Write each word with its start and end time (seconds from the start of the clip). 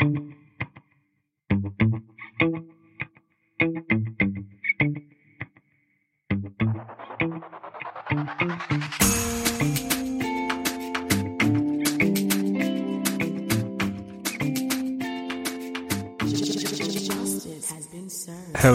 Hello, 0.00 0.10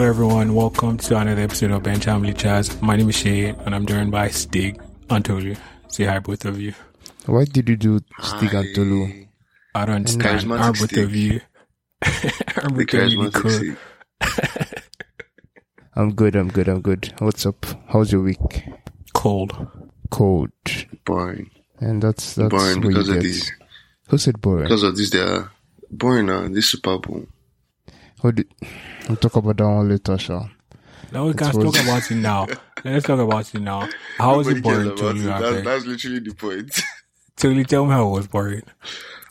everyone. 0.03 0.53
Welcome 0.53 0.97
to 0.97 1.17
another 1.17 1.41
episode 1.41 1.71
of 1.71 1.83
Bench 1.83 2.03
Family 2.03 2.33
Chats. 2.33 2.81
My 2.81 2.97
name 2.97 3.07
is 3.07 3.15
Shay, 3.15 3.49
and 3.49 3.73
I'm 3.73 3.85
joined 3.85 4.11
by 4.11 4.27
Stig 4.27 4.81
and 5.09 5.23
Tolu. 5.23 5.55
Say 5.87 6.03
hi, 6.03 6.19
both 6.19 6.43
of 6.43 6.59
you. 6.59 6.73
Why 7.27 7.45
did 7.45 7.69
you 7.69 7.77
do 7.77 8.01
Stig 8.21 8.53
and 8.53 8.75
Tolu? 8.75 9.22
I 9.75 9.85
don't 9.85 9.95
understand. 9.95 10.23
Charismatic 10.41 10.59
Are 10.61 10.71
both 10.73 10.89
Stig. 10.89 10.99
of 11.03 11.15
you? 11.15 11.41
Are 12.03 12.09
The 12.11 12.70
both 12.70 12.71
of 12.71 12.77
you 12.77 12.85
charismatic 12.85 13.77
cool? 14.21 14.79
I'm 15.95 16.13
good, 16.13 16.35
I'm 16.35 16.49
good, 16.49 16.67
I'm 16.67 16.81
good. 16.81 17.13
What's 17.20 17.45
up? 17.45 17.65
How's 17.88 18.12
your 18.12 18.21
week? 18.21 18.63
Cold. 19.13 19.67
Cold. 20.09 20.49
Boring. 21.05 21.49
And 21.79 22.01
that's 22.01 22.35
that's 22.35 22.49
boring 22.49 22.81
what 22.81 22.88
because 22.89 23.07
you 23.07 23.15
of 23.15 23.21
get. 23.21 23.27
this. 23.27 23.51
Who 24.09 24.17
said 24.17 24.41
boring? 24.41 24.63
Because 24.63 24.84
of 24.84 24.95
this, 24.98 25.09
they 25.12 25.20
are 25.20 25.51
boring 25.91 26.26
now. 26.27 26.48
This 26.48 26.70
Super 26.70 26.98
Bowl. 26.98 27.26
Who 28.21 28.31
did, 28.31 28.48
we'll 29.07 29.17
talk 29.17 29.35
about 29.35 29.57
that 29.57 29.65
one 29.65 29.90
later, 29.90 30.17
Sha. 30.17 30.48
Now 31.12 31.27
we 31.27 31.34
can 31.34 31.49
It 31.49 31.55
was- 31.55 31.76
talk 31.76 31.84
about 31.84 32.09
it 32.12 32.15
now. 32.15 32.48
Let's 32.84 33.05
talk 33.05 33.20
about 33.20 33.53
it 33.53 33.59
now. 33.62 33.87
How 34.17 34.37
was 34.37 34.48
it 34.48 34.63
boring 34.63 34.95
cares 34.95 34.99
to 34.99 35.05
you? 35.20 35.29
it. 35.29 35.40
That's, 35.40 35.63
that's 35.65 35.85
literally 35.85 36.20
the 36.20 36.34
point. 36.34 36.81
Tolu, 37.37 37.63
tell 37.65 37.85
me 37.85 37.91
how 37.91 38.07
it 38.07 38.12
was 38.12 38.27
boring. 38.27 38.63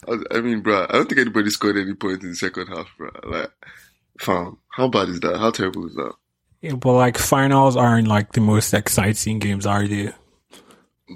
I 0.09 0.19
I 0.37 0.41
mean, 0.41 0.61
bro, 0.61 0.85
I 0.89 0.93
don't 0.93 1.09
think 1.09 1.21
anybody 1.21 1.51
scored 1.51 1.77
any 1.77 1.95
points 1.95 2.25
in 2.25 2.31
the 2.31 2.37
second 2.37 2.69
half, 2.69 2.89
bro. 2.99 3.11
Like, 3.25 3.51
fam, 4.21 4.59
how 4.71 4.89
bad 4.89 5.09
is 5.09 5.21
that? 5.21 5.39
How 5.39 5.51
terrible 5.51 5.87
is 5.87 5.95
that? 5.95 6.13
Yeah, 6.61 6.75
but 6.75 6.93
like 6.93 7.19
finals 7.19 7.77
aren't 7.77 8.09
like 8.09 8.33
the 8.33 8.41
most 8.41 8.73
exciting 8.75 9.39
games, 9.41 9.67
are 9.67 9.87
they? 9.87 10.13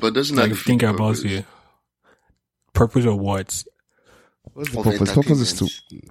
But 0.01 0.15
doesn't 0.15 0.37
Like 0.37 0.51
that 0.51 0.57
think 0.57 0.81
defeat 0.81 0.83
about 0.95 1.17
purpose? 1.17 1.25
it. 1.25 1.45
Purpose 2.73 3.05
of 3.07 3.17
what? 3.19 3.65
What's 4.53 4.73
the 4.73 4.79
Of 4.79 4.85
purpose? 4.85 5.15
Purpose 5.15 5.41
is 5.41 5.53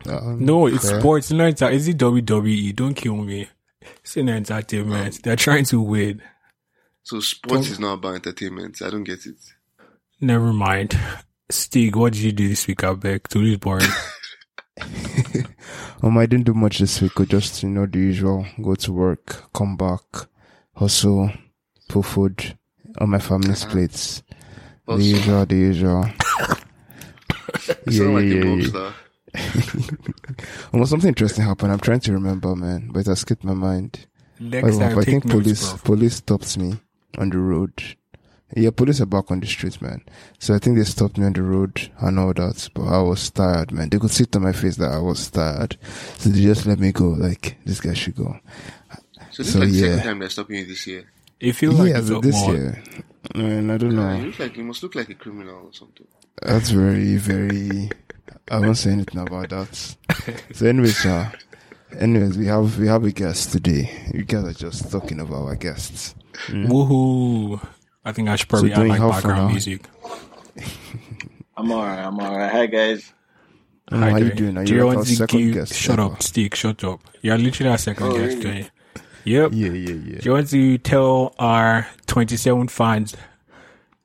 to. 0.03 0.13
Um, 0.17 0.43
No, 0.43 0.67
it's 0.67 0.89
fair. 0.89 0.99
sports. 0.99 1.31
No, 1.31 1.45
it's, 1.47 1.61
is 1.61 1.87
it 1.87 1.97
WWE? 1.97 2.75
Don't 2.75 2.93
kill 2.93 3.15
me. 3.17 3.47
It's 4.03 4.17
an 4.17 4.29
entertainment. 4.29 5.21
They're 5.23 5.35
trying 5.35 5.65
to 5.65 5.81
win. 5.81 6.21
So 7.03 7.19
sports 7.19 7.69
is 7.69 7.79
not 7.79 7.93
about 7.95 8.15
entertainment. 8.15 8.81
I 8.81 8.89
don't 8.89 9.03
get 9.03 9.25
it. 9.25 9.35
Never 10.19 10.51
mind. 10.53 10.97
Stig, 11.49 11.95
what 11.95 12.13
did 12.13 12.21
you 12.23 12.31
do 12.31 12.47
this 12.49 12.67
week? 12.67 12.83
I 12.83 12.93
beg. 12.93 13.27
Tolu's 13.27 13.57
boring. 13.57 13.88
Um, 16.03 16.17
I 16.19 16.25
didn't 16.27 16.45
do 16.45 16.53
much 16.53 16.79
this 16.79 17.01
week. 17.01 17.19
I 17.19 17.23
just, 17.25 17.63
you 17.63 17.69
know, 17.69 17.85
the 17.88 17.97
usual. 17.97 18.45
Go 18.61 18.75
to 18.75 18.91
work, 18.93 19.51
come 19.53 19.75
back, 19.77 20.01
hustle, 20.75 21.31
put 21.89 22.05
food 22.05 22.57
on 22.99 23.09
my 23.09 23.17
family's 23.19 23.63
Uh-huh. 23.63 23.71
plates. 23.71 24.21
The 24.85 24.91
Also, 24.91 25.03
usual, 25.03 25.45
the 25.47 25.55
usual. 25.55 26.05
you 27.88 27.91
sound 27.91 28.13
like 28.13 28.25
a 28.25 28.43
mobster. 28.45 28.93
Almost 30.73 30.91
something 30.91 31.07
interesting 31.07 31.45
happened. 31.45 31.71
I'm 31.71 31.79
trying 31.79 32.01
to 32.01 32.11
remember, 32.13 32.55
man, 32.55 32.89
but 32.91 32.99
it 32.99 33.05
has 33.07 33.21
skipped 33.21 33.43
my 33.43 33.53
mind. 33.55 34.05
Next 34.39 34.75
I, 34.77 34.89
time, 34.89 34.99
I 34.99 35.03
think 35.03 35.25
notes, 35.25 35.33
police 35.41 35.69
bro. 35.69 35.77
police 35.95 36.16
stopped 36.17 36.57
me 36.57 36.75
on 37.17 37.29
the 37.29 37.39
road. 37.39 37.81
Yeah, 38.55 38.69
police 38.69 39.01
are 39.01 39.05
back 39.07 39.31
on 39.31 39.39
the 39.39 39.47
street, 39.47 39.81
man. 39.81 40.03
So 40.39 40.53
I 40.53 40.59
think 40.59 40.77
they 40.77 40.83
stopped 40.83 41.17
me 41.17 41.25
on 41.25 41.33
the 41.33 41.41
road 41.41 41.89
and 41.99 42.19
all 42.19 42.33
that. 42.33 42.69
But 42.73 42.83
I 42.83 43.01
was 43.01 43.29
tired, 43.31 43.71
man. 43.71 43.89
They 43.89 43.97
could 43.97 44.11
see 44.11 44.23
it 44.23 44.35
on 44.35 44.43
my 44.43 44.51
face 44.51 44.75
that 44.77 44.91
I 44.91 44.99
was 44.99 45.29
tired. 45.29 45.77
So 46.19 46.29
they 46.29 46.41
just 46.41 46.66
let 46.66 46.79
me 46.79 46.91
go. 46.91 47.05
Like 47.09 47.57
this 47.66 47.79
guy 47.81 47.93
should 47.93 48.16
go. 48.16 48.38
So 49.31 49.43
this 49.43 49.53
So, 49.53 49.59
is 49.61 49.66
like 49.66 49.69
the 49.69 49.75
yeah. 49.75 49.88
second 49.95 50.03
time 50.03 50.19
they're 50.19 50.29
stopping 50.29 50.57
you 50.57 50.66
this 50.66 50.85
year. 50.88 51.05
It 51.39 51.53
feels 51.53 51.77
like 51.79 51.89
yeah, 51.89 51.97
it's 51.97 52.07
so 52.07 52.22
this 52.22 52.35
more. 52.41 52.53
year. 52.56 52.83
Man, 53.35 53.69
I 53.72 53.78
don't 53.78 53.91
You 53.91 53.97
know. 53.97 54.17
look 54.17 54.39
like 54.39 54.56
you 54.56 54.63
must 54.63 54.83
look 54.83 54.95
like 54.95 55.09
a 55.09 55.16
criminal 55.16 55.66
or 55.66 55.73
something. 55.73 56.07
That's 56.41 56.69
very, 56.69 57.17
very. 57.17 57.89
I 58.50 58.59
won't 58.59 58.77
say 58.77 58.91
anything 58.91 59.19
about 59.22 59.50
that. 59.50 59.95
So, 60.53 60.67
anyways, 60.67 61.06
uh, 61.06 61.31
anyways, 62.00 62.38
we 62.38 62.45
have 62.45 62.77
we 62.77 62.88
have 62.88 63.03
a 63.03 63.12
guest 63.12 63.51
today. 63.51 63.89
You 64.13 64.23
guys 64.23 64.45
are 64.45 64.53
just 64.53 64.91
talking 64.91 65.19
about 65.19 65.44
our 65.45 65.56
guests. 65.56 66.13
Woohoo! 66.50 67.59
I 68.05 68.11
think 68.11 68.29
I 68.29 68.35
should 68.35 68.49
probably 68.49 68.71
So 68.73 68.81
add 68.81 68.88
like 68.88 68.99
background 69.01 69.45
now? 69.47 69.49
music. 69.49 69.81
I'm 71.57 71.71
alright. 71.71 71.99
I'm 71.99 72.19
alright. 72.19 72.51
Hi 72.51 72.66
guys. 72.67 73.13
I 73.88 73.91
don't 73.91 73.99
know 74.01 74.09
how 74.11 74.17
you 74.17 74.31
doing? 74.33 74.57
Are 74.57 74.66
Do 74.66 74.71
you 74.73 74.79
you 74.79 74.85
like 74.85 74.91
our 74.91 74.95
want 74.97 75.07
to 75.07 75.16
second 75.16 75.39
give? 75.39 75.53
guest? 75.53 75.73
Shut 75.73 75.99
ever? 75.99 76.13
up, 76.13 76.23
Stick. 76.23 76.55
Shut 76.55 76.83
up. 76.83 77.01
You're 77.21 77.38
literally 77.38 77.71
our 77.71 77.77
second 77.77 78.07
Oh, 78.07 78.11
guest 78.13 78.38
really? 78.38 78.41
today. 78.41 78.69
Yep. 79.25 79.51
Yeah, 79.53 79.69
yeah, 79.71 79.94
yeah. 79.94 80.19
Do 80.19 80.25
you 80.25 80.31
want 80.33 80.49
to 80.49 80.77
tell 80.79 81.33
our 81.39 81.88
27 82.07 82.67
fans 82.67 83.15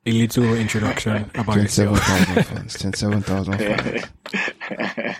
a 0.05 0.11
little 0.11 0.55
introduction 0.55 1.29
about 1.35 1.45
Twenty-seven 1.53 1.93
yourself? 1.93 2.07
thousand 2.27 2.43
fans. 2.57 2.73
Twenty-seven 2.73 3.21
thousand 3.21 3.57
fans. 3.59 4.05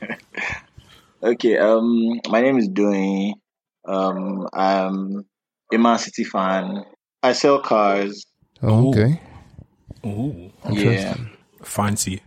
okay. 1.24 1.58
Um, 1.58 2.20
my 2.30 2.42
name 2.42 2.58
is 2.58 2.68
Dwayne. 2.70 3.34
Um, 3.88 4.48
I'm 4.54 5.26
a 5.72 5.78
Man 5.78 6.00
City 6.00 6.24
fan. 6.24 6.84
I 7.24 7.34
sell 7.34 7.60
cars. 7.60 8.26
Oh, 8.62 8.90
okay. 8.90 9.20
Ooh, 10.06 10.52
Yeah. 10.70 10.70
Interesting. 10.70 11.30
fancy. 11.64 12.22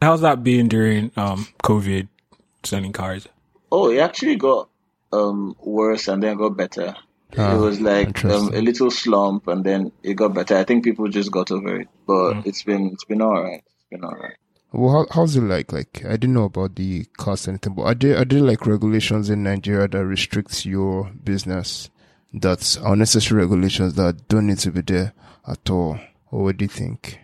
How's 0.00 0.20
that 0.20 0.42
been 0.44 0.68
during 0.68 1.10
um 1.16 1.46
COVID 1.64 2.08
selling 2.64 2.92
cars? 2.92 3.26
Oh, 3.70 3.90
it 3.90 3.98
actually 3.98 4.36
got 4.36 4.68
um 5.12 5.54
worse 5.60 6.08
and 6.08 6.22
then 6.22 6.36
got 6.36 6.56
better. 6.56 6.94
Ah, 7.36 7.54
it 7.54 7.58
was 7.58 7.80
like 7.80 8.24
um, 8.24 8.48
a 8.54 8.60
little 8.62 8.90
slump 8.90 9.48
and 9.48 9.62
then 9.64 9.92
it 10.02 10.14
got 10.14 10.32
better. 10.34 10.56
I 10.56 10.64
think 10.64 10.82
people 10.84 11.08
just 11.08 11.30
got 11.30 11.50
over 11.50 11.80
it, 11.80 11.88
but 12.06 12.34
Mm. 12.34 12.46
it's 12.46 12.62
been 12.62 12.86
it's 12.92 13.04
been 13.04 13.20
alright. 13.22 13.62
It's 13.66 13.86
been 13.90 14.04
alright. 14.04 14.36
Well, 14.72 14.92
how, 14.92 15.06
how's 15.20 15.34
it 15.36 15.40
like? 15.42 15.72
Like, 15.72 16.04
I 16.04 16.12
didn't 16.18 16.34
know 16.34 16.44
about 16.44 16.76
the 16.76 17.04
cost 17.16 17.48
or 17.48 17.52
anything, 17.52 17.74
but 17.74 17.82
are 17.84 17.94
there, 17.94 18.18
are 18.18 18.24
there 18.26 18.42
like 18.42 18.66
regulations 18.66 19.30
in 19.30 19.42
Nigeria 19.42 19.88
that 19.88 20.04
restricts 20.04 20.66
your 20.66 21.10
business? 21.24 21.88
That's 22.32 22.76
unnecessary 22.76 23.42
regulations 23.42 23.94
that 23.94 24.28
don't 24.28 24.46
need 24.46 24.58
to 24.58 24.70
be 24.70 24.82
there 24.82 25.14
at 25.46 25.70
all. 25.70 25.98
What 26.28 26.58
do 26.58 26.64
you 26.64 26.68
think? 26.68 27.20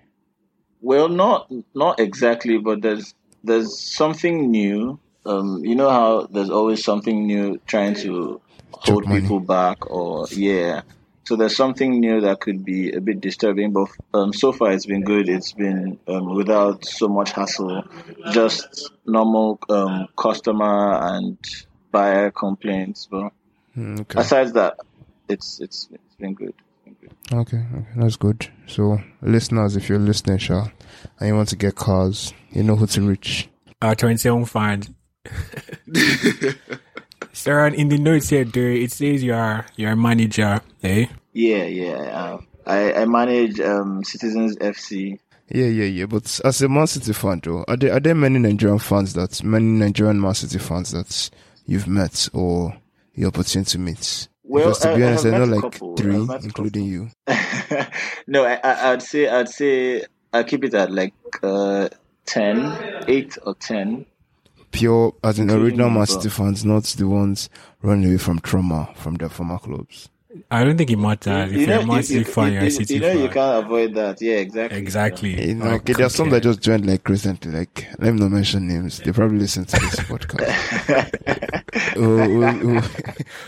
Well, 0.80 1.08
not 1.08 1.50
not 1.74 2.00
exactly, 2.00 2.58
but 2.58 2.80
there's 2.82 3.14
there's 3.42 3.78
something 3.78 4.50
new. 4.50 4.98
Um, 5.26 5.64
you 5.64 5.74
know 5.74 5.90
how 5.90 6.26
there's 6.26 6.50
always 6.50 6.84
something 6.84 7.26
new 7.26 7.60
trying 7.66 7.94
to 7.96 8.40
hold 8.72 9.06
people 9.06 9.40
back, 9.40 9.90
or 9.90 10.26
yeah. 10.30 10.82
So 11.24 11.36
there's 11.36 11.56
something 11.56 12.00
new 12.00 12.20
that 12.22 12.40
could 12.40 12.64
be 12.66 12.92
a 12.92 13.00
bit 13.00 13.20
disturbing, 13.20 13.72
but 13.72 13.88
um, 14.12 14.34
so 14.34 14.52
far 14.52 14.72
it's 14.72 14.84
been 14.84 15.04
good. 15.04 15.28
It's 15.28 15.52
been 15.52 15.98
um, 16.06 16.34
without 16.34 16.84
so 16.84 17.08
much 17.08 17.32
hassle, 17.32 17.82
just 18.32 18.90
normal 19.06 19.58
um, 19.70 20.08
customer 20.18 20.98
and 21.00 21.38
buyer 21.90 22.30
complaints. 22.30 23.06
But 23.10 23.32
Hmm, 23.74 24.00
okay. 24.00 24.20
aside 24.20 24.54
that, 24.54 24.78
it's 25.28 25.60
it's 25.60 25.88
it's 25.92 26.14
been 26.16 26.34
good. 26.34 26.54
It's 26.58 26.84
been 26.84 26.96
good. 27.00 27.12
Okay, 27.32 27.64
okay, 27.76 27.88
that's 27.96 28.16
good. 28.16 28.48
So, 28.66 29.00
listeners, 29.22 29.76
if 29.76 29.88
you're 29.88 29.98
listening, 29.98 30.38
Sha, 30.38 30.68
and 31.18 31.28
you 31.28 31.34
want 31.34 31.48
to 31.50 31.56
get 31.56 31.74
cars, 31.74 32.32
you 32.50 32.62
know 32.62 32.76
who 32.76 32.86
to 32.86 33.02
reach. 33.02 33.48
Our 33.82 33.94
27 33.94 34.44
fans. 34.46 34.90
Sarah, 37.32 37.72
in 37.72 37.88
the 37.88 37.98
notes 37.98 38.28
here, 38.28 38.44
there 38.44 38.70
it 38.72 38.92
says 38.92 39.22
you're 39.22 39.66
you're 39.76 39.92
a 39.92 39.96
manager, 39.96 40.60
eh? 40.82 41.06
Yeah, 41.32 41.64
yeah. 41.64 42.32
Um, 42.32 42.46
I 42.66 42.92
I 42.92 43.04
manage 43.06 43.60
um, 43.60 44.04
Citizens 44.04 44.56
FC. 44.56 45.18
Yeah, 45.50 45.66
yeah, 45.66 45.84
yeah. 45.84 46.06
But 46.06 46.40
as 46.44 46.62
a 46.62 46.68
Man 46.68 46.86
City 46.86 47.12
fan, 47.12 47.40
though, 47.42 47.64
are 47.68 47.76
there 47.76 47.92
are 47.92 48.00
there 48.00 48.14
many 48.14 48.38
Nigerian 48.38 48.78
fans 48.78 49.14
that 49.14 49.42
many 49.42 49.66
Nigerian 49.66 50.20
Man 50.20 50.34
City 50.34 50.58
fans 50.58 50.92
that 50.92 51.30
you've 51.66 51.88
met 51.88 52.28
or 52.32 52.76
you're 53.14 53.28
opportunity 53.28 53.72
to 53.72 53.78
meet? 53.78 54.28
Well, 54.44 54.64
because 54.64 54.78
to 54.80 54.90
I- 54.90 54.96
be 54.96 55.02
honest, 55.04 55.26
I, 55.26 55.30
know 55.30 55.44
like 55.44 55.60
couple. 55.62 55.96
three, 55.96 56.14
including 56.42 56.84
you. 56.84 57.10
no, 58.26 58.44
I, 58.44 58.92
I'd 58.92 59.02
say 59.02 59.26
I'd 59.26 59.48
say 59.48 60.04
I 60.32 60.42
keep 60.42 60.64
it 60.64 60.74
at 60.74 60.90
like 60.90 61.14
uh 61.42 61.88
10, 62.26 63.04
8 63.08 63.38
or 63.46 63.54
ten. 63.54 64.06
Pure, 64.70 65.14
as 65.22 65.38
in 65.38 65.50
original. 65.50 66.04
City 66.06 66.28
fans, 66.28 66.64
not 66.64 66.82
the 66.84 67.06
ones 67.06 67.48
running 67.82 68.06
away 68.06 68.18
from 68.18 68.40
trauma 68.40 68.92
from 68.96 69.14
their 69.14 69.28
former 69.28 69.58
clubs. 69.58 70.08
I 70.50 70.64
don't 70.64 70.76
think 70.76 70.90
it 70.90 70.98
matters. 70.98 71.52
If 71.52 71.68
you're 71.68 71.80
a 71.80 71.86
Man 71.86 72.02
City 72.02 72.24
fan, 72.24 72.52
you're 72.52 72.62
a 72.62 72.68
you 72.68 73.00
know 73.00 73.12
you 73.12 73.28
can't 73.28 73.64
avoid 73.64 73.94
that. 73.94 74.20
Yeah, 74.20 74.36
exactly. 74.36 74.78
Exactly. 74.78 75.48
You 75.48 75.54
know, 75.54 75.66
okay, 75.72 75.92
there 75.92 76.06
are 76.06 76.10
some 76.10 76.30
that 76.30 76.42
just 76.42 76.60
joined 76.60 76.86
like 76.86 77.08
recently. 77.08 77.52
Like, 77.52 77.86
let 77.98 78.12
me 78.12 78.20
not 78.20 78.30
mention 78.30 78.66
names. 78.66 78.98
They 78.98 79.12
probably 79.12 79.38
listen 79.38 79.64
to 79.64 79.80
this 79.80 80.00
podcast. 80.00 81.94
we'll, 81.96 82.38
we'll, 82.38 82.58
we'll, 82.58 82.82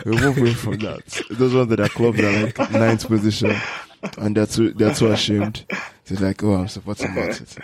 we'll 0.05 0.21
move 0.21 0.39
away 0.39 0.55
from 0.55 0.79
that. 0.79 1.23
Those 1.31 1.55
ones 1.55 1.69
that 1.71 1.81
are 1.81 1.89
clubs 1.89 2.21
are 2.21 2.43
like 2.45 2.71
ninth 2.71 3.07
position, 3.09 3.55
and 4.19 4.37
they're 4.37 4.47
too 4.47 4.73
they're 4.73 4.95
too 4.95 5.11
ashamed. 5.11 5.65
They're 6.05 6.29
like, 6.29 6.43
oh, 6.45 6.55
I'm 6.55 6.69
supporting 6.69 7.15
Man 7.15 7.33
City. 7.33 7.63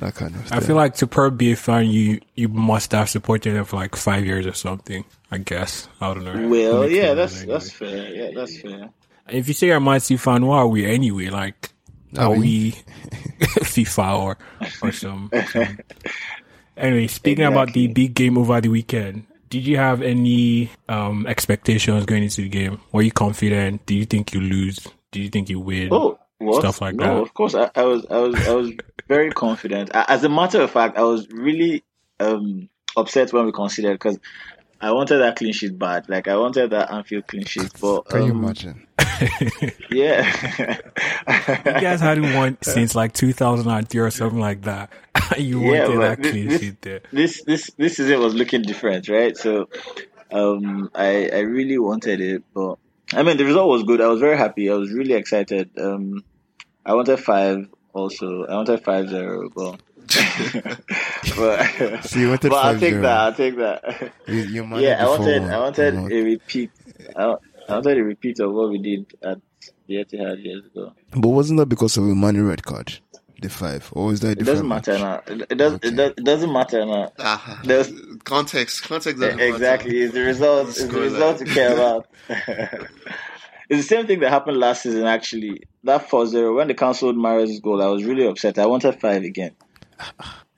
That 0.00 0.14
kind 0.14 0.34
of. 0.34 0.52
I 0.52 0.60
feel 0.60 0.76
like 0.76 0.94
to 0.96 1.06
per 1.06 1.30
be 1.30 1.52
a 1.52 1.56
fan, 1.56 1.86
you 1.86 2.20
you 2.34 2.48
must 2.48 2.92
have 2.92 3.08
supported 3.08 3.54
them 3.54 3.64
for 3.64 3.76
like 3.76 3.96
five 3.96 4.24
years 4.26 4.46
or 4.46 4.52
something. 4.54 5.04
I 5.30 5.38
guess 5.38 5.88
I 6.00 6.12
don't 6.12 6.24
know. 6.24 6.48
Well, 6.48 6.82
Makes 6.82 6.94
yeah, 6.94 7.14
sense 7.14 7.16
that's 7.16 7.36
anyway. 7.42 7.52
that's 7.52 7.70
fair. 7.72 8.14
Yeah, 8.14 8.30
that's 8.34 8.60
fair. 8.60 8.90
If 9.28 9.46
you 9.48 9.54
say 9.54 9.68
you're 9.68 9.76
a 9.76 9.80
Man 9.80 10.00
City 10.00 10.16
fan, 10.18 10.44
what 10.44 10.56
are 10.56 10.66
we 10.68 10.84
anyway? 10.86 11.28
Like, 11.28 11.70
Are 12.18 12.24
are 12.26 12.30
we? 12.32 12.38
we 12.38 12.72
FIFA 13.40 14.18
or 14.18 14.38
or 14.82 14.92
some? 14.92 15.30
some- 15.52 15.78
Anyway, 16.76 17.06
speaking 17.08 17.44
about 17.44 17.72
the 17.74 17.88
big 17.88 18.14
game 18.14 18.38
over 18.38 18.60
the 18.60 18.68
weekend, 18.68 19.26
did 19.50 19.66
you 19.66 19.76
have 19.76 20.00
any 20.02 20.70
um 20.88 21.26
expectations 21.26 22.06
going 22.06 22.22
into 22.22 22.42
the 22.42 22.48
game? 22.48 22.80
Were 22.92 23.02
you 23.02 23.12
confident? 23.12 23.84
Do 23.86 23.94
you 23.94 24.06
think 24.06 24.32
you 24.32 24.40
lose? 24.40 24.78
Do 25.10 25.20
you 25.20 25.28
think 25.28 25.50
you 25.50 25.60
win? 25.60 25.88
Oh, 25.92 26.18
what? 26.40 26.60
Stuff 26.60 26.80
like 26.80 26.94
no, 26.96 27.04
that. 27.04 27.22
of 27.22 27.34
course. 27.34 27.54
I, 27.54 27.70
I 27.74 27.82
was, 27.84 28.04
I 28.10 28.18
was, 28.18 28.48
I 28.48 28.52
was 28.54 28.70
very 29.08 29.30
confident. 29.44 29.90
As 29.94 30.24
a 30.24 30.28
matter 30.28 30.60
of 30.62 30.70
fact, 30.70 30.96
I 30.98 31.02
was 31.02 31.28
really 31.30 31.84
um, 32.18 32.68
upset 32.96 33.32
when 33.32 33.46
we 33.46 33.52
considered 33.52 33.92
because 33.94 34.18
I 34.80 34.92
wanted 34.92 35.18
that 35.18 35.36
clean 35.36 35.52
sheet 35.52 35.78
bad. 35.78 36.08
Like 36.08 36.26
I 36.28 36.36
wanted 36.36 36.70
that 36.70 36.90
Anfield 36.90 37.26
clean 37.26 37.44
sheet, 37.44 37.70
but 37.80 38.08
Can 38.08 38.24
you 38.24 38.32
um, 38.32 38.44
imagine? 38.44 38.86
Yeah, 39.90 40.24
You 41.28 41.80
guys 41.80 42.00
hadn't 42.00 42.34
won 42.34 42.56
since 42.62 42.94
like 42.94 43.12
2003 43.12 44.00
or 44.00 44.10
something 44.10 44.38
like 44.38 44.62
that. 44.62 44.90
you 45.36 45.60
Yeah, 45.60 45.88
wanted 45.88 46.00
that 46.02 46.22
this- 46.22 46.30
clean 46.32 46.48
this- 46.48 46.60
sheet 46.60 46.82
there. 46.82 47.00
this 47.12 47.42
this 47.44 47.70
this 47.76 47.96
season 47.96 48.20
was 48.20 48.34
looking 48.34 48.62
different, 48.62 49.08
right? 49.08 49.36
So 49.36 49.68
um 50.32 50.90
I 50.94 51.28
I 51.32 51.40
really 51.40 51.78
wanted 51.78 52.20
it, 52.20 52.42
but 52.54 52.76
I 53.12 53.22
mean 53.22 53.36
the 53.36 53.44
result 53.44 53.68
was 53.68 53.82
good. 53.82 54.00
I 54.00 54.06
was 54.06 54.20
very 54.20 54.36
happy. 54.38 54.70
I 54.70 54.74
was 54.74 54.90
really 54.92 55.14
excited. 55.14 55.70
Um 55.78 56.24
I 56.84 56.94
wanted 56.94 57.18
five 57.18 57.68
also. 57.92 58.44
I 58.46 58.54
wanted 58.54 58.82
five 58.84 59.08
zero, 59.08 59.48
but 59.54 59.80
but, 61.36 62.04
So 62.04 62.18
you 62.18 62.28
wanted 62.30 62.50
but 62.50 62.64
I'll 62.64 62.78
take 62.78 62.94
5-0. 62.94 63.02
that. 63.02 63.18
I'll 63.20 63.34
take 63.34 63.56
that. 63.56 64.12
You, 64.26 64.34
you 64.42 64.64
yeah, 64.78 65.04
I 65.04 65.08
wanted 65.08 65.42
one. 65.42 65.50
I 65.50 65.58
wanted 65.58 65.94
a 65.94 66.22
repeat. 66.22 66.70
I, 67.16 67.22
I 67.68 67.74
wanted 67.74 67.98
a 67.98 68.02
repeat 68.04 68.40
of 68.40 68.52
what 68.52 68.70
we 68.70 68.78
did 68.78 69.06
at 69.22 69.38
the 69.86 69.94
Etihad 70.04 70.42
years 70.44 70.64
ago. 70.66 70.92
But 71.12 71.28
wasn't 71.28 71.58
that 71.58 71.66
because 71.66 71.96
of 71.96 72.04
a 72.04 72.08
Mané 72.08 72.46
red 72.46 72.62
card? 72.64 72.98
The 73.40 73.48
five, 73.48 73.88
or 73.94 74.06
was 74.06 74.20
that 74.20 74.32
It 74.32 74.38
different 74.40 74.68
doesn't 74.68 74.68
matter 74.68 74.92
match? 74.98 75.00
now. 75.28 75.34
It, 75.34 75.46
it 75.50 75.54
does. 75.56 75.72
Okay. 75.74 75.88
It, 75.88 75.96
does, 75.96 76.10
it 76.18 76.24
doesn't 76.24 76.52
matter 76.52 76.84
now. 76.84 77.10
Ah, 77.18 77.60
There's- 77.64 77.90
context, 78.24 78.82
context. 78.82 79.18
doesn't 79.18 79.38
matter. 79.38 79.48
Exactly. 79.54 79.98
It's 79.98 80.12
the 80.12 80.20
result. 80.20 80.68
It's 80.68 80.84
the 80.84 81.00
result 81.00 81.38
line. 81.38 81.46
to 81.48 81.54
care 81.54 81.72
about. 81.72 82.06
it's 82.28 82.88
the 83.68 83.82
same 83.82 84.06
thing 84.06 84.20
that 84.20 84.28
happened 84.28 84.58
last 84.58 84.82
season. 84.82 85.06
Actually, 85.06 85.62
that 85.84 86.08
4-0, 86.08 86.56
when 86.56 86.68
they 86.68 86.74
cancelled 86.74 87.16
Mahrez' 87.16 87.60
goal, 87.62 87.82
I 87.82 87.86
was 87.86 88.04
really 88.04 88.26
upset. 88.26 88.58
I 88.58 88.66
wanted 88.66 89.00
five 89.00 89.22
again. 89.22 89.52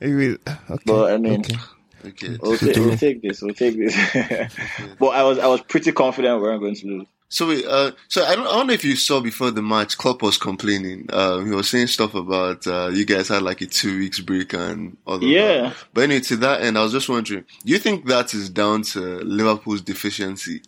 Anyway, 0.01 0.37
okay. 0.71 0.83
But, 0.87 1.13
I 1.13 1.19
mean- 1.19 1.41
okay. 1.41 1.57
Okay. 2.05 2.37
We'll, 2.43 2.59
ta- 2.59 2.67
we'll 2.81 2.97
take 2.97 3.23
this. 3.23 3.43
We'll 3.43 3.55
take 3.55 3.77
this. 3.77 3.95
but 4.99 5.09
I 5.11 5.23
was 5.23 5.39
I 5.39 5.47
was 5.47 5.61
pretty 5.61 5.93
confident 5.93 6.37
we 6.39 6.43
weren't 6.43 6.61
going 6.61 6.75
to 6.75 6.87
lose. 6.87 7.07
So 7.29 7.49
wait, 7.49 7.65
uh, 7.65 7.93
so 8.09 8.25
I 8.25 8.35
don't, 8.35 8.47
I 8.47 8.51
don't 8.51 8.67
know 8.67 8.73
if 8.75 8.85
you 8.85 8.95
saw 8.95 9.21
before 9.21 9.51
the 9.51 9.63
match, 9.63 9.97
Klopp 9.97 10.21
was 10.21 10.37
complaining. 10.37 11.07
Uh, 11.11 11.39
he 11.41 11.51
was 11.51 11.71
saying 11.71 11.87
stuff 11.87 12.15
about 12.15 12.67
uh, 12.67 12.91
you 12.93 13.07
guys 13.07 13.29
had 13.29 13.41
like 13.43 13.63
a 13.63 13.67
two 13.67 13.99
weeks 14.01 14.21
break 14.21 14.53
and 14.53 14.99
all 15.07 15.19
that. 15.19 15.27
Yeah. 15.27 15.73
But 15.95 16.03
anyway, 16.05 16.21
to 16.23 16.37
that 16.39 16.61
end, 16.61 16.77
I 16.77 16.83
was 16.83 16.93
just 16.93 17.09
wondering, 17.09 17.45
do 17.65 17.73
you 17.73 17.79
think 17.79 18.07
that 18.09 18.35
is 18.35 18.51
down 18.51 18.83
to 18.83 19.01
Liverpool's 19.21 19.81
deficiency, 19.81 20.61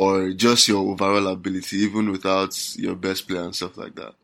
or 0.00 0.30
just 0.30 0.66
your 0.66 0.92
overall 0.92 1.26
ability, 1.26 1.76
even 1.76 2.10
without 2.10 2.56
your 2.78 2.94
best 2.94 3.28
player 3.28 3.42
and 3.42 3.54
stuff 3.54 3.76
like 3.76 3.94
that? 3.96 4.14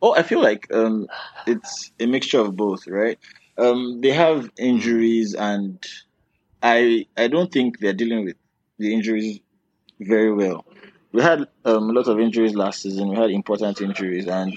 Oh, 0.00 0.14
I 0.14 0.22
feel 0.22 0.40
like 0.40 0.72
um, 0.72 1.08
it's 1.44 1.90
a 1.98 2.06
mixture 2.06 2.38
of 2.38 2.56
both, 2.56 2.86
right? 2.86 3.18
Um, 3.58 4.00
they 4.00 4.12
have 4.12 4.48
injuries, 4.56 5.34
and 5.34 5.84
I 6.62 7.06
I 7.16 7.26
don't 7.26 7.50
think 7.50 7.80
they're 7.80 7.92
dealing 7.92 8.24
with 8.26 8.36
the 8.78 8.94
injuries 8.94 9.40
very 9.98 10.32
well. 10.32 10.66
We 11.10 11.20
had 11.20 11.48
um, 11.64 11.90
a 11.90 11.92
lot 11.92 12.06
of 12.06 12.20
injuries 12.20 12.54
last 12.54 12.82
season. 12.82 13.08
We 13.08 13.16
had 13.16 13.30
important 13.30 13.80
injuries, 13.80 14.28
and 14.28 14.56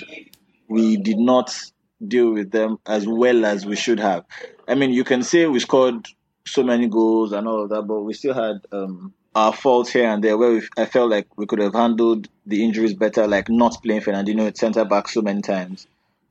we 0.68 0.97
did 0.97 1.18
not 1.18 1.59
deal 2.07 2.31
with 2.33 2.51
them 2.51 2.77
as 2.85 3.07
well 3.07 3.45
as 3.45 3.65
we 3.65 3.75
should 3.75 4.00
have. 4.00 4.25
I 4.68 4.75
mean, 4.75 4.91
you 4.91 5.03
can 5.03 5.23
say 5.23 5.47
we 5.47 5.59
scored 5.59 6.07
so 6.45 6.62
many 6.62 6.88
goals 6.88 7.31
and 7.31 7.47
all 7.47 7.63
of 7.63 7.69
that, 7.69 7.81
but 7.81 8.01
we 8.01 8.13
still 8.13 8.35
had 8.35 8.57
um, 8.71 9.13
our 9.38 9.54
faults 9.54 9.92
here 9.92 10.07
and 10.07 10.24
there 10.24 10.36
where 10.36 10.51
we, 10.51 10.68
I 10.78 10.86
felt 10.86 11.12
like 11.12 11.28
we 11.38 11.45
could 11.45 11.60
have 11.60 11.74
handled 11.75 12.28
the 12.48 12.63
injuries 12.66 12.95
better, 12.95 13.28
like 13.28 13.50
not 13.50 13.78
playing 13.84 14.01
Fernandinho 14.01 14.48
at 14.48 14.57
centre 14.57 14.84
back 14.84 15.07
so 15.07 15.22
many 15.22 15.42
times. 15.44 15.86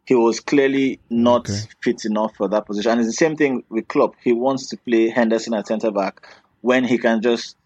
He 0.06 0.14
was 0.16 0.40
clearly 0.40 0.98
not 1.08 1.48
Okay. 1.48 1.60
fit 1.82 2.04
enough 2.04 2.34
for 2.36 2.48
that 2.48 2.66
position. 2.66 2.90
And 2.92 3.00
it's 3.00 3.08
the 3.10 3.12
same 3.24 3.36
thing 3.36 3.62
with 3.68 3.86
Klopp. 3.86 4.14
He 4.24 4.32
wants 4.32 4.66
to 4.70 4.76
play 4.76 5.08
Henderson 5.08 5.54
at 5.54 5.68
centre 5.68 5.92
back 5.92 6.20
when 6.62 6.82
he 6.84 6.98
can 6.98 7.22
just 7.22 7.56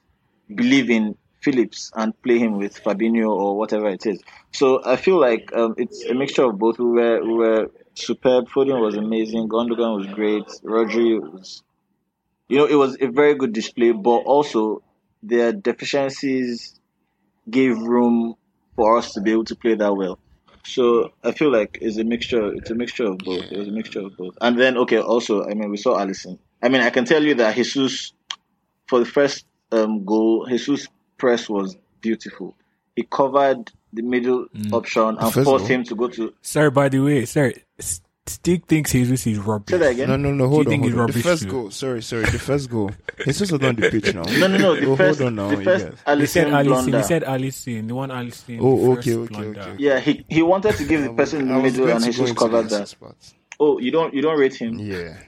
believe 0.55 0.91
in 0.91 1.17
Phillips 1.43 1.91
and 1.97 2.21
play 2.23 2.39
him 2.39 2.59
with 2.59 2.83
Fabinho 2.83 3.31
or 3.31 3.57
whatever 3.57 3.89
it 3.89 4.05
is. 4.07 4.21
So 4.53 4.83
I 4.85 4.97
feel 4.97 5.19
like 5.19 5.51
um, 5.55 5.75
it's 5.79 6.05
a 6.05 6.15
mixture 6.15 6.45
of 6.45 6.59
both. 6.59 6.79
We 6.79 6.85
were 6.87 7.25
we 7.25 7.33
were 7.35 7.71
superb. 7.95 8.49
Foden 8.49 8.81
was 8.81 8.97
amazing. 8.97 9.49
Gundogan 9.49 9.97
was 9.97 10.07
great. 10.09 10.47
Rodri 10.65 11.19
was, 11.21 11.63
you 12.49 12.59
know, 12.59 12.67
it 12.67 12.75
was 12.75 12.97
a 13.01 13.09
very 13.09 13.35
good 13.35 13.55
display. 13.55 13.93
But 13.93 14.19
also 14.35 14.83
their 15.23 15.53
deficiencies 15.53 16.79
gave 17.49 17.79
room 17.79 18.37
for 18.77 18.99
us 18.99 19.13
to 19.13 19.21
be 19.21 19.33
able 19.33 19.45
to 19.45 19.57
play 19.57 19.75
that 19.75 19.95
well. 19.95 20.19
So 20.65 21.13
I 21.25 21.33
feel 21.33 21.51
like 21.51 21.79
it's 21.81 21.97
a 21.97 22.05
mixture. 22.05 22.53
It's 22.55 22.71
a 22.71 22.75
mixture 22.75 23.05
of 23.05 23.19
both. 23.19 23.51
It 23.51 23.59
was 23.59 23.69
a 23.69 23.73
mixture 23.73 24.01
of 24.01 24.17
both. 24.17 24.37
And 24.41 24.59
then 24.59 24.77
okay, 24.79 24.99
also 24.99 25.45
I 25.45 25.55
mean 25.55 25.71
we 25.71 25.77
saw 25.77 25.99
Alisson. 25.99 26.39
I 26.63 26.69
mean 26.69 26.83
I 26.83 26.91
can 26.91 27.05
tell 27.05 27.23
you 27.23 27.35
that 27.35 27.57
Jesus 27.57 28.13
for 28.89 28.99
the 28.99 29.07
first 29.07 29.47
um, 29.73 30.05
goal, 30.05 30.47
Jesus' 30.49 30.89
press 31.17 31.49
was 31.49 31.77
beautiful. 32.01 32.57
He 32.97 33.05
covered 33.05 33.71
the 33.93 34.03
middle 34.03 34.47
option 34.73 35.17
and 35.19 35.33
forced 35.33 35.47
goal? 35.47 35.67
him 35.67 35.85
to 35.85 35.95
go 35.95 36.09
to. 36.09 36.35
Sorry, 36.43 36.71
by 36.71 36.89
the 36.89 37.01
way, 37.01 37.25
sorry. 37.25 37.65
S- 38.31 38.35
Stig 38.35 38.65
thinks 38.67 38.93
Jesus 38.93 39.27
is 39.27 39.39
rubbish. 39.39 39.71
Say 39.73 39.79
that 39.79 39.91
again. 39.93 40.09
No, 40.09 40.17
no, 40.17 40.33
no. 40.33 40.49
Hold 40.49 40.67
you 40.67 40.73
on. 40.73 40.81
think 40.81 40.83
Hold 40.83 40.93
he's 40.93 41.01
on. 41.01 41.07
The 41.23 41.23
first 41.29 41.43
too? 41.45 41.51
goal. 41.51 41.71
Sorry, 41.71 42.03
sorry. 42.03 42.23
The 42.25 42.39
first 42.39 42.71
goal. 42.71 42.91
Jesus 43.25 43.51
was 43.53 43.63
on 43.63 43.77
the 43.77 43.91
pitch 43.91 44.15
now. 44.15 44.23
No, 44.23 44.47
no, 44.47 44.57
no. 44.59 44.77
The 44.77 44.87
Oh, 44.87 44.97
first, 44.97 45.21
hold 45.21 45.29
on 45.29 45.35
now. 45.37 45.49
the 45.51 45.57
you 45.59 45.65
first 45.65 45.87
guys. 46.07 46.19
They 46.19 46.27
said 46.27 46.47
Alisson 46.49 46.53
Alisson. 46.53 46.65
blunder. 46.67 46.91
They 46.99 47.03
said 47.03 47.23
Alisson. 47.25 47.89
The 47.89 47.95
one 47.95 48.09
Alisson. 48.11 48.59
Oh, 48.63 48.95
the 48.95 49.01
okay, 49.01 49.15
okay, 49.15 49.29
blunder. 49.35 49.61
okay. 49.61 49.75
yeah, 49.79 50.01
he 50.01 50.25
he 50.29 50.43
wanted 50.43 50.75
to 50.77 50.85
give 50.85 51.03
the 51.03 51.13
person 51.13 51.41
in 51.43 51.49
the 51.49 51.55
middle, 51.59 51.89
and 51.91 52.01
to 52.05 52.07
go 52.07 52.13
Jesus 52.13 52.33
covered 52.33 52.69
that. 52.71 52.83
assist 52.83 53.01
part. 53.01 53.17
Oh, 53.59 53.79
you 53.79 53.91
don't 53.91 54.15
you 54.15 54.23
don't 54.23 54.39
rate 54.39 54.55
him? 54.55 54.79
Yeah. 54.79 55.19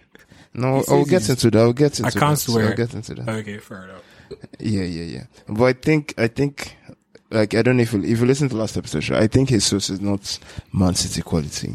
No, 0.54 0.76
He 0.76 0.82
says 0.82 0.92
I'll 0.92 1.04
get 1.04 1.28
into 1.30 1.50
that. 1.50 1.58
I'll 1.60 1.72
get 1.72 1.98
into 1.98 2.02
that. 2.02 2.16
I 2.16 2.20
can't 2.20 2.32
that. 2.32 2.36
So 2.40 2.52
swear. 2.52 2.68
I'll 2.68 2.76
get 2.76 2.94
into 2.94 3.14
that. 3.14 3.28
Okay, 3.28 3.58
fair 3.58 3.84
enough. 3.84 4.02
Yeah, 4.58 4.82
yeah, 4.84 5.02
yeah. 5.04 5.24
But 5.48 5.64
I 5.64 5.72
think, 5.74 6.14
I 6.18 6.26
think, 6.28 6.76
like, 7.30 7.54
I 7.54 7.62
don't 7.62 7.76
know 7.78 7.82
if 7.82 7.92
you, 7.94 8.02
if 8.04 8.20
you 8.20 8.26
listen 8.26 8.48
to 8.50 8.56
last 8.56 8.76
episode, 8.76 9.10
I 9.12 9.26
think 9.28 9.48
Jesus 9.48 9.88
is 9.90 10.00
not 10.00 10.38
Man 10.72 10.94
City 10.94 11.22
quality 11.22 11.74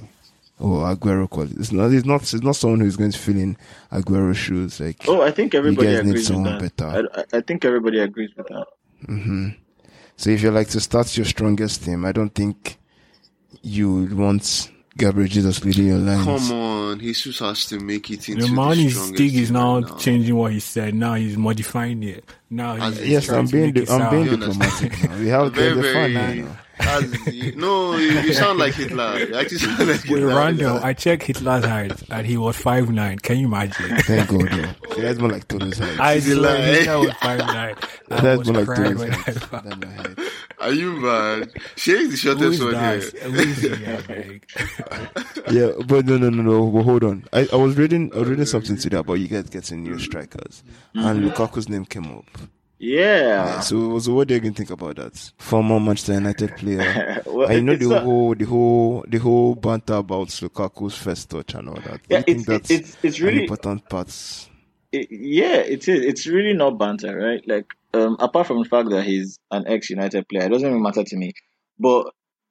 or 0.59 0.83
Aguero 0.85 1.29
quality. 1.29 1.55
It's 1.59 1.71
not, 1.71 1.91
it's 1.91 2.05
not, 2.05 2.21
it's 2.21 2.33
not 2.43 2.55
someone 2.55 2.79
who's 2.79 2.95
going 2.97 3.11
to 3.11 3.17
fill 3.19 3.37
in 3.37 3.57
Aguero's 3.91 4.37
shoes. 4.37 4.79
Like, 4.79 5.03
Oh, 5.07 5.21
I 5.21 5.31
think 5.31 5.53
everybody 5.55 5.87
guys 5.87 5.97
need 6.03 6.09
agrees 6.09 6.29
with 6.29 6.37
someone 6.37 6.57
that. 6.59 6.75
better. 6.77 7.09
I, 7.15 7.21
I- 7.21 7.37
I 7.37 7.41
think 7.41 7.65
everybody 7.65 7.99
agrees 7.99 8.31
with 8.35 8.47
that. 8.47 8.65
hmm 9.05 9.49
so 10.19 10.31
if 10.31 10.41
you're 10.41 10.51
like 10.51 10.69
to 10.69 10.79
start 10.79 11.15
your 11.15 11.27
strongest 11.27 11.83
team, 11.83 12.03
I 12.03 12.11
don't 12.11 12.33
think 12.33 12.77
you 13.61 13.93
would 13.93 14.13
want 14.17 14.71
Gabriel 14.97 15.27
Jesus 15.29 15.63
leading 15.63 15.85
your 15.87 15.99
lines. 15.99 16.23
Come 16.23 16.51
on, 16.57 16.99
Jesus 16.99 17.37
has 17.37 17.67
to 17.67 17.79
make 17.79 18.09
it 18.09 18.27
into 18.27 18.47
The 18.47 18.51
man 18.55 18.69
the 18.77 18.85
is 18.85 18.93
strongest 18.93 19.13
Stig 19.15 19.35
is 19.35 19.51
now 19.51 19.79
now. 19.81 19.95
changing 19.97 20.35
what 20.35 20.53
he 20.53 20.59
said. 20.59 20.95
Now 20.95 21.13
he's 21.13 21.37
modifying 21.37 22.01
it. 22.01 22.25
Now 22.49 22.77
he's 22.77 23.07
Yes, 23.07 23.25
trying 23.27 23.39
I'm 23.41 23.45
to 23.45 23.51
being, 23.51 23.65
make 23.67 23.75
di- 23.75 23.81
it 23.83 23.89
I'm 23.91 24.09
being 24.09 24.25
You 24.25 24.31
understand? 24.31 24.89
diplomatic 24.89 24.99
now. 25.03 25.17
We 25.17 25.27
have 25.27 25.53
Very, 25.53 25.75
the 25.75 25.83
fun 25.83 26.13
very. 26.13 26.41
now. 26.41 26.57
As- 26.79 27.27
you- 27.33 27.55
no, 27.55 27.95
you, 27.97 28.11
you 28.21 28.33
sound 28.33 28.59
like 28.59 28.73
Hitler. 28.75 29.19
You 29.19 29.35
actually 29.35 29.57
sound 29.59 29.79
like 29.79 29.87
With 29.87 30.03
Hitler. 30.05 30.27
Randall, 30.27 30.77
I 30.83 30.93
checked 30.93 31.23
Hitler's 31.23 31.65
height 31.65 31.93
and 32.09 32.25
he 32.27 32.37
was 32.37 32.55
five 32.57 32.89
nine. 32.89 33.19
Can 33.19 33.37
you 33.39 33.47
imagine? 33.47 33.97
Thank 34.01 34.29
God, 34.29 34.49
though. 34.51 35.01
That's 35.01 35.19
more 35.19 35.29
like 35.29 35.47
Tony's 35.47 35.77
height. 35.79 35.99
I 35.99 36.13
Is 36.13 36.25
he 36.25 36.33
swear 36.33 36.57
lying? 36.59 36.73
Hitler 36.75 36.99
was 36.99 37.13
five 37.13 37.39
nine. 37.39 37.75
I 38.11 38.21
That's 38.21 38.45
more 38.47 38.55
like 38.55 38.65
crying 38.67 38.83
Tony's 38.83 38.99
when 38.99 39.11
height 39.11 39.39
found 39.43 39.71
than 39.71 39.79
my 39.79 39.93
height. 39.95 40.19
Are 40.59 40.71
you 40.71 40.93
mad? 40.93 41.51
She 41.75 41.91
is 41.91 42.05
the 42.05 42.09
Who 42.11 42.15
shortest 42.17 42.53
is 42.53 42.63
one 42.63 42.71
that? 42.73 43.03
here. 43.03 43.21
Who 43.29 43.39
is 43.39 43.57
he, 43.61 43.85
I 43.85 44.01
beg? 44.01 44.49
Yeah, 45.51 45.71
but 45.85 46.05
no, 46.05 46.17
no, 46.17 46.29
no, 46.29 46.41
no. 46.43 46.69
But 46.71 46.83
hold 46.83 47.03
on. 47.03 47.23
I, 47.31 47.47
I 47.53 47.55
was 47.55 47.77
reading, 47.77 48.11
I 48.13 48.19
was 48.19 48.27
reading 48.29 48.45
something 48.45 48.75
today 48.75 48.97
about 48.97 49.13
you 49.15 49.27
guys 49.27 49.49
getting 49.49 49.83
new 49.83 49.97
strikers, 49.99 50.63
and 50.93 51.19
mm-hmm. 51.19 51.27
Lukaku's 51.29 51.69
name 51.69 51.85
came 51.85 52.05
up. 52.17 52.25
Yeah. 52.79 53.59
So, 53.61 53.97
so 53.99 54.13
what 54.13 54.27
do 54.27 54.35
you 54.35 54.51
think 54.51 54.69
about 54.69 54.97
that? 54.97 55.31
Former 55.37 55.79
Manchester 55.79 56.13
United 56.13 56.55
player. 56.57 57.21
Well, 57.25 57.49
I 57.51 57.59
know 57.59 57.75
the 57.75 57.87
not- 57.89 58.03
whole, 58.03 58.35
the 58.35 58.45
whole, 58.45 59.05
the 59.07 59.17
whole 59.17 59.55
banter 59.55 59.95
about 59.95 60.27
Lukaku's 60.41 60.95
first 60.95 61.29
touch 61.29 61.53
and 61.55 61.69
all 61.69 61.75
that. 61.75 62.01
Yeah, 62.09 62.23
it's 62.25 62.25
think 62.25 62.45
that's 62.45 62.71
it's 62.71 62.97
it's 63.03 63.19
really 63.19 63.41
important 63.43 63.87
parts. 63.89 64.49
it, 64.91 65.07
yeah, 65.11 65.57
it 65.57 65.87
is. 65.87 66.03
It's 66.05 66.25
really 66.27 66.53
not 66.53 66.77
banter, 66.79 67.15
right? 67.17 67.41
Like, 67.47 67.65
um, 67.93 68.15
apart 68.19 68.47
from 68.47 68.63
the 68.63 68.69
fact 68.69 68.89
that 68.89 69.03
he's 69.03 69.37
an 69.51 69.65
ex-United 69.67 70.27
player, 70.29 70.45
it 70.45 70.49
doesn't 70.49 70.67
even 70.67 70.81
matter 70.81 71.03
to 71.03 71.15
me. 71.17 71.33
But 71.79 72.07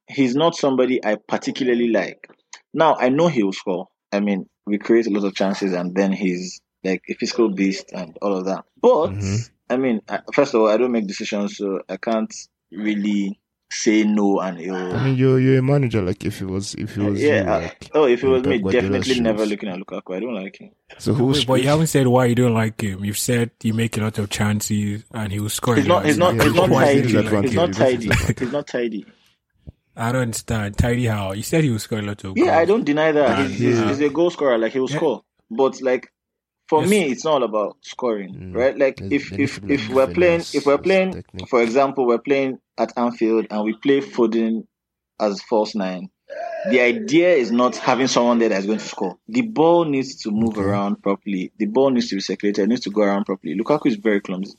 he's 0.08 0.36
not 0.36 0.54
somebody 0.54 1.04
I 1.04 1.16
particularly 1.16 1.88
like. 1.88 2.28
Now 2.74 2.94
I 2.96 3.08
know 3.08 3.28
he 3.28 3.42
will 3.42 3.52
score. 3.52 3.86
I 4.12 4.20
mean, 4.20 4.48
we 4.66 4.78
create 4.78 5.06
a 5.06 5.10
lot 5.10 5.24
of 5.24 5.34
chances, 5.34 5.72
and 5.72 5.94
then 5.96 6.12
he's 6.12 6.60
like 6.84 7.02
a 7.08 7.14
physical 7.14 7.48
beast 7.48 7.86
and 7.92 8.16
all 8.22 8.36
of 8.36 8.44
that. 8.44 8.64
But 8.80 9.08
Mhm. 9.08 9.50
I 9.68 9.76
mean, 9.76 10.00
I- 10.08 10.20
first 10.32 10.54
of 10.54 10.60
all, 10.60 10.68
I 10.68 10.76
don't 10.76 10.92
make 10.92 11.06
decisions, 11.06 11.56
so 11.56 11.80
I 11.88 11.96
can't 11.96 12.32
really 12.70 13.38
say 13.72 14.04
no 14.04 14.38
and 14.38 14.60
you 14.60 14.72
I 14.72 15.04
mean, 15.04 15.16
you're 15.16 15.40
you're 15.40 15.58
a 15.58 15.62
manager. 15.62 16.00
Like 16.00 16.24
if 16.24 16.40
it 16.40 16.46
was 16.46 16.74
if 16.74 16.96
it 16.96 17.02
was 17.02 17.20
Yeah, 17.20 17.42
you, 17.42 17.50
I- 17.50 17.58
like 17.62 17.90
Oh, 17.94 18.04
if 18.06 18.22
it 18.22 18.28
was 18.28 18.44
me, 18.44 18.58
Pep 18.58 18.62
Guardiola's 18.62 18.90
definitely 19.06 19.20
never 19.22 19.44
looking 19.44 19.68
at 19.68 19.78
Lukaku. 19.80 20.16
I 20.16 20.20
don't 20.20 20.34
like 20.34 20.56
him. 20.60 20.70
so 20.98 21.12
who's 21.14 21.38
Wait, 21.38 21.46
but 21.48 21.62
you 21.62 21.68
haven't 21.68 21.88
said 21.88 22.06
why 22.06 22.26
you 22.26 22.36
don't 22.36 22.54
like 22.54 22.80
him. 22.80 23.04
You've 23.04 23.18
said 23.18 23.50
you 23.64 23.74
make 23.74 23.96
a 23.98 24.00
lot 24.02 24.18
of 24.18 24.30
chances 24.30 25.02
and 25.12 25.32
he 25.32 25.40
will 25.40 25.48
score. 25.48 25.74
He's 25.74 25.86
not. 25.86 25.96
lot. 25.96 26.06
He's 26.06 26.16
not. 26.18 26.34
Yeah, 26.36 26.44
He's 26.44 26.54
not 26.54 26.70
why 26.70 26.84
tidy. 26.84 26.98
it 27.00 27.14
advantage? 27.16 27.44
He's 27.50 27.54
not 27.56 27.72
tidy. 27.72 27.94
advantage. 28.08 28.38
He's 28.38 28.52
not 28.52 28.66
tidy. 28.68 29.06
I 29.96 30.12
don't 30.12 30.22
understand. 30.22 30.78
Tidy 30.78 31.06
how? 31.06 31.32
You 31.32 31.42
said 31.42 31.64
he 31.64 31.70
will 31.70 31.78
score 31.80 31.98
a 31.98 32.02
lot 32.02 32.22
of 32.22 32.34
goals. 32.34 32.46
Yeah, 32.46 32.56
I 32.58 32.66
don't 32.66 32.84
deny 32.84 33.12
that. 33.12 33.38
And, 33.40 33.48
He's, 33.50 33.58
he's, 33.58 33.80
uh, 33.80 33.88
he's 33.88 34.00
a 34.00 34.10
goal 34.10 34.30
scorer. 34.30 34.58
Like 34.58 34.72
he'll 34.74 34.88
Yeah. 34.90 34.96
score, 34.96 35.24
but 35.50 35.80
like 35.82 36.12
for 36.68 36.80
Yes. 36.82 36.90
me, 36.90 37.12
it's 37.12 37.24
not 37.24 37.34
all 37.34 37.42
about 37.44 37.76
scoring, 37.82 38.34
Mm. 38.34 38.54
right? 38.54 38.76
Like 38.78 39.00
if 39.10 39.32
if 39.32 39.32
needs 39.32 39.54
to 39.54 39.60
be 39.60 39.74
if 39.74 39.88
we're 39.90 40.06
playing 40.08 40.40
if 40.52 40.66
we're 40.66 40.78
playing, 40.78 41.12
technique. 41.12 41.48
for 41.48 41.62
example, 41.62 42.06
we're 42.06 42.18
playing 42.18 42.58
at 42.78 42.92
Anfield 42.96 43.46
and 43.50 43.64
we 43.64 43.74
play 43.74 44.00
Foden 44.00 44.66
as 45.20 45.40
false 45.42 45.74
nine. 45.74 46.10
The 46.70 46.80
idea 46.80 47.34
is 47.34 47.52
not 47.52 47.76
having 47.76 48.08
someone 48.08 48.38
there 48.40 48.48
that's 48.48 48.66
going 48.66 48.80
to 48.80 48.84
score. 48.84 49.16
The 49.28 49.42
ball 49.42 49.84
needs 49.84 50.16
to 50.22 50.32
move 50.32 50.58
Okay. 50.58 50.62
around 50.62 51.00
properly. 51.02 51.52
The 51.58 51.66
ball 51.66 51.90
needs 51.90 52.08
to 52.08 52.16
be 52.16 52.20
circulated. 52.20 52.64
It 52.64 52.68
needs 52.68 52.80
to 52.82 52.90
go 52.90 53.02
around 53.02 53.24
properly. 53.26 53.56
Lukaku 53.56 53.86
is 53.86 53.96
very 53.96 54.20
clumsy. 54.20 54.56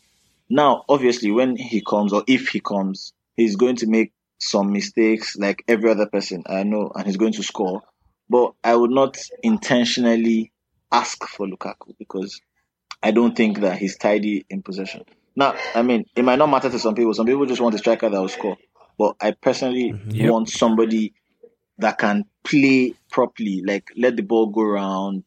Now, 0.49 0.85
obviously, 0.87 1.29
when 1.31 1.57
he 1.57 1.81
comes 1.81 2.13
or 2.13 2.23
if 2.25 2.47
he 2.47 2.61
comes, 2.61 3.11
he's 3.35 3.57
going 3.57 3.75
to 3.77 3.87
make 3.87 4.13
some 4.39 4.71
mistakes 4.71 5.35
like 5.35 5.61
every 5.67 5.89
other 5.91 6.05
person 6.05 6.43
I 6.47 6.63
know, 6.63 6.89
and 6.95 7.05
he's 7.05 7.17
going 7.17 7.33
to 7.33 7.43
score. 7.43 7.81
But 8.29 8.53
I 8.63 8.73
would 8.75 8.91
not 8.91 9.17
intentionally 9.43 10.53
ask 10.91 11.23
for 11.25 11.47
Lukaku 11.47 11.95
because 11.97 12.41
I 13.03 13.11
don't 13.11 13.35
think 13.35 13.59
that 13.59 13.77
he's 13.77 13.97
tidy 13.97 14.45
in 14.49 14.61
possession. 14.61 15.03
Now, 15.35 15.55
I 15.75 15.83
mean, 15.83 16.05
it 16.15 16.25
might 16.25 16.39
not 16.39 16.49
matter 16.49 16.69
to 16.69 16.79
some 16.79 16.95
people. 16.95 17.13
Some 17.13 17.27
people 17.27 17.45
just 17.45 17.61
want 17.61 17.75
a 17.75 17.77
striker 17.77 18.09
that 18.09 18.19
will 18.19 18.27
score. 18.27 18.57
But 18.97 19.15
I 19.21 19.31
personally 19.31 19.93
mm-hmm. 19.93 20.11
Yep. 20.11 20.31
want 20.31 20.49
somebody 20.49 21.13
that 21.79 21.97
can 21.97 22.25
play 22.43 22.93
properly, 23.11 23.61
like 23.65 23.89
let 23.97 24.15
the 24.15 24.23
ball 24.23 24.47
go 24.47 24.61
around, 24.61 25.23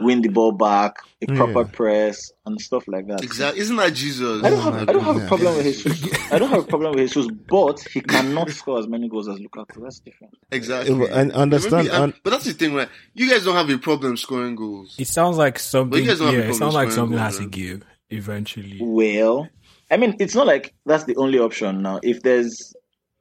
win 0.00 0.20
the 0.20 0.28
ball 0.28 0.52
back, 0.52 0.96
a 1.22 1.26
oh, 1.32 1.36
proper 1.36 1.60
Yeah. 1.60 1.70
press, 1.72 2.32
and 2.44 2.60
stuff 2.60 2.84
like 2.88 3.06
that. 3.08 3.22
Exactly. 3.22 3.60
Isn't 3.60 3.76
that 3.76 3.94
Jesus? 3.94 4.42
I 4.44 4.50
don't 4.50 4.58
Oh 4.58 4.62
have 4.72 4.88
I 4.88 4.92
don't 4.92 5.04
have 5.04 5.22
a 5.22 5.26
problem 5.26 5.56
with 5.56 5.64
Jesus. 5.82 6.32
I 6.32 6.38
don't 6.38 6.50
have 6.50 6.64
a 6.64 6.66
problem 6.66 6.92
with 6.94 7.08
Jesus, 7.12 7.28
but 7.48 7.80
he 7.92 8.00
cannot 8.00 8.50
score 8.50 8.78
as 8.78 8.86
many 8.88 9.08
goals 9.08 9.28
as 9.28 9.38
Lukaku. 9.38 9.82
That's 9.82 10.00
different. 10.00 10.34
Exactly. 10.50 10.96
Yeah, 10.98 11.18
and 11.20 11.32
understand- 11.32 11.86
Maybe- 11.86 11.94
and- 11.96 12.04
and- 12.04 12.14
but 12.22 12.30
that's 12.30 12.44
the 12.44 12.52
thing, 12.52 12.74
right? 12.74 12.88
You 13.14 13.30
guys 13.30 13.44
don't 13.44 13.54
have 13.54 13.70
a 13.70 13.78
problem 13.78 14.16
scoring 14.16 14.54
goals. 14.56 14.96
It 14.98 15.06
sounds 15.08 15.36
like 15.38 15.58
something. 15.58 16.04
guys 16.04 16.18
don't 16.18 16.28
have 16.28 16.36
a 16.36 16.38
Yeah, 16.46 16.50
it 16.50 16.54
sounds 16.54 16.74
like 16.74 16.90
something 16.90 17.16
goals, 17.16 17.34
has 17.34 17.38
to 17.38 17.46
give 17.46 17.82
eventually. 18.10 18.78
Well, 18.80 19.48
I 19.90 19.96
mean, 19.96 20.16
it's 20.20 20.34
not 20.34 20.46
like 20.46 20.74
that's 20.84 21.04
the 21.04 21.16
only 21.16 21.38
option 21.38 21.82
now. 21.82 22.00
If 22.02 22.22
there's 22.22 22.74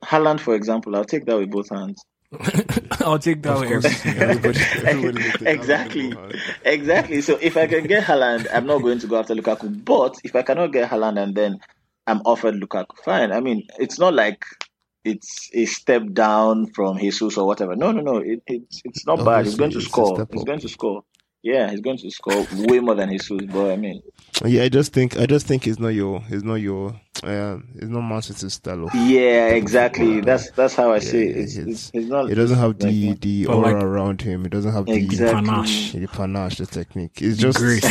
Haaland, 0.04 0.40
for 0.40 0.56
example, 0.56 0.96
I'll 0.96 1.06
take 1.06 1.26
that 1.26 1.38
with 1.38 1.50
both 1.52 1.70
hands. 1.70 2.04
I'll 3.02 3.20
take 3.20 3.44
that 3.44 3.56
Of 3.56 3.60
with 3.60 3.70
course, 3.70 3.86
everything. 3.86 4.18
everybody, 4.18 4.60
everybody 4.86 5.24
will 5.24 5.34
take 5.34 5.48
exactly, 5.48 6.14
exactly. 6.64 7.22
So 7.22 7.38
if 7.42 7.58
I 7.58 7.68
can 7.68 7.86
get 7.88 8.04
Haaland, 8.04 8.48
I'm 8.54 8.66
not 8.68 8.80
going 8.82 9.00
to 9.00 9.08
go 9.08 9.20
after 9.20 9.36
Lukaku. 9.36 9.84
But 9.86 10.18
if 10.24 10.36
I 10.36 10.42
cannot 10.44 10.72
get 10.74 10.90
Haaland 10.90 11.20
and 11.22 11.36
then 11.36 11.60
I'm 12.08 12.22
offered 12.26 12.56
Lukaku, 12.56 12.98
fine. 13.04 13.32
I 13.32 13.40
mean, 13.42 13.68
it's 13.80 14.00
not 14.00 14.14
like 14.14 14.44
it's 15.04 15.50
a 15.54 15.66
step 15.66 16.04
down 16.14 16.68
from 16.74 16.98
Jesus 17.00 17.38
or 17.38 17.48
whatever. 17.48 17.76
No, 17.76 17.92
no, 17.92 18.02
no. 18.02 18.18
It, 18.18 18.42
it's 18.48 18.82
it's 18.86 19.06
not 19.06 19.24
bad. 19.24 19.46
He's 19.46 19.56
going 19.56 19.72
to 19.72 19.82
score. 19.82 20.28
He's 20.32 20.44
going 20.44 20.60
to 20.60 20.70
score. 20.70 21.04
Yeah, 21.44 21.70
he's 21.70 21.82
going 21.82 21.98
to 21.98 22.10
score 22.12 22.46
way 22.52 22.80
more 22.80 22.96
than 22.96 23.10
Jesus. 23.12 23.42
But 23.52 23.72
I 23.72 23.76
mean, 23.78 24.02
Yeah, 24.44 24.64
I 24.64 24.70
just 24.70 24.94
think 24.94 25.18
I 25.18 25.26
just 25.28 25.48
think 25.48 25.68
it's 25.68 25.80
not 25.80 25.90
your 25.90 26.24
it's 26.30 26.44
not 26.44 26.56
your 26.56 27.00
um 27.24 27.68
it's 27.76 27.86
not 27.88 28.02
Man 28.02 28.22
City's 28.22 28.54
style 28.54 28.86
of 28.88 28.94
yeah, 28.96 29.48
exactly. 29.50 30.20
That's 30.22 30.52
that's 30.52 30.76
how 30.76 30.92
I 30.92 30.96
Yeah, 30.96 31.00
see 31.00 31.24
it. 31.24 31.38
It's, 31.38 31.56
it's- 31.58 31.68
it's, 31.76 31.92
it's 31.94 32.08
not. 32.08 32.30
it 32.30 32.36
doesn't 32.36 32.58
have 32.58 32.78
the 32.80 33.10
that. 33.12 33.22
the 33.22 33.48
aura 33.48 33.74
like- 33.74 33.84
around 33.84 34.22
him. 34.22 34.46
It 34.46 34.50
doesn't 34.50 34.72
have 34.74 34.86
the 34.86 35.08
Panache. 35.08 35.94
the 35.94 36.08
panache, 36.08 36.58
the 36.58 36.66
technique. 36.66 37.22
It's 37.22 37.38
just 37.38 37.58
Grace. 37.58 37.84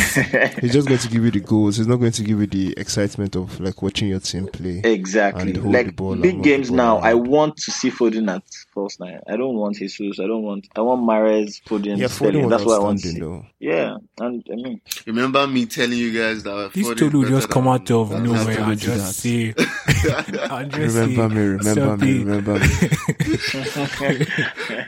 he's 0.61 0.71
just 0.73 0.87
going 0.87 0.99
to 0.99 1.07
give 1.09 1.23
you 1.25 1.31
the 1.31 1.39
goals. 1.39 1.77
He's 1.77 1.87
not 1.87 1.97
going 1.97 2.11
to 2.11 2.23
give 2.23 2.39
you 2.39 2.47
the 2.47 2.73
excitement 2.77 3.35
of 3.35 3.59
like 3.59 3.81
watching 3.81 4.09
your 4.09 4.19
team 4.19 4.47
play. 4.47 4.81
Exactly. 4.83 5.41
and 5.41 5.57
hold 5.57 5.73
the 5.73 5.77
Like 5.83 5.95
ball 5.95 6.13
and 6.13 6.21
big 6.21 6.37
the 6.37 6.41
games 6.43 6.67
ball 6.69 6.77
now, 6.77 6.95
around. 6.97 7.05
I 7.05 7.13
want 7.15 7.57
to 7.57 7.71
see 7.71 7.89
Foden 7.91 8.33
at 8.33 8.43
false 8.73 8.99
nine. 8.99 9.19
I 9.27 9.37
don't 9.37 9.55
want 9.55 9.75
Jesus. 9.77 10.19
I 10.19 10.27
don't 10.27 10.43
want. 10.43 10.67
I 10.75 10.81
want 10.81 11.01
Mahrez, 11.01 11.61
Foden, 11.63 11.97
Yeah, 11.97 12.07
Foden 12.07 12.41
was 12.43 12.49
That's 12.51 12.65
what 12.65 12.79
I 12.81 12.83
want 12.83 12.99
to 13.01 13.07
see. 13.07 13.19
though. 13.19 13.45
Yeah, 13.59 13.97
and 14.19 14.43
I 14.51 14.55
mean, 14.55 14.81
Remember 15.07 15.47
me 15.47 15.65
telling 15.65 15.97
you 15.97 16.13
guys 16.13 16.43
that 16.43 16.71
This 16.73 16.87
Foden 16.87 16.97
dude 16.97 17.13
will 17.13 17.29
just 17.29 17.49
come 17.49 17.67
out 17.67 17.89
of 17.89 18.11
nowhere 18.11 18.37
Hazard. 18.37 18.59
and 18.59 18.79
do 18.79 18.85
just 18.87 19.14
say, 19.19 19.53
and 19.55 20.71
just 20.71 20.95
Remember 20.95 21.29
say 21.29 21.35
me, 21.35 21.41
remember 21.41 21.97
me, 21.97 22.23
something. 22.23 22.25
remember 22.25 22.59
me. 22.59 24.25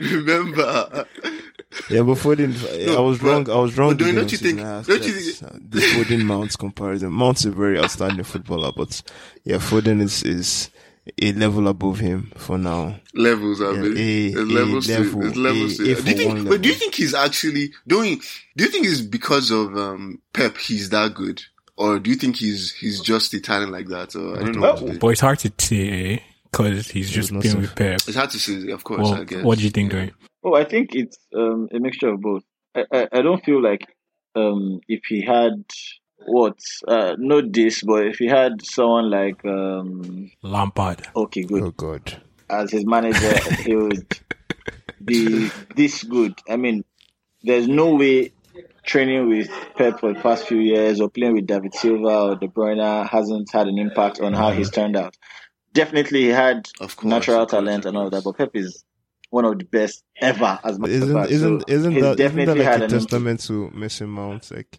Remember? 0.00 1.06
Yeah, 1.90 2.02
but 2.02 2.14
Foden, 2.16 2.96
I 2.96 3.00
was 3.00 3.18
but- 3.18 3.26
wrong. 3.26 3.50
I 3.50 3.56
was 3.60 3.76
wrong. 3.76 3.96
don't- 3.96 4.14
don't 4.14 4.32
you 4.32 4.38
think- 4.38 4.58
don't 4.58 4.88
you 5.04 5.12
think? 5.12 5.42
uh, 5.52 5.56
the 5.68 5.80
Foden 5.80 6.24
Mounts 6.24 6.56
comparison? 6.56 7.12
Mounts 7.12 7.40
is 7.40 7.46
a 7.46 7.50
very 7.50 7.78
outstanding 7.78 8.24
footballer, 8.24 8.72
but 8.74 9.02
yeah, 9.44 9.56
Foden 9.56 10.00
is 10.00 10.22
is 10.22 10.70
a 11.22 11.32
level 11.32 11.68
above 11.68 11.98
him 12.00 12.32
for 12.36 12.58
now. 12.58 12.98
levels, 13.14 13.60
I 13.60 13.72
Yeah, 13.72 13.80
mean. 13.80 13.92
a- 13.96 14.30
There's 14.30 14.48
a 14.48 14.52
levels 14.52 14.86
to 14.86 14.98
level, 14.98 15.20
there's 15.20 15.36
levels 15.36 15.72
a- 15.72 15.76
to 15.76 15.82
a. 15.82 15.86
Do 15.86 16.10
you 16.10 16.16
think 16.16 16.28
one 16.34 16.44
but 16.48 16.62
do 16.62 16.68
you 16.68 16.74
think 16.74 16.94
he's 16.94 17.14
actually 17.14 17.72
doing 17.86 18.20
do 18.56 18.64
you 18.64 18.70
think 18.70 18.86
it's 18.86 19.00
because 19.02 19.50
of 19.50 19.76
um 19.76 20.20
Pep 20.32 20.56
he's 20.58 20.90
that 20.90 21.14
good? 21.14 21.42
Or 21.78 21.98
do 22.00 22.10
you 22.10 22.16
think 22.16 22.36
he's 22.36 22.72
he's 22.72 23.00
just 23.00 23.32
a 23.34 23.40
talent 23.40 23.70
like 23.72 23.86
that? 23.88 24.14
Or 24.16 24.36
I 24.36 24.40
don't 24.44 24.56
know. 24.56 24.60
Well, 24.62 24.72
what 24.74 24.80
to 24.86 24.92
say. 24.94 24.98
But 24.98 25.08
it's 25.08 25.20
hard 25.20 25.38
to 25.40 25.52
say 25.58 26.22
because 26.50 26.90
he's 26.90 27.10
just 27.10 27.30
no 27.32 27.40
playing 27.40 27.60
with 27.60 27.74
Pep. 27.76 28.00
It's 28.06 28.16
hard 28.16 28.30
to 28.30 28.38
say, 28.38 28.70
of 28.72 28.82
course, 28.82 29.08
I 29.08 29.12
Well, 29.12 29.24
guess. 29.24 29.44
what 29.44 29.58
do 29.58 29.64
you 29.64 29.70
think, 29.70 29.92
right? 29.92 30.12
oh, 30.44 30.54
I 30.54 30.64
think 30.64 30.94
it's 30.94 31.16
um, 31.34 31.68
a 31.72 31.78
mixture 31.78 32.08
of 32.08 32.20
both. 32.20 32.42
I, 32.74 32.84
I, 32.92 33.08
I 33.12 33.22
don't 33.22 33.44
feel 33.44 33.62
like 33.62 33.86
um, 34.34 34.80
if 34.88 35.02
he 35.08 35.22
had 35.22 35.64
what 36.26 36.58
uh, 36.88 37.14
not 37.18 37.52
this, 37.52 37.82
but 37.84 38.06
if 38.08 38.16
he 38.18 38.26
had 38.26 38.64
someone 38.64 39.08
like 39.10 39.44
um, 39.44 40.30
Lampard. 40.42 41.06
okay, 41.14 41.42
good 41.42 41.62
Oh 41.62 41.70
God, 41.70 42.20
as 42.50 42.72
his 42.72 42.84
manager, 42.84 43.38
he 43.62 43.76
would 43.76 44.18
be 45.04 45.48
this 45.76 46.02
good. 46.02 46.34
I 46.48 46.56
mean, 46.56 46.84
there's 47.42 47.68
no 47.68 47.94
way 47.94 48.32
training 48.88 49.28
with 49.28 49.48
Pep 49.76 50.00
for 50.00 50.12
the 50.12 50.20
past 50.20 50.46
few 50.48 50.58
years 50.58 51.00
or 51.00 51.08
playing 51.10 51.34
with 51.34 51.46
David 51.46 51.74
Silva 51.74 52.20
or 52.30 52.34
De 52.36 52.48
Bruyne 52.48 53.06
hasn't 53.08 53.50
had 53.52 53.68
an 53.68 53.78
impact 53.78 54.20
on 54.20 54.32
how 54.32 54.50
he's 54.50 54.70
turned 54.70 54.96
out. 54.96 55.14
Definitely, 55.74 56.22
he 56.22 56.28
had 56.28 56.66
Of 56.80 56.96
course, 56.96 57.04
natural 57.04 57.42
of 57.42 57.48
course, 57.50 57.62
talent 57.62 57.84
and 57.84 57.96
all 57.96 58.06
of 58.06 58.10
that, 58.12 58.24
but 58.24 58.36
Pep 58.38 58.50
is 58.54 58.82
one 59.30 59.44
of 59.44 59.58
the 59.58 59.64
best 59.66 60.02
ever 60.20 60.58
as 60.64 60.78
much 60.78 60.90
isn't 60.90 61.12
back. 61.14 61.30
isn't 61.30 61.60
So 61.60 61.64
isn't 61.68 61.92
he's 61.92 62.02
that 62.02 62.08
isn't 62.08 62.16
that 62.16 62.16
definitely 62.18 62.54
like 62.54 62.64
had 62.64 62.72
a 62.72 62.76
an 62.76 62.82
impact. 62.84 63.02
testament 63.10 63.40
to 63.40 63.70
Mason 63.70 64.08
Mount? 64.08 64.50
Like 64.50 64.78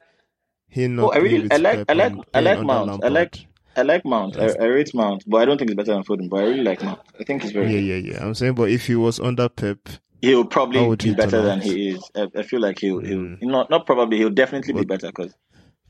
he 0.67 0.87
not 0.87 1.03
Oh, 1.05 1.11
I 1.11 1.17
really- 1.17 1.29
playing 1.29 1.43
with 1.43 1.53
I 1.53 1.57
like- 1.57 1.77
Pep 1.77 1.85
I 1.89 1.93
like- 1.93 2.13
I 2.33 2.39
like 2.41 2.61
Mount. 2.63 3.03
I 3.03 3.07
like- 3.09 3.45
I 3.77 3.81
like 3.83 4.03
Mount. 4.03 4.37
I, 4.37 4.47
I 4.59 4.65
rate 4.65 4.93
Mount, 4.95 5.23
but 5.27 5.37
I 5.37 5.45
don't 5.45 5.57
think 5.59 5.69
he's 5.69 5.75
better 5.75 5.93
than 5.93 6.03
Foden. 6.03 6.29
But 6.29 6.39
I 6.41 6.43
really 6.47 6.63
like 6.63 6.83
Mount. 6.83 6.99
I 7.19 7.23
think 7.23 7.43
he's 7.43 7.51
very. 7.51 7.71
Yeah, 7.71 7.95
yeah, 7.95 8.11
yeah. 8.13 8.25
I'm 8.25 8.33
saying, 8.33 8.55
but 8.55 8.69
if 8.71 8.87
he 8.87 8.95
was 8.95 9.19
under 9.19 9.47
Pep, 9.47 9.77
He'll 10.21 10.45
probably 10.45 10.79
be 10.95 11.09
he 11.09 11.09
turn 11.09 11.15
better 11.15 11.41
than 11.41 11.61
he 11.61 11.89
is. 11.89 12.11
I, 12.15 12.27
I 12.37 12.43
feel 12.43 12.59
like 12.61 12.79
he'll, 12.79 12.99
he'll 12.99 13.17
Mm. 13.17 13.41
not 13.43 13.69
not 13.69 13.85
probably 13.85 14.17
he'll 14.17 14.29
definitely 14.29 14.73
be 14.73 14.85
better 14.85 15.07
because 15.07 15.33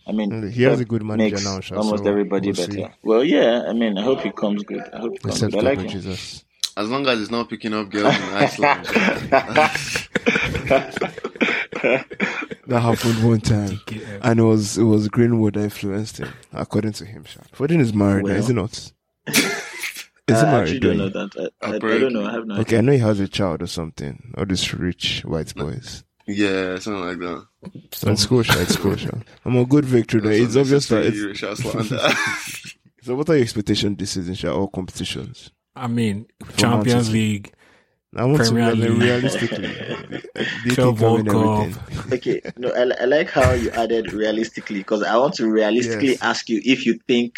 I 0.07 0.11
mean 0.11 0.51
he 0.51 0.63
has 0.63 0.79
a 0.79 0.85
good 0.85 1.03
manager 1.03 1.35
makes 1.35 1.45
now. 1.45 1.59
Sha, 1.59 1.75
almost 1.77 2.03
so 2.03 2.09
everybody 2.09 2.47
we'll 2.51 2.55
better. 2.55 2.71
see. 2.71 2.87
Well, 3.03 3.23
yeah, 3.23 3.63
I 3.67 3.73
mean 3.73 3.97
I 3.97 4.03
hope 4.03 4.21
he 4.21 4.31
comes 4.31 4.63
good. 4.63 4.83
I 4.93 4.99
hope 4.99 5.13
he 5.13 5.17
comes 5.19 5.35
Except 5.35 5.53
good. 5.53 5.65
I 5.65 5.69
like 5.69 5.79
him. 5.79 5.89
Jesus. 5.89 6.45
As 6.77 6.89
long 6.89 7.05
as 7.07 7.19
it's 7.21 7.31
not 7.31 7.49
picking 7.49 7.73
up 7.73 7.89
girls 7.89 8.15
in 8.15 8.21
Iceland. 8.23 8.85
That 12.67 12.81
happened 12.81 13.23
one 13.27 13.41
time, 13.41 13.79
and 14.21 14.39
it 14.39 14.43
was 14.43 14.77
it 14.77 14.83
was 14.83 15.07
Greenwood 15.07 15.55
that 15.55 15.63
influenced 15.63 16.19
him, 16.19 16.29
according 16.53 16.91
to 16.93 17.05
him. 17.05 17.23
Sha. 17.25 17.41
Foden 17.55 17.79
is 17.79 17.93
married, 17.95 18.25
Well. 18.25 18.35
is 18.35 18.47
he 18.47 18.53
not? 18.53 18.91
Is 20.29 20.41
he 20.41 20.47
I 20.47 20.59
actually 20.61 20.79
married? 20.79 20.81
don't 20.81 20.97
know 20.97 21.09
that. 21.09 21.51
I, 21.61 21.67
I, 21.67 21.75
I 21.75 21.79
don't 21.79 22.13
know. 22.13 22.25
I 22.25 22.31
have 22.31 22.45
no 22.47 22.55
Okay, 22.61 22.77
I 22.77 22.81
know 22.81 22.91
he 22.93 22.97
has 22.99 23.19
a 23.19 23.27
child 23.27 23.61
or 23.61 23.67
something. 23.67 24.33
All 24.37 24.45
these 24.45 24.73
rich 24.73 25.21
white 25.25 25.53
boys. 25.55 26.03
yeah, 26.27 26.77
something 26.79 27.03
like 27.03 27.19
that. 27.19 27.45
And 28.07 28.19
Scotia, 28.19 28.61
it's 28.61 28.73
Scotia. 28.73 29.21
I'm 29.45 29.57
a 29.57 29.65
good 29.65 29.85
victory 29.85 30.21
though. 30.21 30.29
It's 30.29 30.55
obvious 30.55 30.87
that 30.89 31.05
it's, 31.05 31.39
so. 33.03 33.15
What 33.15 33.29
are 33.29 33.35
your 33.35 33.43
expectations 33.43 33.97
this 33.97 34.11
season, 34.11 34.35
Sha? 34.35 34.51
All 34.53 34.67
competitions. 34.67 35.51
I 35.75 35.87
mean, 35.87 36.27
Man 36.41 36.57
Champions 36.57 37.07
City. 37.07 37.17
League. 37.19 37.53
I 38.15 38.25
want 38.25 38.37
Premier 38.39 38.71
to 38.71 38.75
be 38.75 38.87
League. 38.89 39.01
realistically. 39.01 39.67
Do 40.09 40.19
you 40.65 40.71
Club 40.75 40.97
think 40.97 41.27
World 41.31 41.69
everything? 41.69 42.13
Okay, 42.13 42.41
no, 42.57 42.69
I, 42.69 43.01
I 43.01 43.05
like 43.05 43.29
how 43.29 43.51
you 43.53 43.69
added 43.71 44.11
realistically 44.13 44.79
because 44.79 45.03
I 45.03 45.15
want 45.17 45.35
to 45.35 45.47
realistically 45.47 46.09
Yes. 46.09 46.21
ask 46.21 46.49
you 46.49 46.59
if 46.65 46.85
you 46.87 46.99
think 47.07 47.35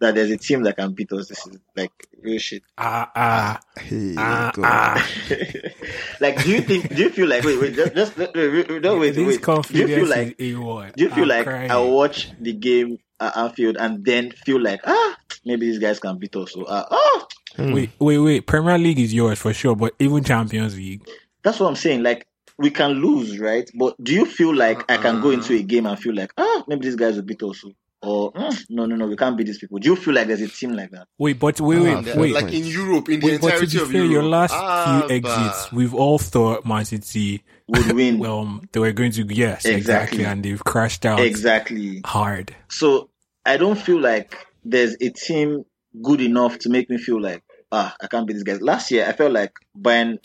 that 0.00 0.14
there's 0.14 0.30
a 0.30 0.36
team 0.36 0.62
that 0.64 0.76
can 0.76 0.92
beat 0.92 1.12
us 1.12 1.28
this 1.28 1.46
is 1.46 1.58
like 1.76 1.92
real 2.22 2.38
shit. 2.38 2.62
Ah, 2.76 3.10
ah, 3.14 3.60
Hey, 3.78 4.14
ah, 4.18 4.50
God. 4.54 4.64
ah. 4.66 5.08
like, 6.20 6.42
do 6.42 6.50
you 6.50 6.60
think? 6.60 6.88
Do 6.94 7.02
you 7.02 7.10
feel 7.10 7.28
like? 7.28 7.44
Wait, 7.44 7.60
wait, 7.60 7.74
just, 7.74 7.94
just 7.94 8.16
wait, 8.16 8.34
wait, 8.34 8.68
wait, 8.68 8.82
no, 8.82 8.98
wait, 8.98 9.14
This 9.14 9.26
wait. 9.26 9.42
Do 9.68 9.78
you 9.78 9.86
feel 9.86 10.08
like? 10.08 10.34
is 10.38 10.56
A1. 10.56 10.96
Do 10.96 11.04
you 11.04 11.10
feel 11.10 11.22
I'm 11.24 11.28
like 11.28 11.44
crying. 11.46 11.70
I 11.70 11.78
watch 11.78 12.30
the 12.40 12.52
game 12.52 12.98
at 13.20 13.36
Anfield 13.36 13.76
and 13.76 14.04
then 14.04 14.30
feel 14.32 14.60
like 14.60 14.80
ah 14.84 15.16
maybe 15.44 15.66
these 15.66 15.78
guys 15.78 16.00
can 16.00 16.18
beat 16.18 16.34
us? 16.36 16.52
So 16.52 16.64
ah, 16.68 16.86
oh, 16.90 17.28
Wait, 17.56 17.90
wait, 18.00 18.18
wait. 18.18 18.46
Premier 18.46 18.76
League 18.78 18.98
is 18.98 19.14
yours 19.14 19.38
for 19.38 19.52
sure, 19.54 19.76
but 19.76 19.94
even 20.00 20.24
Champions 20.24 20.76
League. 20.76 21.06
that's 21.44 21.60
what 21.60 21.68
I'm 21.68 21.76
saying. 21.76 22.02
Like 22.02 22.26
we 22.58 22.70
can 22.70 22.92
lose, 22.92 23.38
right? 23.38 23.68
But 23.74 23.94
do 24.02 24.12
you 24.12 24.26
feel 24.26 24.54
like 24.54 24.90
I 24.90 24.96
can 24.96 25.20
go 25.20 25.30
into 25.30 25.54
a 25.54 25.62
game 25.62 25.86
and 25.86 25.96
feel 25.98 26.14
like 26.14 26.32
ah 26.36 26.64
maybe 26.66 26.86
these 26.86 26.96
guys 26.96 27.14
will 27.16 27.22
beat 27.22 27.42
us? 27.44 27.64
Or 28.06 28.32
mm, 28.32 28.64
no, 28.70 28.86
no, 28.86 28.96
no, 28.96 29.06
we 29.06 29.16
can't 29.16 29.36
beat 29.36 29.46
these 29.46 29.58
people. 29.58 29.78
Do 29.78 29.88
you 29.88 29.96
feel 29.96 30.14
like 30.14 30.26
there's 30.26 30.42
a 30.42 30.48
team 30.48 30.72
like 30.74 30.90
that? 30.90 31.06
Wait, 31.18 31.38
but 31.38 31.60
wait, 31.60 31.78
Ah, 31.78 31.96
wait, 31.96 32.04
fair 32.04 32.20
wait. 32.20 32.32
like 32.34 32.52
in 32.52 32.66
Europe, 32.66 33.08
in 33.08 33.20
the 33.20 33.26
Wait, 33.26 33.40
but 33.40 33.48
to 33.48 33.54
entirety 33.54 33.78
be 33.78 33.82
of 33.82 33.90
fair, 33.90 34.00
Europe. 34.02 34.12
your 34.12 34.22
last 34.24 34.52
Ah, 34.54 34.84
few 34.84 35.00
bah. 35.00 35.14
exits, 35.14 35.72
we've 35.72 35.94
all 35.94 36.18
thought 36.18 36.66
Man 36.66 36.84
City, 36.84 37.42
Would 37.68 37.92
win 37.92 38.18
well, 38.18 38.38
um, 38.40 38.68
they 38.72 38.80
were 38.80 38.92
going 38.92 39.12
to, 39.12 39.22
yes, 39.22 39.64
exactly, 39.64 39.74
Exactly. 39.76 40.24
and 40.24 40.44
they've 40.44 40.62
crashed 40.62 41.06
out 41.06 41.20
exactly. 41.20 42.02
hard. 42.04 42.54
So 42.68 43.08
I 43.46 43.56
don't 43.56 43.78
feel 43.78 44.00
like 44.00 44.36
there's 44.64 44.96
a 45.00 45.08
team 45.10 45.64
good 46.02 46.20
enough 46.20 46.58
to 46.60 46.68
make 46.70 46.90
me 46.90 46.98
feel 46.98 47.20
like 47.22 47.42
ah 47.72 47.94
I 48.02 48.06
can't 48.08 48.26
beat 48.26 48.34
these 48.34 48.42
guys. 48.42 48.60
Last 48.60 48.90
year 48.90 49.06
I 49.06 49.12
felt 49.12 49.32
like 49.32 49.52
Bayern 49.78 50.18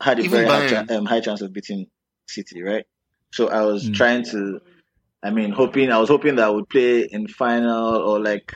had 0.00 0.18
a 0.20 0.22
Even 0.22 0.30
very 0.46 0.46
high, 0.48 0.66
Bayern. 0.66 0.88
cha- 0.88 0.94
um, 0.96 1.04
high 1.06 1.20
chance 1.20 1.40
of 1.42 1.52
beating 1.52 1.86
City, 2.28 2.62
right? 2.62 2.84
So 3.32 3.48
I 3.48 3.62
was 3.62 3.88
Mm. 3.90 3.94
trying 3.94 4.22
to, 4.26 4.60
I 5.22 5.30
mean, 5.30 5.50
hoping 5.50 5.90
I 5.90 5.98
was 5.98 6.08
hoping 6.08 6.36
that 6.36 6.46
I 6.46 6.50
would 6.50 6.68
play 6.68 7.00
in 7.02 7.26
final 7.28 7.96
or 7.96 8.20
like, 8.20 8.52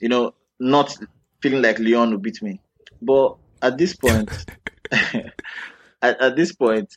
you 0.00 0.08
know, 0.08 0.32
not 0.60 0.96
feeling 1.42 1.62
like 1.62 1.78
Lyon 1.78 2.10
would 2.12 2.22
beat 2.22 2.42
me. 2.42 2.60
But 3.02 3.36
at 3.62 3.76
this 3.78 3.94
point, 3.94 4.30
at, 4.92 6.20
at 6.20 6.36
this 6.36 6.54
point, 6.54 6.94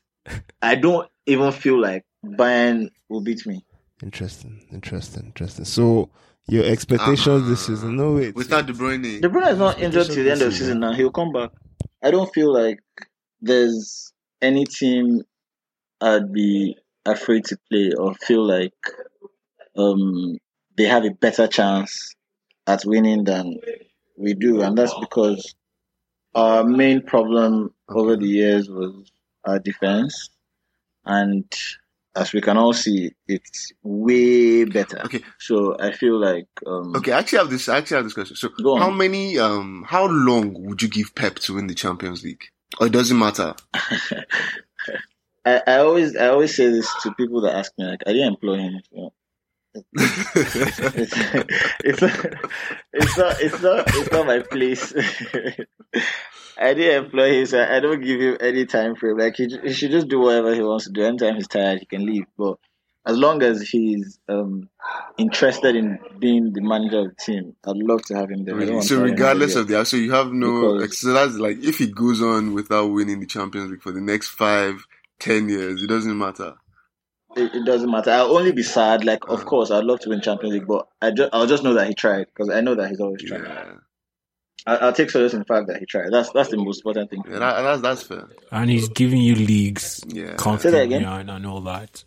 I 0.62 0.76
don't 0.76 1.10
even 1.26 1.52
feel 1.52 1.80
like 1.80 2.06
Bayern 2.26 2.90
will 3.10 3.22
beat 3.22 3.46
me. 3.46 3.66
Interesting, 4.04 4.66
interesting, 4.72 5.24
interesting. 5.26 5.66
So 5.66 6.10
your 6.48 6.64
expectations 6.66 7.48
this 7.50 7.64
Ah. 7.64 7.68
season? 7.68 7.96
No 7.98 8.14
wait. 8.14 8.36
Without 8.36 8.66
De 8.66 8.74
Bruyne. 8.74 9.22
De 9.22 9.28
Bruyne 9.30 9.52
is 9.52 9.58
not 9.60 9.80
injured 9.82 10.08
till 10.08 10.24
the 10.24 10.32
end 10.32 10.42
of 10.42 10.48
the 10.48 10.52
season. 10.52 10.66
season 10.68 10.80
now. 10.80 10.94
He'll 10.94 11.12
come 11.12 11.32
back. 11.34 11.52
I 12.02 12.12
don't 12.12 12.32
feel 12.34 12.54
like 12.54 12.80
there's 13.42 14.14
any 14.42 14.66
team 14.66 15.22
I'd 16.02 16.32
be 16.32 16.78
afraid 17.06 17.46
to 17.46 17.58
play 17.70 17.92
or 17.98 18.14
feel 18.16 18.46
like 18.46 18.74
um, 19.78 20.38
they 20.78 20.86
have 20.86 21.06
a 21.06 21.12
better 21.12 21.48
chance 21.48 22.16
at 22.68 22.86
winning 22.86 23.24
than 23.24 23.58
we 24.18 24.34
do, 24.34 24.62
and 24.62 24.78
that's 24.78 24.94
because 25.00 25.56
our 26.36 26.64
main 26.64 27.02
problem 27.02 27.74
over 27.88 28.16
the 28.16 28.28
years 28.28 28.70
was 28.70 29.12
our 29.46 29.60
defense, 29.60 30.30
and 31.06 31.46
as 32.16 32.34
we 32.34 32.42
can 32.42 32.58
all 32.58 32.74
see, 32.74 33.12
it's 33.28 33.72
way 33.84 34.66
better. 34.66 35.00
Okay. 35.06 35.22
So 35.40 35.78
I 35.80 35.92
feel 35.92 36.20
like 36.20 36.48
um, 36.66 36.96
Okay, 36.98 37.12
I 37.12 37.20
actually 37.20 37.40
have 37.40 37.50
this. 37.50 37.70
I 37.70 37.78
actually 37.78 37.96
have 37.98 38.04
this 38.06 38.14
question. 38.14 38.36
So, 38.36 38.50
Go 38.62 38.76
on. 38.76 38.82
how 38.82 38.90
many? 38.90 39.38
Um, 39.38 39.86
how 39.88 40.06
long 40.08 40.54
would 40.66 40.82
you 40.82 40.90
give 40.90 41.16
Pep 41.16 41.36
to 41.36 41.56
win 41.56 41.68
the 41.68 41.76
Champions 41.76 42.24
League? 42.24 42.44
Or 42.80 42.88
it 42.88 42.94
doesn't 42.94 43.18
matter. 43.18 43.56
I, 45.50 45.62
I 45.68 45.78
always 45.80 46.16
I 46.16 46.28
always 46.28 46.56
say 46.56 46.70
this 46.70 46.88
to 47.04 47.14
people 47.16 47.42
that 47.42 47.56
ask 47.56 47.72
me 47.78 47.86
like 47.86 48.02
I 48.06 48.12
didn't 48.14 48.34
employ 48.34 48.58
him. 48.58 48.82
You 48.92 49.02
know? 49.02 49.14
It's, 49.76 51.14
it's 51.84 52.02
not 52.02 52.26
it's 52.94 53.18
not 53.18 53.42
it's 53.42 53.62
not 53.62 53.88
it's 53.88 54.12
not 54.12 54.26
my 54.28 54.40
place. 54.40 54.94
I 56.62 56.74
didn't 56.74 57.06
employ 57.06 57.40
him, 57.40 57.46
so 57.46 57.64
I 57.64 57.80
don't 57.80 58.02
give 58.02 58.20
him 58.20 58.38
any 58.42 58.66
time 58.66 58.96
frame. 58.96 59.18
Like 59.18 59.36
he, 59.38 59.48
he 59.64 59.74
should 59.74 59.92
just 59.92 60.08
do 60.10 60.20
whatever 60.20 60.54
he 60.54 60.62
wants 60.62 60.86
to 60.86 60.92
do. 60.92 61.04
Anytime 61.04 61.36
he's 61.36 61.48
tired, 61.48 61.80
he 61.80 61.86
can 61.86 62.06
leave. 62.06 62.26
But 62.38 62.58
as 63.06 63.18
long 63.18 63.42
as 63.44 63.62
he's 63.62 64.20
um, 64.28 64.70
interested 65.18 65.76
in 65.78 66.00
being 66.20 66.52
the 66.52 66.62
manager 66.62 67.00
of 67.00 67.06
the 67.10 67.16
team, 67.16 67.56
I'd 67.66 67.78
love 67.78 68.02
to 68.08 68.16
have 68.16 68.30
him 68.30 68.44
there. 68.44 68.56
Really? 68.56 68.82
So 68.82 69.02
regardless 69.02 69.56
of 69.56 69.70
the, 69.70 69.86
so 69.86 69.96
you 69.96 70.12
have 70.12 70.34
no. 70.34 70.74
Because- 70.80 71.00
so 71.00 71.14
that's 71.14 71.36
like 71.36 71.60
if 71.64 71.78
he 71.78 71.88
goes 71.88 72.22
on 72.22 72.54
without 72.54 72.88
winning 72.88 73.22
the 73.22 73.26
Champions 73.26 73.72
League 73.72 73.82
for 73.82 73.94
the 73.94 74.02
next 74.02 74.30
five, 74.30 74.86
ten 75.20 75.50
years, 75.50 75.84
it 75.84 75.88
doesn't 75.88 76.18
matter. 76.18 76.56
it, 77.36 77.54
it 77.54 77.66
doesn't 77.66 77.92
matter. 77.92 78.10
I'll 78.12 78.36
only 78.38 78.52
be 78.52 78.64
sad. 78.64 79.06
Like, 79.06 79.28
of 79.30 79.42
Uh. 79.42 79.44
course, 79.46 79.70
I'd 79.72 79.84
love 79.84 80.00
to 80.02 80.10
win 80.10 80.22
Champions 80.22 80.54
League, 80.56 80.68
but 80.68 80.88
I 81.02 81.12
just 81.12 81.30
I'll 81.34 81.46
just 81.48 81.64
know 81.64 81.74
that 81.76 81.88
he 81.88 81.94
tried 81.94 82.26
because 82.28 82.50
I 82.50 82.62
know 82.62 82.76
that 82.76 82.90
he's 82.90 83.00
always 83.00 83.24
trying. 83.24 83.44
Yeah, 83.44 83.74
I, 84.66 84.76
I'll 84.78 84.94
take 84.94 85.10
solace 85.12 85.34
in 85.34 85.40
the 85.40 85.46
fact 85.46 85.68
that 85.68 85.78
he 85.80 85.86
tried. 85.86 86.12
That's 86.12 86.32
that's 86.32 86.50
the 86.50 86.58
most 86.58 86.80
important 86.80 87.10
thing. 87.12 87.24
yeah 87.30 87.40
that, 87.40 87.62
that's 87.62 87.82
that's 87.82 88.04
fair. 88.04 88.28
And 88.52 88.70
he's 88.70 88.90
giving 88.90 89.22
you 89.22 89.36
leagues 89.36 90.02
Yeah. 90.08 90.34
constantly 90.36 90.82
again. 90.82 91.06
and, 91.06 91.30
and 91.30 91.46
all 91.46 91.62
that. 91.62 92.04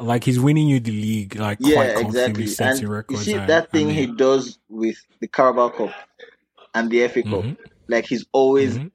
Like 0.00 0.22
he's 0.22 0.38
winning 0.38 0.68
you 0.68 0.78
the 0.78 0.92
league, 0.92 1.34
like 1.36 1.58
yeah, 1.60 1.74
quite 1.74 1.94
comfortably, 1.96 2.44
exactly. 2.44 2.46
setting 2.46 2.92
And 2.94 3.04
you 3.10 3.16
see 3.16 3.32
and- 3.34 3.48
that 3.48 3.72
thing 3.72 3.88
and 3.88 3.96
he 3.98 4.06
does 4.06 4.58
with 4.68 4.96
the 5.20 5.26
Carabao 5.26 5.70
Cup 5.70 5.90
and 6.74 6.88
the 6.90 7.08
FA 7.08 7.22
Cup. 7.22 7.42
Mhm. 7.42 7.56
Like 7.88 8.06
he's 8.06 8.24
always 8.32 8.78
Mhm. 8.78 8.92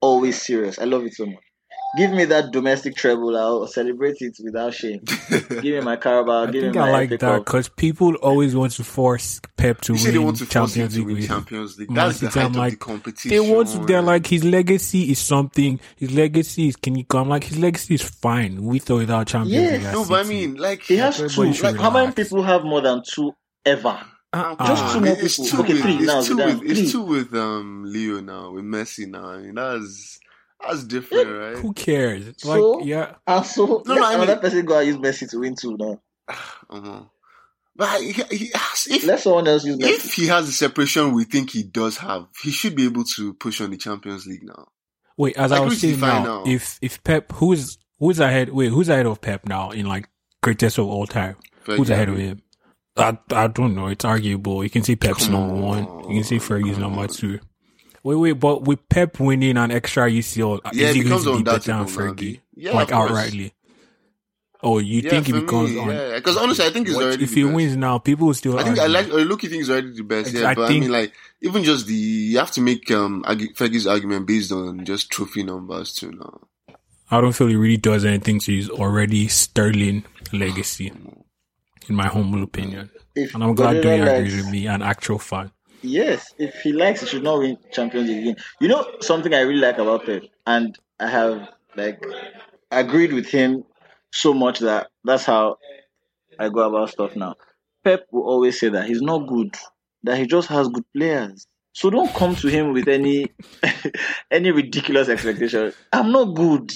always 0.00 0.40
serious. 0.40 0.78
I 0.78 0.84
love 0.84 1.04
it 1.04 1.12
so 1.14 1.26
much. 1.26 1.43
Give 1.96 2.10
me 2.10 2.24
that 2.24 2.50
domestic 2.50 2.96
treble. 2.96 3.36
I'll 3.36 3.66
celebrate 3.68 4.16
it 4.20 4.36
without 4.42 4.74
shame. 4.74 5.00
Give 5.30 5.62
me 5.64 5.80
my 5.80 5.94
Carabao. 5.96 6.44
I 6.44 6.50
give 6.50 6.62
think 6.62 6.74
me 6.74 6.80
I 6.80 6.84
my 6.86 6.90
like 6.92 7.08
FA 7.10 7.16
that 7.18 7.38
because 7.44 7.68
people 7.68 8.14
always 8.16 8.56
want 8.56 8.72
to 8.72 8.84
force 8.84 9.40
Pep 9.56 9.80
to 9.82 9.92
You 9.94 9.98
they 10.10 10.18
win 10.18 10.24
want 10.26 10.36
to 10.38 10.46
Champions 10.46 10.94
to 10.94 11.04
League. 11.04 11.16
win 11.18 11.26
Champions 11.26 11.78
League. 11.78 11.94
That's 11.94 12.18
the 12.18 12.30
City, 12.30 12.40
height 12.40 12.46
I'm 12.46 12.50
of 12.52 12.56
like, 12.56 12.72
the 12.72 12.76
competition. 12.78 13.30
They 13.30 13.40
want 13.40 13.68
to, 13.68 13.78
they're 13.84 14.02
like, 14.02 14.26
his 14.26 14.42
legacy 14.42 15.10
is 15.12 15.20
something. 15.20 15.78
His 15.96 16.10
legacy 16.12 16.68
is, 16.68 16.76
can 16.76 16.96
you 16.96 17.04
come? 17.04 17.28
Like, 17.28 17.44
his 17.44 17.58
legacy 17.58 17.94
is 17.94 18.02
fine 18.02 18.64
with 18.64 18.90
or 18.90 18.96
without 18.96 19.28
Champions 19.28 19.52
Yeah. 19.64 19.76
League. 19.76 19.84
at 19.84 19.92
no, 19.92 20.04
but 20.04 20.26
I 20.26 20.28
mean, 20.28 20.56
like, 20.56 20.82
He 20.82 20.96
has 20.96 21.16
two. 21.16 21.24
Everybody 21.24 21.52
should 21.52 21.64
Like, 21.64 21.76
how 21.76 21.90
many 21.90 22.12
people 22.12 22.42
have 22.42 22.64
more 22.64 22.80
than 22.80 23.02
two 23.08 23.32
ever? 23.64 24.00
Uh-uh. 24.32 24.66
Just 24.66 24.92
two 24.92 25.00
more 25.00 25.14
people. 25.14 25.44
two 25.44 25.60
Okay, 25.60 25.72
with, 25.74 25.82
three 25.82 25.94
It's 25.98 26.06
now, 26.06 26.22
two 26.22 26.36
with, 26.38 26.62
it's 26.64 26.90
two 26.92 27.02
with 27.02 27.34
um 27.34 27.84
Leo 27.86 28.20
now 28.20 28.50
with 28.50 28.64
Messi 28.64 29.06
now. 29.06 29.28
I 29.30 29.38
mean, 29.38 29.54
that's 29.54 30.18
that's 30.60 30.84
different, 30.84 31.30
right? 31.30 31.56
Who 31.56 31.72
cares? 31.72 32.26
Like, 32.26 32.58
So- 32.58 32.80
yeah. 32.82 33.14
And 33.26 33.44
so 33.46 33.82
No, 33.86 33.94
no, 33.94 34.04
I 34.04 34.14
another 34.14 34.32
mean- 34.34 34.40
person 34.40 34.64
go 34.64 34.78
and 34.78 34.86
use 34.86 34.96
Messi 34.96 35.30
to 35.30 35.38
win 35.40 35.54
two 35.56 35.76
now. 35.78 36.00
Uh-huh. 36.70 37.02
But 37.76 38.00
he, 38.02 38.12
he 38.12 38.50
has, 38.54 38.86
if 38.88 39.04
Let 39.04 39.20
someone 39.20 39.48
else 39.48 39.64
use 39.64 39.76
Messi. 39.76 39.88
if 39.90 40.14
he 40.14 40.26
has 40.28 40.46
the 40.46 40.52
separation 40.52 41.12
we 41.12 41.24
think 41.24 41.50
he 41.50 41.64
does 41.64 41.96
have, 41.98 42.26
he 42.42 42.50
should 42.50 42.76
be 42.76 42.84
able 42.84 43.04
to 43.16 43.34
push 43.34 43.60
on 43.60 43.70
the 43.70 43.76
Champions 43.76 44.26
League 44.26 44.44
now. 44.44 44.68
Wait, 45.16 45.36
as 45.36 45.50
Like, 45.50 45.60
I 45.60 45.64
was 45.64 45.80
saying 45.80 46.00
now, 46.00 46.22
final? 46.22 46.48
if 46.48 46.78
if 46.82 47.02
Pep, 47.04 47.30
who's 47.32 47.78
who's 47.98 48.20
ahead? 48.20 48.50
Wait, 48.50 48.68
who's 48.70 48.88
ahead 48.88 49.06
of 49.06 49.20
Pep 49.20 49.46
now 49.46 49.70
in 49.70 49.86
like 49.86 50.08
greatest 50.42 50.78
of 50.78 50.86
all 50.86 51.06
time? 51.06 51.36
Who's 51.64 51.90
ahead 51.90 52.08
of 52.08 52.16
him? 52.16 52.42
I 52.96 53.18
I 53.30 53.46
don't 53.48 53.74
know. 53.74 53.88
It's 53.88 54.04
arguable. 54.04 54.62
You 54.64 54.70
can 54.70 54.82
say 54.84 54.94
Pep's 54.96 55.24
Come 55.26 55.32
number 55.34 55.54
one. 55.54 55.84
You 56.10 56.16
can 56.20 56.24
say 56.24 56.36
Fergie's 56.36 56.72
come 56.74 56.82
number 56.82 57.02
on. 57.02 57.08
two. 57.08 57.40
Wait, 58.04 58.14
wait, 58.16 58.32
but 58.32 58.62
with 58.62 58.86
Pep 58.88 59.18
winning 59.18 59.56
an 59.56 59.70
extra 59.72 60.08
UCL, 60.10 60.60
Yeah, 60.72 60.88
is 60.88 60.94
he 60.94 61.02
going 61.04 61.22
to 61.24 61.36
be 61.38 61.42
better 61.42 61.72
than 61.72 61.86
Fergie? 61.86 62.40
yeah, 62.54 62.72
like 62.72 62.88
outrightly. 62.88 63.52
Oh, 64.62 64.78
you 64.78 65.00
Yeah, 65.02 65.10
think 65.10 65.26
he 65.26 65.32
becomes 65.32 65.72
me, 65.72 65.78
on? 65.78 65.88
yeah. 65.90 66.14
Because 66.16 66.36
honestly, 66.38 66.64
I 66.64 66.70
think 66.70 66.86
he's 66.86 66.96
What- 66.96 67.04
already 67.06 67.24
if 67.24 67.30
the 67.30 67.36
he 67.36 67.42
best. 67.44 67.54
wins 67.54 67.76
now, 67.76 67.98
people 67.98 68.28
will 68.28 68.34
still. 68.34 68.58
I 68.58 68.62
think 68.64 68.78
I 68.78 68.82
argue. 68.82 68.94
like 68.94 69.08
or 69.12 69.24
Lucky 69.26 69.48
thinks 69.48 69.68
already 69.68 69.90
the 69.92 70.02
best, 70.04 70.32
yeah. 70.32 70.48
I 70.50 70.54
but 70.54 70.70
I 70.70 70.78
mean, 70.78 70.90
like 70.90 71.12
even 71.42 71.64
just 71.64 71.86
the 71.86 71.92
you 71.94 72.38
have 72.38 72.50
to 72.52 72.60
make 72.62 72.90
um 72.90 73.22
argu- 73.26 73.54
Fergie's 73.54 73.86
argument 73.86 74.26
based 74.26 74.52
on 74.52 74.84
just 74.86 75.10
trophy 75.10 75.42
numbers 75.42 75.92
too 75.92 76.12
now. 76.12 76.40
I 77.10 77.20
don't 77.20 77.32
feel 77.32 77.48
he 77.48 77.56
really 77.56 77.76
does 77.76 78.04
anything 78.06 78.38
to 78.40 78.54
his 78.56 78.70
already 78.70 79.28
sterling 79.28 80.04
legacy, 80.32 80.92
in 81.88 81.94
my 81.94 82.06
humble 82.06 82.42
opinion. 82.42 82.90
If 83.14 83.34
And 83.34 83.44
I'm 83.44 83.54
glad 83.54 83.74
Guardiola 83.82 84.04
Doyen 84.06 84.16
agrees 84.16 84.36
with 84.36 84.50
me, 84.50 84.66
an 84.66 84.80
actual 84.82 85.18
fan. 85.18 85.50
Yes, 85.84 86.34
if 86.38 86.54
he 86.62 86.72
likes, 86.72 87.00
he 87.02 87.06
should 87.06 87.22
not 87.22 87.38
win 87.38 87.58
Champions 87.70 88.08
League 88.08 88.18
again. 88.22 88.36
You 88.60 88.68
know 88.68 88.86
something 89.00 89.32
I 89.34 89.40
really 89.40 89.60
like 89.60 89.78
about 89.78 90.06
Pep, 90.06 90.22
and 90.46 90.76
I 90.98 91.08
have 91.08 91.48
like 91.76 92.02
agreed 92.70 93.12
with 93.12 93.26
him 93.28 93.64
so 94.12 94.32
much 94.34 94.60
that 94.60 94.88
that's 95.04 95.24
how 95.24 95.58
I 96.38 96.48
go 96.50 96.60
about 96.68 96.90
stuff 96.90 97.16
now. 97.16 97.34
Pep 97.84 98.06
will 98.12 98.24
always 98.24 98.58
say 98.60 98.70
that 98.70 98.86
he's 98.86 99.02
not 99.02 99.28
good, 99.28 99.54
that 100.04 100.18
he 100.18 100.26
just 100.26 100.48
has 100.48 100.68
good 100.68 100.84
players. 100.96 101.46
So 101.76 101.90
don't 101.90 102.12
come 102.14 102.36
to 102.36 102.46
him 102.48 102.72
with 102.72 102.86
any 102.86 103.26
any 104.30 104.52
ridiculous 104.52 105.08
expectation. 105.08 105.72
I'm 105.92 106.12
not 106.12 106.26
good. 106.34 106.72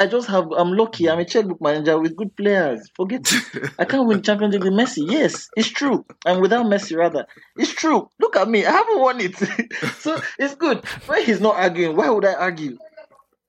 I 0.00 0.06
just 0.06 0.26
have. 0.28 0.50
I'm 0.52 0.72
lucky. 0.72 1.08
I'm 1.08 1.18
a 1.18 1.24
checkbook 1.26 1.60
manager 1.60 1.98
with 1.98 2.16
good 2.16 2.34
players. 2.34 2.88
Forget 2.96 3.30
it. 3.30 3.70
I 3.78 3.84
can't 3.84 4.08
win 4.08 4.22
Champions 4.22 4.54
League 4.54 4.64
with 4.64 4.72
Messi. 4.72 5.04
Yes, 5.08 5.48
it's 5.54 5.68
true. 5.68 6.04
And 6.24 6.40
without 6.40 6.64
Messi, 6.66 6.96
rather, 6.96 7.26
it's 7.56 7.72
true. 7.74 8.08
Look 8.20 8.36
at 8.36 8.48
me. 8.48 8.64
I 8.64 8.70
haven't 8.72 8.98
won 9.00 9.20
it, 9.20 9.36
so 9.98 10.18
it's 10.38 10.54
good. 10.54 10.84
When 11.06 11.22
he's 11.24 11.40
not 11.40 11.56
arguing, 11.56 11.94
why 11.94 12.08
would 12.08 12.24
I 12.24 12.32
argue? 12.34 12.78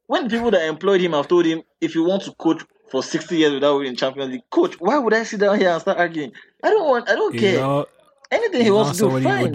When 0.07 0.23
the 0.25 0.29
people 0.31 0.51
that 0.51 0.67
employed 0.67 0.99
him 1.01 1.13
have 1.13 1.27
told 1.29 1.45
him, 1.45 1.61
if 1.79 1.95
you 1.95 2.03
want 2.03 2.23
to 2.23 2.33
coach 2.33 2.61
for 2.91 3.03
60 3.03 3.37
years 3.37 3.53
without 3.53 3.77
winning 3.77 3.95
Champions 3.95 4.31
League, 4.33 4.49
coach. 4.49 4.75
Why 4.79 4.97
would 4.97 5.13
I 5.13 5.23
sit 5.23 5.39
down 5.39 5.59
here 5.59 5.69
and 5.69 5.79
start 5.79 5.97
arguing? 5.97 6.33
I 6.63 6.71
don't 6.71 6.87
want. 6.89 7.09
I 7.09 7.15
don't 7.15 7.33
You 7.35 7.39
care. 7.39 7.59
know, 7.61 7.85
anything 8.31 8.63
he 8.63 8.71
wants 8.71 8.97
to 8.99 9.05
do, 9.09 9.21
fine. 9.21 9.53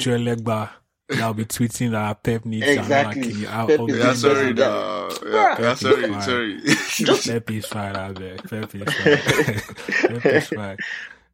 Ojo 1.15 1.17
Legba 1.17 1.19
that'll 1.19 1.35
be 1.35 1.45
tweeting 1.45 1.91
that 1.93 2.23
Pep 2.23 2.45
needs 2.45 2.67
Exactly. 2.67 3.23
Exactly. 3.23 3.47
Out 3.49 3.69
Pep 3.69 3.81
of 3.81 3.89
is 3.91 3.97
Yeah, 3.99 4.05
the- 4.07 4.15
sorry, 4.17 4.47
Yeah. 4.47 4.53
nah. 4.55 5.09
Yeah, 5.25 5.61
yeah, 5.61 5.75
sorry, 5.75 6.09
Fine. 6.09 6.23
sorry. 6.23 6.61
Just 6.89 7.27
Pep 7.29 7.51
is 7.51 7.67
fine, 7.67 7.97
I 7.97 8.13
bet. 8.13 8.51
Pep 8.51 8.75
is 8.75 8.93
fine. 8.95 10.11
Pep 10.21 10.27
is 10.27 10.49
fine. 10.49 10.77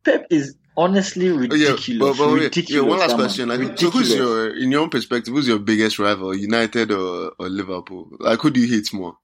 Pep 0.05 0.27
is 0.31 0.55
honestly 0.77 1.29
Oh, 1.29 1.33
yeah, 1.35 1.39
ridiculous. 1.73 1.99
but, 1.99 2.17
but 2.25 2.33
wait, 2.33 2.43
ridiculous. 2.45 2.71
yeah, 2.71 2.89
one 2.89 2.99
last 2.99 3.11
that 3.11 3.17
man. 3.19 3.27
question. 3.27 3.49
Like, 3.49 3.59
so 3.59 3.69
ridiculous. 3.69 3.95
who's 3.95 4.15
your, 4.17 4.57
in 4.57 4.71
your 4.71 4.81
own 4.83 4.91
perspective, 4.91 5.35
who's 5.35 5.47
your 5.49 5.59
biggest 5.59 5.99
rival, 5.99 6.35
United 6.35 6.91
or, 6.93 7.33
or 7.39 7.49
Liverpool? 7.49 8.09
Like, 8.19 8.39
who 8.41 8.51
do 8.51 8.61
you 8.61 8.69
hate 8.77 8.93
more? 8.93 9.17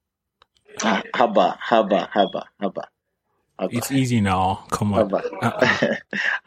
Ah, 0.83 1.03
Haba, 1.15 1.57
Haba, 1.59 2.11
Haba, 2.11 2.43
Haba. 2.63 2.83
Haba. 3.59 3.69
It's 3.73 3.91
easy 3.91 4.21
now. 4.21 4.67
Come 4.71 4.93
on. 4.93 5.09
Haba. 5.09 5.25
Uh-uh. 5.43 5.97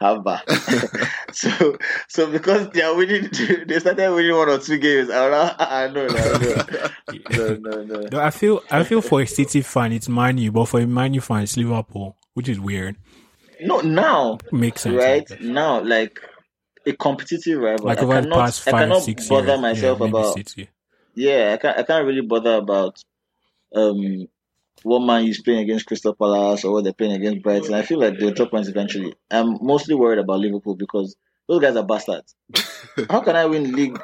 Haba. 0.00 1.10
so, 1.32 1.76
so 2.06 2.30
because 2.30 2.70
they 2.70 2.82
are 2.82 2.94
winning, 2.94 3.28
they 3.66 3.80
started 3.80 4.14
winning 4.14 4.36
one 4.36 4.48
or 4.48 4.58
two 4.58 4.78
games. 4.78 5.10
I 5.10 5.28
don't 5.28 5.30
know. 5.32 5.54
I 5.58 5.88
know, 5.88 6.06
no, 7.30 7.54
no, 7.56 7.82
no, 7.82 8.08
no, 8.12 8.20
I 8.20 8.30
feel 8.30 8.62
I 8.70 8.84
feel 8.84 9.02
for 9.02 9.22
a 9.22 9.26
City 9.26 9.60
fan 9.62 9.92
it's 9.92 10.08
Man 10.08 10.38
U, 10.38 10.52
but 10.52 10.66
for 10.66 10.80
a 10.80 10.86
Man 10.86 11.12
U 11.14 11.20
fan 11.20 11.42
it's 11.42 11.56
Liverpool, 11.56 12.16
which 12.34 12.48
is 12.48 12.60
weird. 12.60 12.96
No, 13.60 13.80
now, 13.80 14.38
Makes 14.52 14.82
sense. 14.82 14.96
Right 14.96 15.26
guess. 15.26 15.40
now, 15.40 15.80
like 15.82 16.20
a 16.86 16.92
competitive 16.92 17.58
rival. 17.60 17.86
Like 17.86 17.98
I 17.98 18.02
over 18.02 18.14
the 18.14 18.22
cannot, 18.22 18.38
past 18.38 18.68
I 18.68 18.70
cannot 18.70 19.02
six 19.02 19.28
bother 19.28 19.48
years. 19.48 19.60
myself 19.60 20.00
yeah, 20.00 20.06
about. 20.06 20.34
City. 20.34 20.68
Yeah, 21.14 21.52
I 21.54 21.56
can't. 21.56 21.78
I 21.78 21.82
can't 21.82 22.06
really 22.06 22.22
bother 22.22 22.54
about 22.54 23.02
um 23.74 24.28
what 24.82 25.00
man 25.00 25.24
is 25.26 25.40
playing 25.42 25.60
against 25.60 25.86
Crystal 25.86 26.14
Palace 26.14 26.64
or 26.64 26.72
what 26.72 26.84
they're 26.84 26.92
playing 26.92 27.12
against 27.12 27.42
Brighton. 27.42 27.74
I 27.74 27.82
feel 27.82 27.98
like 28.00 28.18
they'll 28.18 28.32
drop 28.32 28.50
points 28.50 28.68
eventually. 28.68 29.14
I'm 29.30 29.58
mostly 29.64 29.94
worried 29.94 30.18
about 30.18 30.40
Liverpool 30.40 30.74
because 30.76 31.16
those 31.48 31.60
guys 31.60 31.76
are 31.76 31.84
bastards. 31.84 32.34
How 33.10 33.20
can 33.20 33.36
I 33.36 33.46
win 33.46 33.72
league 33.72 34.00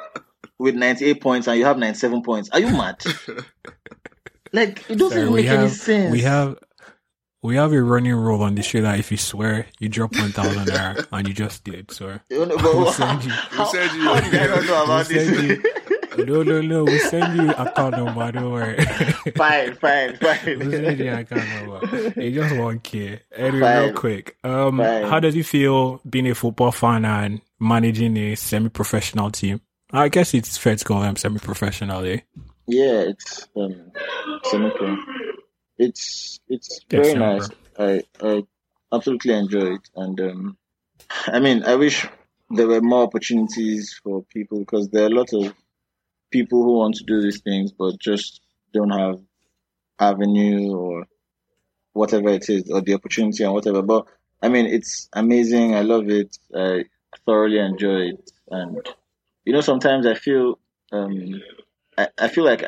with 0.59 0.75
98 0.75 1.21
points 1.21 1.47
and 1.47 1.57
you 1.57 1.65
have 1.65 1.77
97 1.77 2.21
points? 2.23 2.49
Are 2.51 2.59
you 2.59 2.67
mad? 2.67 3.03
Like 4.53 4.89
it 4.89 4.95
doesn't 4.97 5.11
Sorry, 5.17 5.29
we 5.29 5.41
make 5.41 5.51
any 5.51 5.67
sense. 5.69 6.09
we 6.11 6.21
have 6.21 6.57
we 7.43 7.57
have 7.57 7.73
a 7.73 7.83
running 7.83 8.15
rule 8.15 8.41
on 8.41 8.55
the 8.55 8.61
show 8.63 8.81
that 8.81 8.97
if 8.97 9.11
you 9.11 9.17
swear, 9.17 9.67
you 9.79 9.89
drop 9.89 10.15
one 10.15 10.31
thousand 10.31 10.67
naira, 10.67 11.05
and 11.11 11.27
you 11.27 11.33
just 11.33 11.65
did. 11.65 11.91
So 11.91 12.19
You 12.29 12.45
know, 12.45 12.55
We'll 12.63 12.91
send 12.93 13.25
you- 13.25 13.31
how, 13.31 13.63
we'll 13.63 13.71
send 13.73 13.91
you- 13.97 14.03
how 14.03 14.19
did 14.21 14.33
I 14.41 14.47
not 14.47 14.65
know 14.65 14.83
about 14.85 15.09
We'll 15.09 15.25
this? 15.25 15.59
No, 16.25 16.43
no, 16.43 16.61
no, 16.61 16.83
We'll 16.83 17.09
send 17.09 17.37
you 17.37 17.49
account 17.51 17.97
number. 17.97 18.31
Don't 18.31 18.51
worry. 18.51 18.75
fine, 19.35 19.75
fine, 19.75 20.15
fine. 20.17 20.59
we 20.59 20.71
send 20.71 20.99
you 20.99 21.13
account 21.13 21.47
number. 21.49 22.13
It 22.21 22.31
just 22.31 22.55
won't 22.55 22.83
care. 22.83 23.21
Anyway, 23.35 23.59
Fine. 23.61 23.83
real 23.83 23.93
quick. 23.93 24.37
Um, 24.43 24.77
Fine. 24.77 25.03
how 25.03 25.19
does 25.19 25.35
it 25.35 25.45
feel 25.45 25.99
being 26.09 26.27
a 26.29 26.35
football 26.35 26.71
fan 26.71 27.05
and 27.05 27.41
managing 27.59 28.17
a 28.17 28.35
semi-professional 28.35 29.31
team? 29.31 29.61
I 29.91 30.09
guess 30.09 30.33
it's 30.33 30.57
fair 30.57 30.75
to 30.75 30.83
call 30.85 31.01
them 31.01 31.15
semi-professional. 31.15 32.03
Eh? 32.05 32.19
Yeah, 32.67 33.01
it's 33.11 33.47
um 33.55 33.91
semi-pro. 34.43 34.97
It's 35.77 36.39
it's 36.49 36.81
very 36.89 37.13
nice. 37.13 37.49
I 37.79 38.03
I 38.21 38.43
absolutely 38.91 39.33
enjoy 39.33 39.75
it, 39.75 39.89
and 39.95 40.19
um, 40.19 40.57
I 41.27 41.39
mean, 41.39 41.63
I 41.63 41.75
wish 41.75 42.05
there 42.49 42.67
were 42.67 42.81
more 42.81 43.03
opportunities 43.03 43.99
for 44.03 44.23
people 44.23 44.59
because 44.59 44.89
there 44.89 45.03
are 45.03 45.07
a 45.07 45.09
lot 45.15 45.31
of 45.33 45.53
people 46.31 46.63
who 46.63 46.77
want 46.79 46.95
to 46.95 47.03
do 47.05 47.21
these 47.21 47.41
things 47.41 47.71
but 47.71 47.99
just 47.99 48.41
don't 48.73 48.89
have 48.91 49.19
avenue 49.99 50.75
or 50.75 51.07
whatever 51.93 52.29
it 52.29 52.49
is 52.49 52.69
or 52.71 52.81
the 52.81 52.93
opportunity 52.93 53.43
and 53.43 53.53
whatever. 53.53 53.81
But 53.81 54.05
I 54.41 54.49
mean, 54.49 54.65
it's 54.67 55.09
amazing. 55.13 55.75
I 55.75 55.81
love 55.81 56.09
it. 56.09 56.37
I 56.55 56.85
thoroughly 57.25 57.59
enjoy 57.59 58.09
it, 58.13 58.31
and 58.49 58.77
you 59.45 59.53
know, 59.53 59.61
sometimes 59.61 60.05
I 60.05 60.15
feel 60.15 60.59
um, 60.91 61.41
I, 61.97 62.09
I 62.19 62.27
feel 62.27 62.45
like 62.45 62.63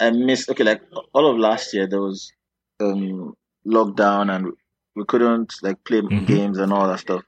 I 0.00 0.10
missed. 0.10 0.50
Okay, 0.50 0.64
like 0.64 0.82
all 1.14 1.30
of 1.30 1.38
last 1.38 1.74
year 1.74 1.86
there 1.86 2.00
was 2.02 2.32
um 2.80 3.34
lockdown 3.66 4.34
and 4.34 4.52
we 4.96 5.04
couldn't 5.06 5.54
like 5.62 5.82
play 5.84 6.02
Mhm. 6.02 6.26
games 6.26 6.58
and 6.58 6.72
all 6.72 6.88
that 6.88 7.00
stuff. 7.00 7.22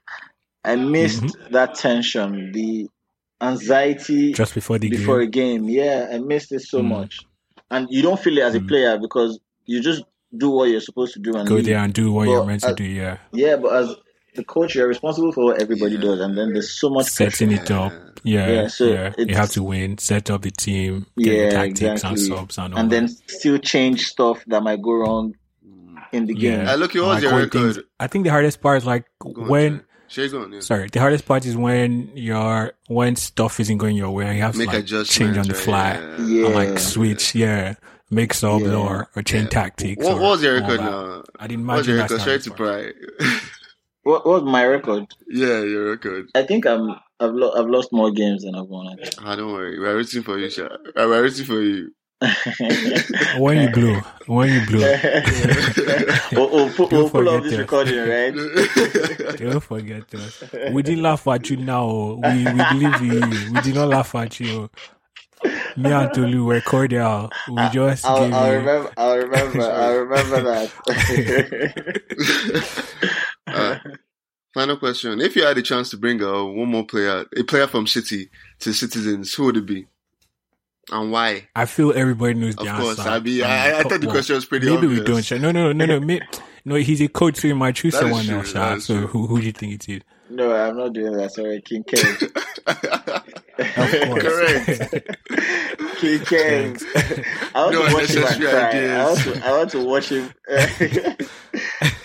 I 0.63 0.75
missed 0.75 1.37
Mm-hmm. 1.37 1.53
that 1.53 1.75
tension, 1.75 2.51
the 2.51 2.89
anxiety 3.41 4.33
Just 4.33 4.53
before 4.53 4.79
the 4.79 4.89
before 4.89 5.19
game. 5.25 5.27
a 5.27 5.67
game. 5.67 5.69
Yeah, 5.69 6.09
I 6.11 6.17
missed 6.19 6.51
it 6.51 6.61
so 6.61 6.79
Mm. 6.81 6.87
much, 6.89 7.19
and 7.71 7.87
you 7.89 8.01
don't 8.01 8.19
feel 8.19 8.37
it 8.37 8.43
as 8.43 8.55
a 8.55 8.59
Mm. 8.59 8.67
player 8.67 8.97
because 8.99 9.39
you 9.65 9.81
just 9.81 10.03
do 10.37 10.49
what 10.49 10.69
you're 10.69 10.81
supposed 10.81 11.13
to 11.13 11.19
do 11.19 11.33
and 11.35 11.47
Go 11.47 11.55
leave. 11.55 11.65
there 11.65 11.77
and 11.77 11.93
do 11.93 12.11
what 12.11 12.25
But 12.25 12.31
you're 12.31 12.45
meant 12.45 12.61
to 12.63 12.73
do. 12.73 12.83
Yeah, 12.83 13.17
Yeah, 13.31 13.55
but 13.57 13.73
as 13.75 13.95
the 14.35 14.43
coach, 14.43 14.75
you're 14.75 14.87
responsible 14.87 15.31
for 15.31 15.45
what 15.45 15.61
everybody 15.61 15.95
Yeah. 15.95 16.01
does, 16.01 16.19
and 16.19 16.37
then 16.37 16.53
there's 16.53 16.71
so 16.79 16.89
much 16.89 17.07
setting 17.07 17.49
pressure. 17.49 17.63
it 17.63 17.71
up. 17.71 17.93
Yeah, 18.23 18.47
Yeah, 18.47 18.53
yeah. 18.63 18.67
so 18.67 19.13
you 19.17 19.35
have 19.35 19.51
to 19.51 19.63
win, 19.63 19.97
set 19.99 20.29
up 20.29 20.41
the 20.41 20.51
team, 20.51 21.05
get 21.17 21.33
Yeah, 21.35 21.49
tactics 21.51 21.81
exactly. 21.81 22.09
and 22.09 22.19
subs 22.19 22.57
and 22.57 22.73
all 22.73 22.79
and 22.79 22.91
then 22.91 23.07
still 23.07 23.57
change 23.57 24.07
stuff 24.07 24.43
that 24.47 24.61
might 24.63 24.81
go 24.81 24.93
wrong 24.93 25.35
in 26.11 26.25
the 26.25 26.33
game. 26.33 26.61
Yeah. 26.61 26.73
Uh, 26.73 26.75
look, 26.75 26.93
what 26.95 27.03
was 27.03 27.13
Like, 27.15 27.23
your 27.23 27.31
when 27.33 27.43
record? 27.43 27.73
things- 27.75 27.79
I 27.99 28.07
think 28.07 28.25
the 28.25 28.31
hardest 28.31 28.59
part 28.61 28.77
is 28.77 28.85
like 28.85 29.05
Go 29.19 29.33
on, 29.43 29.47
when. 29.47 29.81
Sorry. 30.09 30.27
Shay, 30.27 30.31
go 30.31 30.41
yeah. 30.53 30.59
Sorry, 30.61 30.87
the 30.89 30.99
hardest 30.99 31.25
part 31.25 31.45
is 31.45 31.55
when 31.57 32.11
your 32.15 32.73
when 32.87 33.15
stuff 33.15 33.59
isn't 33.59 33.77
going 33.77 33.95
your 33.95 34.11
way 34.11 34.25
and 34.27 34.35
you 34.37 34.41
have 34.43 34.53
to 34.53 34.59
Make 34.59 34.67
like 34.67 34.85
change 34.85 35.37
on 35.37 35.47
the 35.47 35.53
fly 35.53 35.93
Yeah. 35.93 36.17
Yeah. 36.25 36.45
and 36.47 36.55
like 36.55 36.79
switch, 36.79 37.35
yeah, 37.35 37.75
make 38.09 38.33
subs 38.33 38.65
Yeah. 38.65 38.75
or, 38.75 39.09
or 39.15 39.21
change 39.23 39.45
Yeah. 39.53 39.61
tactics. 39.61 40.03
What, 40.05 40.13
or 40.15 40.21
what 40.21 40.29
was 40.31 40.43
your 40.43 40.55
record 40.61 40.79
now? 40.81 41.23
I 41.39 41.47
didn't 41.47 41.67
What 41.67 41.77
was 41.77 41.87
your 41.87 41.97
that's 41.97 42.11
record? 42.13 42.25
the 42.25 42.25
Sorry 42.25 42.39
to 42.39 42.51
hardest 42.51 42.93
What, 44.03 44.25
what 44.25 44.43
was 44.43 44.51
my 44.51 44.63
record? 44.65 45.05
yeah, 45.29 45.61
your 45.63 45.89
record. 45.91 46.29
I 46.33 46.43
think 46.43 46.65
I'm 46.65 46.91
I've 47.19 47.33
lo- 47.33 47.51
I've 47.57 47.67
lost 47.67 47.89
more 47.91 48.11
games 48.11 48.43
than 48.43 48.55
I've 48.55 48.67
won. 48.67 48.87
I 48.87 48.95
think. 48.95 49.15
Ah, 49.25 49.35
don't 49.35 49.51
worry. 49.51 49.79
We're 49.79 49.95
rooting 49.95 50.21
for 50.23 50.37
you, 50.37 50.49
Sha. 50.51 50.67
We're 50.95 51.21
rooting 51.23 51.45
for 51.45 51.61
you. 51.61 51.91
When 53.37 53.61
you 53.61 53.69
blew, 53.69 53.99
when 54.25 54.49
you 54.51 54.65
blew, 54.65 54.79
we'll, 56.31 56.49
we'll, 56.51 56.69
pull- 56.73 56.89
we'll 56.89 57.09
pull 57.09 57.25
forget 57.25 57.33
off 57.35 57.43
this 57.43 57.51
that. 57.51 57.59
recording, 57.59 57.99
right? 58.09 59.37
don't 59.37 59.59
forget 59.61 60.13
us. 60.15 60.43
We 60.71 60.81
didn't 60.81 61.03
laugh 61.03 61.27
at 61.27 61.47
you 61.49 61.57
now. 61.57 62.15
We 62.15 62.43
we 62.45 62.63
believe 62.71 63.01
in 63.01 63.31
you. 63.31 63.53
We 63.53 63.61
did 63.61 63.75
not 63.75 63.89
laugh 63.89 64.15
at 64.15 64.39
you. 64.39 64.69
Me 65.77 65.91
and 65.91 66.11
Tolu 66.13 66.43
were 66.45 66.61
cordial. 66.61 67.29
We 67.47 67.69
just 67.69 68.03
I'll, 68.05 68.21
gave 68.25 68.33
I'll 68.33 68.47
you. 68.51 68.57
remember. 68.57 68.91
I'll 68.97 69.17
remember. 69.17 69.61
I'll 69.71 69.97
remember 69.99 70.41
that. 70.41 70.71
Uh, 73.45 73.77
final 74.53 74.77
question. 74.77 75.21
If 75.21 75.35
you 75.35 75.43
had 75.45 75.57
a 75.57 75.61
chance 75.61 75.89
to 75.91 75.97
bring 75.97 76.21
uh, 76.23 76.43
one 76.43 76.69
more 76.69 76.85
player, 76.85 77.25
a 77.37 77.43
player 77.43 77.67
from 77.67 77.85
City 77.87 78.29
to 78.59 78.73
Citizens, 78.73 79.33
who 79.35 79.45
would 79.45 79.57
it 79.57 79.65
be? 79.65 79.85
And 80.91 81.11
why? 81.11 81.47
I 81.55 81.65
feel 81.65 81.91
everybody 81.95 82.33
knows 82.35 82.55
the 82.55 82.61
Of 82.61 82.67
answer. 82.67 82.81
course, 82.81 82.99
I 82.99 83.19
mean, 83.19 83.41
Um, 83.43 83.49
I, 83.51 83.79
I 83.79 83.83
thought 83.83 83.99
the 84.01 84.07
well, 84.07 84.15
question 84.15 84.35
was 84.35 84.45
pretty 84.45 84.67
obvious. 84.69 84.81
Maybe 84.81 85.01
obvious. 85.01 85.07
we 85.07 85.13
don't. 85.13 85.23
Sha. 85.25 85.37
No, 85.37 85.51
no, 85.51 85.73
no, 85.73 85.85
no. 85.85 85.99
May, 86.05 86.21
no, 86.65 86.75
he's 86.75 87.01
a 87.01 87.07
coach, 87.09 87.37
so 87.37 87.47
he 87.47 87.53
might 87.53 87.75
choose 87.75 87.93
That 87.93 88.03
is 88.03 88.09
someone 88.09 88.25
true, 88.25 88.37
else. 88.37 88.51
Sha. 88.51 88.77
So 88.79 88.97
true. 88.99 89.07
who 89.07 89.27
who 89.27 89.39
do 89.41 89.45
you 89.47 89.51
think 89.51 89.73
it 89.73 89.89
is? 89.89 90.01
no, 90.29 90.53
I'm 90.55 90.77
not 90.77 90.93
doing 90.93 91.13
that. 91.17 91.31
Sorry, 91.33 91.61
King 91.61 91.83
Kane. 91.83 92.03
Of 93.59 93.91
course. 93.91 94.23
Correct. 94.23 95.17
King 95.97 96.19
Kane. 96.25 96.77
I 97.55 97.63
want 97.63 97.73
No 97.73 97.87
to 97.87 97.93
watch 97.93 98.09
him 98.11 98.23
and 98.23 98.43
unnecessary 98.43 98.51
cry. 98.51 98.87
I 98.93 99.05
want 99.07 99.19
to. 99.21 99.45
I 99.45 99.51
want 99.51 99.71
to 99.71 99.85
watch 99.85 100.09
him. 100.09 100.33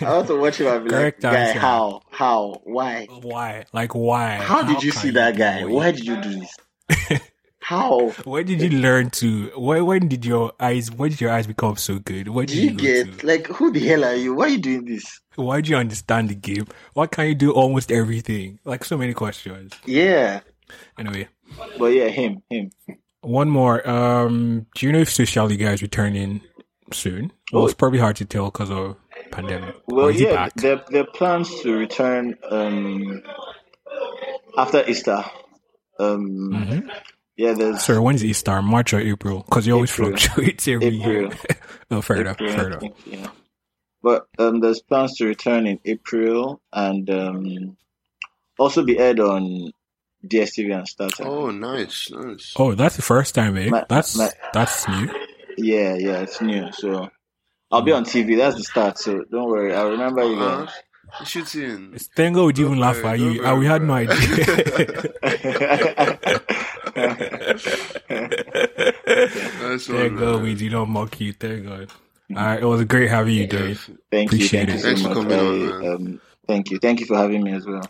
I 0.01 0.13
want 0.15 0.27
to 0.27 0.35
watch 0.39 0.57
him 0.59 0.67
and 0.67 0.83
be 0.83 0.89
Correct 0.89 1.23
like, 1.23 1.33
guy, 1.33 1.51
how, 1.59 2.01
how, 2.09 2.61
why? 2.63 3.05
why? 3.21 3.65
Like 3.71 3.93
why? 3.93 4.37
How 4.37 4.63
did 4.63 4.81
you 4.83 4.91
can 4.91 5.01
see 5.01 5.09
that 5.11 5.37
guy? 5.37 5.63
Why 5.65 5.91
did 5.91 6.05
you 6.05 6.19
do 6.21 6.39
this? 6.39 7.21
How? 7.63 8.09
When 8.25 8.45
did 8.45 8.61
you 8.61 8.79
learn 8.79 9.09
to? 9.11 9.51
When, 9.55 9.85
when 9.85 10.07
did 10.09 10.25
your 10.25 10.51
eyes? 10.59 10.91
When 10.91 11.09
did 11.11 11.21
your 11.21 11.31
eyes 11.31 11.47
become 11.47 11.77
so 11.77 11.99
good? 11.99 12.27
What 12.27 12.47
did 12.47 12.57
you, 12.57 12.69
you 12.71 12.75
get 12.75 13.19
to? 13.19 13.25
like 13.27 13.47
who 13.47 13.71
the 13.71 13.79
hell 13.87 14.03
are 14.03 14.15
you? 14.15 14.35
Why 14.35 14.45
are 14.45 14.49
you 14.49 14.57
doing 14.59 14.85
this? 14.85 15.21
Why 15.35 15.61
do 15.61 15.71
you 15.71 15.77
understand 15.77 16.29
the 16.29 16.35
game? 16.35 16.67
Why 16.93 17.07
can't 17.07 17.29
you 17.29 17.35
do 17.35 17.51
almost 17.51 17.91
everything? 17.91 18.59
Like 18.65 18.83
so 18.83 18.97
many 18.97 19.13
questions. 19.13 19.71
Yeah, 19.85 20.41
Anyway, 20.97 21.27
but 21.79 21.87
yeah, 21.87 22.07
him, 22.09 22.43
him. 22.49 22.69
one 23.21 23.49
more. 23.49 23.87
Um, 23.87 24.65
do 24.75 24.85
you 24.85 24.91
know 24.91 24.99
if 24.99 25.09
Social 25.11 25.47
Liga 25.47 25.71
is 25.71 25.81
returning 25.81 26.41
soon? 26.91 27.31
Well, 27.51 27.63
Oh. 27.63 27.65
it's 27.65 27.73
probably 27.75 27.99
hard 27.99 28.15
to 28.17 28.25
tell 28.25 28.45
because 28.51 28.71
of 28.71 28.97
pandemic. 29.31 29.75
Well, 29.87 30.11
yeah, 30.11 30.49
there 30.55 30.81
there 30.89 31.05
plans 31.05 31.49
to 31.61 31.73
return 31.77 32.35
um 32.49 33.21
after 34.57 34.83
Easter. 34.87 35.23
Um, 35.99 36.49
Mhm. 36.51 36.89
Yeah, 37.35 37.53
there's 37.53 37.83
Sorry, 37.83 37.99
when 37.99 38.15
is 38.15 38.23
Easter? 38.23 38.61
March 38.61 38.93
or 38.93 38.99
April? 38.99 39.39
Because 39.43 39.65
you 39.67 39.73
always 39.73 39.91
April. 39.93 40.09
fluctuate 40.09 40.67
every 40.67 40.87
year. 40.89 41.25
April. 41.25 41.39
oh, 41.91 42.01
fair 42.01 42.21
enough. 42.21 42.37
Fair 42.37 42.67
enough. 42.67 42.79
think, 42.81 42.95
yeah. 43.05 43.27
But 44.01 44.27
um, 44.37 44.59
there's 44.59 44.81
plans 44.81 45.15
to 45.17 45.25
return 45.25 45.65
in 45.65 45.79
April 45.85 46.61
and 46.73 47.09
um, 47.09 47.77
also 48.59 48.83
be 48.83 48.99
aired 48.99 49.19
on 49.21 49.71
DSTV 50.27 50.77
and 50.77 50.87
Star 50.87 51.09
Time. 51.09 51.27
oh, 51.27 51.51
nice, 51.51 52.09
nice. 52.11 52.53
Oh, 52.57 52.75
that's 52.75 52.95
the 52.97 53.01
first 53.01 53.33
time, 53.35 53.57
eh? 53.57 53.69
My- 53.69 53.85
that's 53.87 54.17
my- 54.17 54.29
that's 54.53 54.87
new. 54.87 55.09
Yeah, 55.57 55.95
yeah, 55.95 56.19
it's 56.21 56.41
new. 56.41 56.71
So 56.73 57.09
I'll 57.71 57.81
be 57.81 57.91
on 57.93 58.03
TV. 58.05 58.35
That's 58.37 58.57
the 58.57 58.63
start. 58.63 58.97
So 58.99 59.23
don't 59.31 59.49
worry. 59.49 59.73
I'll 59.73 59.91
remember 59.91 60.23
you 60.23 60.39
Uh, 60.39 60.65
guys. 60.65 60.73
Shooting. 61.25 61.97
Stengo 61.99 62.45
would 62.45 62.57
even 62.57 62.71
Don't 62.73 62.79
laugh 62.81 62.97
at 63.05 63.19
don't 63.19 63.33
you. 63.33 63.45
And 63.45 63.59
we 63.59 63.67
had 63.67 63.83
no 63.83 63.93
idea. 63.93 64.15
Nice 66.95 67.63
there 69.87 70.05
you 70.05 70.09
one, 70.09 70.11
go. 70.11 70.17
man. 70.17 70.39
We 70.39 70.55
do 70.55 70.69
not 70.69 70.89
mock 70.89 71.19
you. 71.21 71.33
There 71.39 71.57
you 71.57 71.63
go. 71.63 71.87
All 72.35 72.45
right. 72.45 72.61
It 72.61 72.65
was 72.65 72.81
a 72.81 72.85
great 72.85 73.09
having 73.09 73.35
you, 73.35 73.47
Dave. 73.47 73.89
Thank 74.11 74.39
you. 74.39 74.39
Appreciate 74.39 74.49
Thank 74.49 74.73
you 74.73 74.77
it. 74.77 74.79
so 74.79 74.81
Thanks 74.81 75.01
for 75.01 75.09
much. 75.09 75.11
coming 75.11 75.39
on, 75.39 75.61
I, 75.61 75.63
man. 75.63 75.87
um, 75.87 76.21
thank 76.47 76.71
you. 76.71 76.79
Thank 76.79 77.01
you 77.01 77.07
for 77.07 77.17
having 77.17 77.43
me 77.43 77.53
as 77.53 77.65
well. 77.65 77.81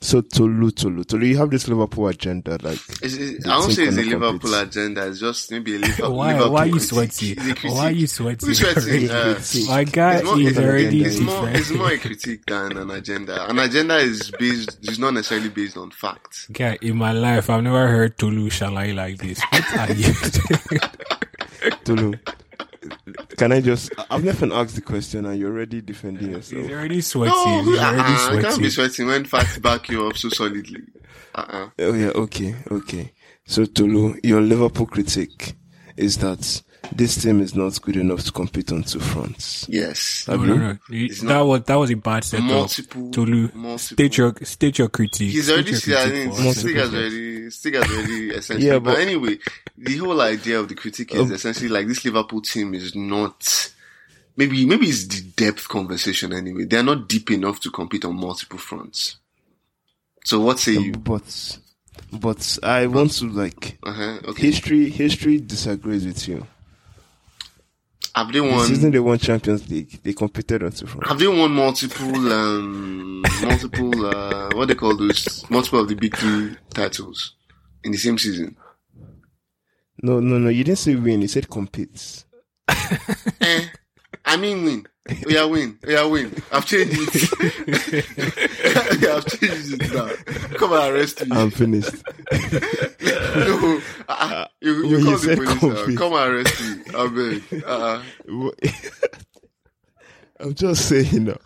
So 0.00 0.20
Tolu, 0.20 0.70
Tolu, 0.70 1.02
Tolu, 1.02 1.26
you 1.26 1.36
have 1.38 1.50
this 1.50 1.66
Liverpool 1.66 2.06
agenda, 2.06 2.52
like 2.62 2.78
It's, 3.02 3.14
it, 3.16 3.44
I 3.48 3.56
won't 3.58 3.66
team 3.66 3.74
say 3.74 3.82
it's 3.86 3.96
a 3.96 4.02
Liverpool 4.02 4.38
compete. 4.38 4.62
agenda. 4.68 5.08
It's 5.08 5.18
just 5.18 5.50
maybe 5.50 5.74
a 5.74 5.78
Liverpool. 5.80 6.14
Why, 6.16 6.32
Liverpool 6.34 6.52
why 6.52 6.60
are 6.62 6.66
you 6.66 6.72
critique. 6.74 6.88
sweating? 6.88 7.30
It's 7.32 7.40
a 7.40 7.54
critique. 7.54 7.72
Why 7.76 7.84
are 7.86 7.90
you 7.90 8.06
sweating? 8.06 8.48
Who's 8.48 8.58
sweating? 8.60 9.10
already? 9.10 9.64
Uh, 9.64 9.66
My 9.66 9.84
guy 9.84 10.14
it's 10.14 10.24
more, 10.24 10.38
is 10.40 10.46
it's, 10.46 10.58
already 10.58 11.04
it's 11.04 11.18
more, 11.20 11.48
it's 11.48 11.70
more 11.70 11.90
a 11.90 11.98
critique 11.98 12.46
than 12.46 12.76
an 12.78 12.90
agenda. 12.90 13.50
An 13.50 13.58
agenda 13.58 13.96
is 13.96 14.30
based, 14.38 14.78
is 14.88 14.98
not 15.00 15.14
necessarily 15.14 15.48
based 15.48 15.76
on 15.76 15.90
facts. 15.90 16.46
Guy, 16.52 16.78
in 16.80 16.96
my 16.96 17.10
life, 17.10 17.50
I've 17.50 17.64
never 17.64 17.88
heard 17.88 18.16
Tolu 18.18 18.50
Shalai 18.50 18.94
like 18.94 19.18
this. 19.18 19.40
What 19.50 19.78
are 19.78 19.92
you? 19.94 20.14
Tolu. 21.84 22.12
Can 23.36 23.52
I 23.52 23.60
just? 23.60 23.92
I've 24.10 24.24
never 24.24 24.52
asked 24.52 24.74
the 24.74 24.80
question, 24.82 25.26
and 25.26 25.38
you're 25.38 25.50
already 25.52 25.80
defending 25.80 26.30
yourself. 26.32 26.62
He's 26.62 26.70
yourself. 26.70 26.78
already 26.78 27.00
sweating. 27.00 27.34
No, 27.34 27.62
He's 27.62 27.78
uh, 27.78 27.82
already 27.82 27.98
you 28.36 28.42
can't 28.42 28.62
be 28.62 28.70
sweating. 28.70 28.70
sweating 28.70 29.06
when 29.06 29.24
facts 29.24 29.58
back 29.58 29.88
you 29.88 30.06
up 30.06 30.16
so 30.16 30.28
solidly. 30.28 30.82
Uh-uh. 31.34 31.70
Oh 31.78 31.92
yeah, 31.94 32.08
okay, 32.08 32.54
okay. 32.70 33.12
So 33.46 33.64
Tolu, 33.64 34.16
your 34.22 34.40
Liverpool 34.40 34.86
critique 34.86 35.54
is 35.96 36.18
that 36.18 36.62
this 36.92 37.22
team 37.22 37.40
is 37.40 37.54
not 37.54 37.80
good 37.82 37.96
enough 37.96 38.24
to 38.24 38.32
compete 38.32 38.72
on 38.72 38.82
two 38.82 39.00
fronts. 39.00 39.66
Yes. 39.68 40.26
No, 40.28 40.36
no, 40.36 40.56
no. 40.56 40.78
It's 40.90 41.20
That 41.20 41.26
not- 41.26 41.46
was 41.46 41.62
that 41.64 41.74
was 41.74 41.90
a 41.90 41.96
bad 41.96 42.24
setup. 42.24 42.46
Multiple, 42.46 43.10
Tolu, 43.10 43.50
multiple. 43.54 43.78
state 43.78 44.16
your 44.16 44.34
state 44.42 44.78
your 44.78 44.88
critique. 44.88 45.30
He's 45.30 45.50
already 45.50 45.70
your 45.70 45.80
see, 45.80 45.94
I 45.94 46.02
critique 46.04 46.26
mean, 46.28 46.32
for 46.36 46.48
us. 46.48 46.56
Stig 46.58 46.76
has 46.76 46.94
already, 46.94 47.50
Stig 47.50 47.74
has 47.74 47.84
already 47.90 48.30
essentially. 48.38 48.66
Yeah, 48.66 48.78
but, 48.78 48.94
but- 48.94 48.98
anyway, 48.98 49.38
the 49.76 49.96
whole 49.98 50.20
idea 50.20 50.60
of 50.60 50.68
the 50.68 50.74
critique 50.74 51.14
is 51.14 51.20
Um, 51.20 51.32
essentially 51.32 51.68
like 51.68 51.86
this 51.86 52.04
Liverpool 52.04 52.40
team 52.42 52.74
is 52.74 52.94
not. 52.94 53.72
Maybe 54.36 54.64
maybe 54.66 54.86
it's 54.86 55.04
the 55.06 55.20
depth 55.36 55.68
conversation 55.68 56.32
anyway. 56.32 56.64
They're 56.64 56.82
not 56.84 57.08
deep 57.08 57.30
enough 57.32 57.58
to 57.60 57.70
compete 57.70 58.04
on 58.04 58.14
multiple 58.16 58.58
fronts. 58.58 59.16
So 60.24 60.40
what 60.40 60.58
say 60.60 60.72
you? 60.74 60.92
But, 60.92 61.58
but 62.12 62.58
I 62.62 62.86
want 62.86 63.12
to 63.14 63.26
like 63.28 63.78
Uh-huh. 63.82 64.18
Okay. 64.28 64.42
history. 64.46 64.90
History 64.90 65.40
disagrees 65.40 66.06
with 66.06 66.28
you. 66.28 66.46
Have 68.14 68.32
they 68.32 68.40
The 68.40 68.64
season 68.64 68.84
won? 68.84 68.92
they 68.92 68.98
won 68.98 69.18
Champions 69.18 69.68
League, 69.70 70.00
they 70.02 70.12
competed 70.12 70.62
on 70.62 70.72
two 70.72 70.86
fronts. 70.86 71.08
Have 71.08 71.18
they 71.18 71.28
won 71.28 71.50
multiple 71.52 72.32
um 72.32 73.22
multiple 73.42 74.06
uh 74.06 74.50
what 74.54 74.68
they 74.68 74.74
call 74.74 74.96
those 74.96 75.44
multiple 75.50 75.80
of 75.80 75.88
the 75.88 75.94
big 75.94 76.16
three 76.16 76.56
titles 76.74 77.34
in 77.84 77.92
the 77.92 77.98
same 77.98 78.18
season? 78.18 78.56
No, 80.02 80.20
no, 80.20 80.38
no. 80.38 80.48
You 80.48 80.64
didn't 80.64 80.78
say 80.78 80.94
win. 80.94 81.22
You 81.22 81.28
said 81.28 81.48
compete. 81.48 82.24
Eh, 83.40 83.64
I 84.24 84.36
mean 84.36 84.64
win. 84.64 84.86
Oh 85.08 85.38
are 85.38 85.48
win. 85.48 85.78
We 85.86 85.96
are 85.96 86.08
win. 86.08 86.34
I've 86.52 86.66
changed 86.66 86.94
it. 86.98 87.22
yeah, 89.00 89.14
I've 89.16 89.26
changed 89.26 89.80
it 89.80 89.94
now. 89.94 90.10
Come 90.58 90.72
and 90.72 90.94
arrest 90.94 91.26
me. 91.26 91.36
I'm 91.36 91.50
finished. 91.50 91.92
no, 93.36 93.80
uh, 94.08 94.46
you, 94.60 94.86
you 94.86 95.04
call 95.04 95.16
the 95.18 95.36
police 95.36 95.62
now. 95.62 95.96
Come 95.96 96.12
and 96.14 96.34
arrest 96.34 96.60
me. 96.60 96.82
I 96.94 97.08
beg. 97.08 97.64
Uh, 97.64 98.02
I'm 100.40 100.54
just 100.54 100.88
saying 100.88 101.24
now. 101.24 101.38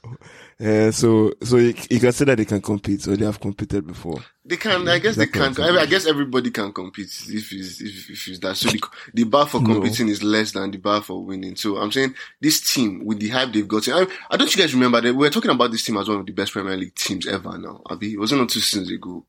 Uh, 0.63 0.93
so, 0.93 1.33
so 1.43 1.57
you, 1.57 1.75
you 1.91 1.99
can 1.99 2.13
say 2.13 2.25
that 2.25 2.39
they 2.39 2.45
can 2.45 2.61
compete, 2.61 3.09
or 3.09 3.17
they 3.17 3.25
have 3.25 3.41
competed 3.41 3.85
before. 3.85 4.21
they 4.45 4.57
can. 4.57 4.87
I 4.87 5.01
guess 5.01 5.17
they 5.17 5.27
can. 5.27 5.55
I, 5.61 5.71
mean, 5.71 5.79
I 5.79 5.87
guess 5.87 6.07
everybody 6.07 6.51
can 6.53 6.73
compete 6.73 7.07
if 7.29 7.53
it's 7.53 7.81
if, 7.81 8.11
if 8.11 8.29
it's 8.29 8.39
that. 8.39 8.57
So 8.57 8.69
the, 8.71 8.81
the 9.13 9.25
bar 9.25 9.47
for 9.47 9.61
No. 9.61 9.75
competing 9.75 10.09
is 10.09 10.23
less 10.23 10.53
than 10.53 10.71
the 10.71 10.79
bar 10.79 11.03
for 11.03 11.25
winning. 11.25 11.57
So 11.57 11.79
I'm 11.79 11.91
saying 11.91 12.15
this 12.41 12.61
team 12.73 13.05
with 13.05 13.19
the 13.19 13.31
hype 13.31 13.53
they've 13.53 13.67
gotten. 13.67 13.93
I, 13.95 14.07
I 14.31 14.37
don't 14.37 14.55
you 14.55 14.63
guys 14.63 14.73
remember 14.73 15.01
that 15.01 15.13
we 15.13 15.27
were 15.27 15.31
talking 15.31 15.51
about 15.51 15.73
this 15.73 15.85
team 15.85 15.97
as 15.97 16.09
one 16.09 16.21
of 16.21 16.27
the 16.27 16.33
best 16.33 16.53
Premier 16.53 16.77
League 16.77 16.95
teams 16.95 17.27
ever. 17.27 17.59
Now, 17.59 17.83
Abi, 17.87 18.13
it 18.13 18.21
wasn't 18.21 18.43
not 18.43 18.51
two 18.51 18.61
seasons 18.61 18.91
ago 18.93 19.25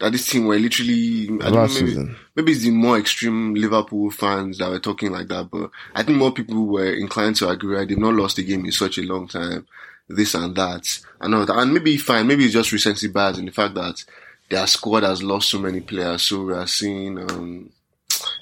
that 0.00 0.10
this 0.10 0.26
team 0.26 0.46
were 0.46 0.58
literally. 0.58 1.28
I 1.40 1.50
don't 1.50 1.52
know, 1.52 1.60
maybe, 1.66 1.86
season. 1.86 2.16
maybe 2.34 2.52
it's 2.52 2.62
the 2.62 2.70
more 2.72 2.98
extreme 2.98 3.54
Liverpool 3.54 4.10
fans 4.10 4.58
that 4.58 4.70
were 4.70 4.80
talking 4.80 5.12
like 5.12 5.28
that, 5.28 5.50
but 5.52 5.70
I 5.94 6.02
think 6.02 6.18
more 6.18 6.32
people 6.32 6.66
were 6.66 6.92
inclined 6.92 7.36
to 7.36 7.48
agree. 7.48 7.76
Right? 7.76 7.88
They've 7.88 7.96
not 7.96 8.14
lost 8.14 8.38
a 8.38 8.42
game 8.42 8.64
in 8.64 8.72
such 8.72 8.98
a 8.98 9.02
long 9.02 9.28
time. 9.28 9.66
This 10.08 10.34
and 10.34 10.54
that, 10.56 11.00
and 11.20 11.34
all 11.34 11.44
that, 11.44 11.58
and 11.58 11.72
maybe 11.74 11.96
fine. 11.98 12.26
Maybe 12.26 12.44
it's 12.44 12.54
just 12.54 12.72
recency 12.72 13.08
bias 13.08 13.38
in 13.38 13.44
the 13.46 13.52
fact 13.52 13.74
that 13.74 14.04
their 14.48 14.66
squad 14.66 15.02
has 15.02 15.22
lost 15.22 15.50
so 15.50 15.58
many 15.58 15.80
players, 15.80 16.22
so 16.22 16.44
we 16.44 16.54
are 16.54 16.66
seeing 16.66 17.18
um, 17.18 17.70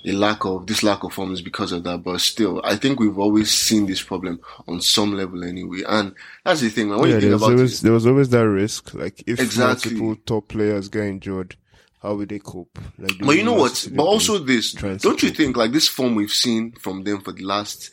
a 0.05 0.13
lack 0.13 0.45
of 0.45 0.67
this 0.67 0.83
lack 0.83 1.03
of 1.03 1.13
form 1.13 1.33
is 1.33 1.43
because 1.43 1.73
of 1.73 1.83
that. 1.85 1.99
But 2.05 2.21
still, 2.21 2.61
I 2.63 2.77
think 2.77 3.01
we've 3.01 3.19
always 3.19 3.51
seen 3.51 3.87
this 3.87 4.03
problem 4.03 4.41
on 4.69 4.81
some 4.81 5.17
level 5.17 5.43
anyway, 5.43 5.83
and 5.89 6.15
that's 6.45 6.61
the 6.61 6.69
thing. 6.71 6.89
Man. 6.89 7.01
When 7.01 7.11
yeah, 7.11 7.17
you 7.17 7.21
think 7.23 7.35
about 7.35 7.51
always 7.51 7.81
it, 7.81 7.83
there 7.83 7.93
was 7.93 8.07
always 8.07 8.29
that 8.31 8.49
risk. 8.49 8.95
Like 8.95 9.23
if 9.27 9.41
Exactly. 9.41 9.95
multiple 9.95 10.23
top 10.25 10.49
players 10.49 10.89
get 10.89 11.05
injured, 11.05 11.57
how 12.01 12.15
will 12.15 12.27
they 12.27 12.39
cope? 12.39 12.79
Like, 12.99 13.19
But 13.19 13.37
you 13.37 13.43
know 13.43 13.55
what? 13.55 13.89
But 13.93 14.05
also 14.05 14.39
this, 14.39 14.73
don't 14.73 15.23
you 15.23 15.31
think 15.31 15.57
like 15.57 15.73
this 15.73 15.89
form 15.89 16.15
we've 16.15 16.31
seen 16.31 16.73
from 16.73 17.03
them 17.03 17.23
for 17.23 17.33
the 17.33 17.43
last 17.45 17.91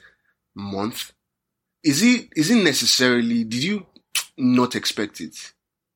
month, 0.53 1.11
is 1.83 2.01
it 2.03 2.29
is 2.35 2.49
it 2.49 2.63
necessarily? 2.63 3.43
Did 3.43 3.63
you 3.63 3.85
not 4.37 4.75
expect 4.75 5.21
it? 5.21 5.53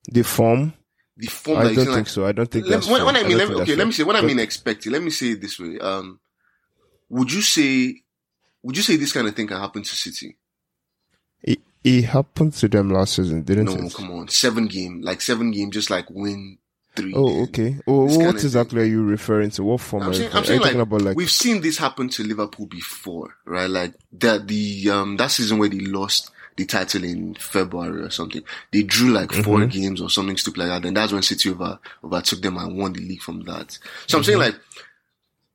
the 0.09 0.23
form? 0.23 0.73
The 1.17 1.27
form 1.27 1.57
I 1.57 1.63
don't 1.63 1.75
think 1.75 1.89
like, 1.89 2.07
so. 2.07 2.25
I 2.25 2.31
don't 2.31 2.49
think 2.49 2.65
let- 2.65 2.75
that's 2.75 2.87
when, 2.87 3.03
when. 3.03 3.15
I 3.15 3.23
mean, 3.23 3.37
don't 3.37 3.47
let 3.49 3.49
me, 3.57 3.61
okay, 3.63 3.75
let 3.75 3.87
me 3.87 3.93
say 3.93 4.03
when 4.03 4.15
I 4.15 4.21
mean 4.21 4.39
expect 4.39 4.85
it. 4.85 4.91
Let 4.91 5.01
me 5.01 5.09
say 5.09 5.31
it 5.31 5.41
this 5.41 5.59
way. 5.59 5.79
Um, 5.79 6.19
would 7.09 7.31
you 7.31 7.41
say, 7.41 8.03
would 8.61 8.77
you 8.77 8.83
say 8.83 8.97
this 8.97 9.11
kind 9.13 9.27
of 9.27 9.35
thing 9.35 9.47
can 9.47 9.59
happen 9.59 9.81
to 9.81 9.95
City? 9.95 10.37
it, 11.41 11.59
it 11.83 12.03
happened 12.03 12.53
to 12.53 12.67
them 12.67 12.89
last 12.91 13.15
season, 13.15 13.41
didn't 13.43 13.65
No, 13.65 13.73
it? 13.73 13.93
come 13.93 14.11
on, 14.11 14.27
seven 14.27 14.67
game, 14.67 15.01
like 15.01 15.21
seven 15.21 15.51
game, 15.51 15.71
just 15.71 15.89
like 15.89 16.09
win 16.09 16.57
three. 16.97 17.13
Oh, 17.13 17.43
okay. 17.43 17.77
Oh, 17.87 18.05
what 18.25 18.35
exactly 18.43 18.81
are 18.81 18.85
you 18.85 19.03
referring 19.03 19.51
to? 19.51 19.63
What 19.63 19.81
form 19.81 20.03
I'm 20.03 20.09
are 20.09 20.11
you 20.13 20.19
saying, 20.19 20.31
I'm 20.33 20.43
saying 20.45 20.59
are 20.59 20.63
talking 20.63 20.79
like, 20.79 20.87
about? 20.87 21.01
Like 21.01 21.17
we've 21.17 21.31
seen 21.31 21.61
this 21.61 21.77
happen 21.77 22.09
to 22.09 22.23
Liverpool 22.23 22.65
before, 22.65 23.35
right? 23.45 23.69
Like 23.69 23.93
that 24.13 24.47
the 24.47 24.89
um 24.91 25.17
that 25.17 25.31
season 25.31 25.57
where 25.59 25.69
they 25.69 25.79
lost 25.79 26.31
the 26.57 26.65
title 26.65 27.03
in 27.03 27.35
February 27.35 28.01
or 28.01 28.09
something. 28.09 28.41
They 28.73 28.81
drew 28.83 29.11
like 29.11 29.31
4 29.31 29.59
Mm-hmm. 29.59 29.69
games 29.69 30.01
or 30.01 30.09
something 30.09 30.37
stupid 30.37 30.59
like 30.61 30.69
that. 30.69 30.87
And 30.87 30.97
that's 30.97 31.13
when 31.13 31.21
City 31.21 31.51
over 31.51 31.79
overtook 32.03 32.41
them 32.41 32.57
and 32.57 32.77
won 32.77 32.93
the 32.93 33.01
league 33.01 33.21
from 33.21 33.41
that. 33.43 33.77
So 34.07 34.17
I'm 34.17 34.23
Mm-hmm. 34.23 34.23
saying 34.23 34.39
like 34.39 34.55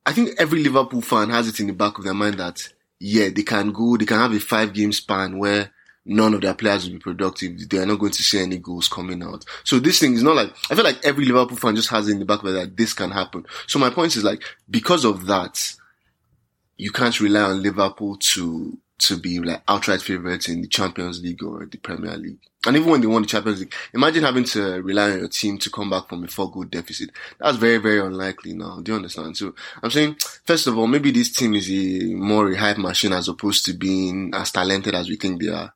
I 0.05 0.13
think 0.13 0.31
every 0.37 0.63
Liverpool 0.63 1.01
fan 1.01 1.29
has 1.29 1.47
it 1.47 1.59
in 1.59 1.67
the 1.67 1.73
back 1.73 1.97
of 1.97 2.03
their 2.05 2.13
mind 2.13 2.35
that 2.39 2.67
yeah, 2.99 3.27
they 3.29 3.43
can 3.43 3.71
go, 3.73 3.97
they 3.97 4.05
can 4.05 4.17
have 4.19 4.33
a 4.33 4.39
five 4.39 4.73
game 4.73 4.93
span 4.93 5.37
where 5.37 5.71
none 6.05 6.33
of 6.33 6.41
their 6.41 6.53
players 6.53 6.85
will 6.85 6.93
be 6.93 6.99
productive. 6.99 7.69
They 7.69 7.77
are 7.77 7.85
not 7.85 7.99
going 7.99 8.11
to 8.11 8.23
see 8.23 8.39
any 8.39 8.57
goals 8.57 8.87
coming 8.87 9.23
out. 9.23 9.45
So 9.63 9.79
this 9.79 9.99
thing 9.99 10.13
is 10.13 10.23
not 10.23 10.35
like, 10.35 10.53
I 10.69 10.75
feel 10.75 10.83
like 10.83 11.03
every 11.05 11.25
Liverpool 11.25 11.57
fan 11.57 11.75
just 11.75 11.89
has 11.89 12.09
in 12.09 12.19
the 12.19 12.25
back 12.25 12.43
of 12.43 12.53
their 12.53 12.65
that 12.65 12.77
this 12.77 12.93
can 12.93 13.11
happen. 13.11 13.45
So 13.67 13.79
my 13.79 13.89
point 13.89 14.15
is 14.15 14.23
like, 14.23 14.43
because 14.69 15.05
of 15.05 15.25
that, 15.27 15.73
you 16.77 16.91
can't 16.91 17.19
rely 17.19 17.41
on 17.41 17.63
Liverpool 17.63 18.17
to, 18.17 18.77
to 18.99 19.17
be 19.17 19.39
like 19.39 19.61
outright 19.67 20.01
favorites 20.01 20.49
in 20.49 20.61
the 20.61 20.67
Champions 20.67 21.21
League 21.21 21.43
or 21.43 21.65
the 21.65 21.77
Premier 21.77 22.17
League. 22.17 22.39
And 22.65 22.77
even 22.77 22.89
when 22.89 23.01
they 23.01 23.07
won 23.07 23.21
the 23.21 23.27
Champions 23.27 23.59
League, 23.59 23.73
imagine 23.93 24.23
having 24.23 24.45
to 24.45 24.81
rely 24.81 25.11
on 25.11 25.19
your 25.19 25.27
team 25.27 25.57
to 25.59 25.69
come 25.69 25.89
back 25.89 26.07
from 26.07 26.23
a 26.23 26.27
four 26.27 26.49
goal 26.49 26.63
deficit. 26.63 27.11
That's 27.39 27.57
very, 27.57 27.77
very 27.77 27.99
unlikely 27.99 28.53
now. 28.53 28.79
Do 28.81 28.93
you 28.93 28.95
understand? 28.97 29.37
So 29.37 29.53
I'm 29.81 29.91
saying, 29.91 30.17
first 30.45 30.67
of 30.67 30.77
all, 30.77 30.87
maybe 30.87 31.11
this 31.11 31.31
team 31.31 31.55
is 31.55 31.69
a 31.69 32.13
more 32.13 32.51
a 32.51 32.57
hype 32.57 32.77
machine 32.77 33.13
as 33.13 33.27
opposed 33.27 33.65
to 33.65 33.73
being 33.73 34.33
as 34.33 34.51
talented 34.51 34.95
as 34.95 35.09
we 35.09 35.17
think 35.17 35.41
they 35.41 35.49
are. 35.49 35.73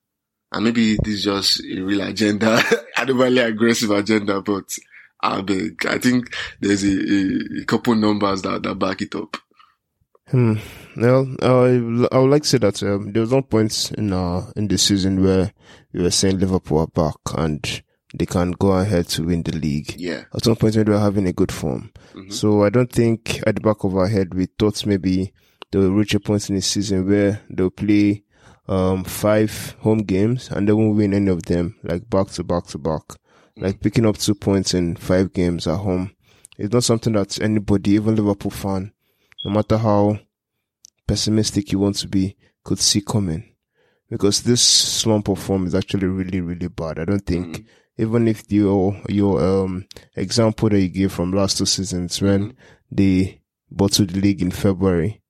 And 0.51 0.63
maybe 0.63 0.97
this 1.03 1.15
is 1.15 1.23
just 1.23 1.63
a 1.65 1.81
real 1.81 2.01
agenda, 2.01 2.61
an 2.97 3.09
overly 3.09 3.39
aggressive 3.39 3.91
agenda, 3.91 4.41
but 4.41 4.73
I 5.21 5.41
beg, 5.41 5.85
I 5.85 5.97
think 5.97 6.33
there's 6.59 6.83
a, 6.83 7.61
a, 7.61 7.65
couple 7.65 7.95
numbers 7.95 8.43
that, 8.43 8.63
that 8.63 8.75
back 8.75 9.01
it 9.01 9.15
up. 9.15 9.37
Hmm. 10.29 10.55
Well, 10.95 11.35
I 11.41 12.07
I 12.11 12.19
would 12.19 12.29
like 12.29 12.43
to 12.43 12.49
say 12.49 12.57
that 12.57 12.83
um, 12.83 13.13
there 13.13 13.21
was 13.21 13.31
one 13.31 13.43
point 13.43 13.93
in 13.97 14.11
uh 14.11 14.51
in 14.57 14.67
the 14.67 14.77
season 14.77 15.23
where 15.23 15.53
we 15.93 16.01
were 16.01 16.11
saying 16.11 16.39
Liverpool 16.39 16.79
are 16.79 16.87
back 16.87 17.15
and 17.37 17.81
they 18.13 18.25
can 18.25 18.51
go 18.51 18.71
ahead 18.73 19.07
to 19.09 19.23
win 19.23 19.43
the 19.43 19.55
league. 19.57 19.95
Yeah. 19.97 20.23
At 20.33 20.43
some 20.43 20.55
point 20.57 20.75
when 20.75 20.85
they 20.85 20.91
were 20.91 20.99
having 20.99 21.27
a 21.27 21.33
good 21.33 21.51
form. 21.51 21.91
Mhm. 22.13 22.33
So 22.33 22.63
I 22.63 22.69
don't 22.69 22.91
think 22.91 23.41
at 23.47 23.55
the 23.55 23.61
back 23.61 23.83
of 23.85 23.95
our 23.95 24.07
head 24.07 24.33
we 24.33 24.47
thought 24.59 24.85
maybe 24.85 25.33
they 25.71 25.79
will 25.79 25.91
reach 25.91 26.13
a 26.13 26.19
point 26.19 26.49
in 26.49 26.55
the 26.55 26.61
season 26.61 27.07
where 27.07 27.41
they'll 27.49 27.69
play 27.69 28.23
um 28.67 29.03
five 29.03 29.75
home 29.79 29.99
games 29.99 30.49
and 30.51 30.67
they 30.67 30.73
won't 30.73 30.97
win 30.97 31.13
any 31.13 31.31
of 31.31 31.43
them 31.43 31.75
like 31.83 32.09
back 32.09 32.27
to 32.27 32.43
back 32.43 32.65
to 32.67 32.77
back. 32.77 33.03
Like 33.55 33.79
picking 33.79 34.05
up 34.05 34.17
two 34.17 34.35
points 34.35 34.73
in 34.73 34.95
five 34.97 35.33
games 35.33 35.65
at 35.67 35.77
home. 35.77 36.11
It's 36.57 36.73
not 36.73 36.83
something 36.83 37.13
that 37.13 37.41
anybody, 37.41 37.91
even 37.91 38.15
Liverpool 38.15 38.51
fan, 38.51 38.91
no 39.45 39.51
matter 39.51 39.77
how 39.77 40.19
pessimistic 41.07 41.71
you 41.71 41.79
want 41.79 41.95
to 41.97 42.07
be, 42.07 42.35
could 42.63 42.79
see 42.79 43.01
coming. 43.01 43.55
because 44.09 44.41
this 44.43 44.61
slump 44.61 45.27
of 45.27 45.39
form 45.39 45.65
is 45.67 45.75
actually 45.75 46.07
really, 46.07 46.41
really 46.41 46.67
bad. 46.67 46.99
I 46.99 47.05
don't 47.05 47.25
think, 47.25 47.65
even 47.97 48.27
if 48.27 48.43
your, 48.51 48.99
your, 49.09 49.43
um, 49.43 49.85
example 50.15 50.69
that 50.69 50.79
you 50.79 50.87
gave 50.89 51.11
from 51.11 51.33
last 51.33 51.57
two 51.57 51.65
seasons 51.65 52.21
when 52.21 52.55
they 52.91 53.41
bottled 53.69 54.09
the 54.11 54.19
league 54.21 54.41
in 54.41 54.51
February, 54.51 55.21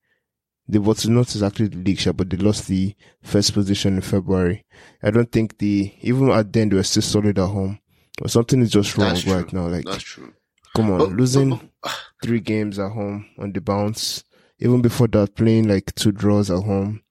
they 0.69 0.79
bottled 0.79 1.13
not 1.13 1.33
exactly 1.33 1.67
the 1.67 1.77
league, 1.77 2.01
but 2.17 2.29
they 2.29 2.37
lost 2.37 2.67
the 2.67 2.95
first 3.23 3.53
position 3.53 3.95
in 3.95 4.01
February. 4.01 4.65
I 5.01 5.11
don't 5.11 5.31
think 5.31 5.57
the, 5.59 5.93
even 6.01 6.29
at 6.31 6.51
then 6.51 6.69
they 6.69 6.75
were 6.75 6.83
still 6.83 7.01
solid 7.03 7.39
at 7.39 7.47
home. 7.47 7.79
But 8.19 8.31
something 8.31 8.61
is 8.61 8.71
just 8.71 8.97
wrong 8.97 9.09
That's 9.09 9.21
true. 9.21 9.33
right 9.33 9.53
now. 9.53 9.67
Like, 9.67 9.85
That's 9.85 10.03
true. 10.03 10.33
come 10.75 10.91
on, 10.91 10.97
But- 10.99 11.09
losing 11.11 11.49
but- 11.51 11.61
but- 11.83 11.95
three 12.23 12.39
games 12.39 12.79
at 12.79 12.91
home 12.91 13.25
on 13.37 13.51
the 13.53 13.61
bounce. 13.61 14.23
Even 14.59 14.81
before 14.81 15.07
that, 15.09 15.35
playing 15.35 15.67
like 15.67 15.93
two 15.93 16.11
draws 16.11 16.49
at 16.49 16.63
home. 16.63 17.03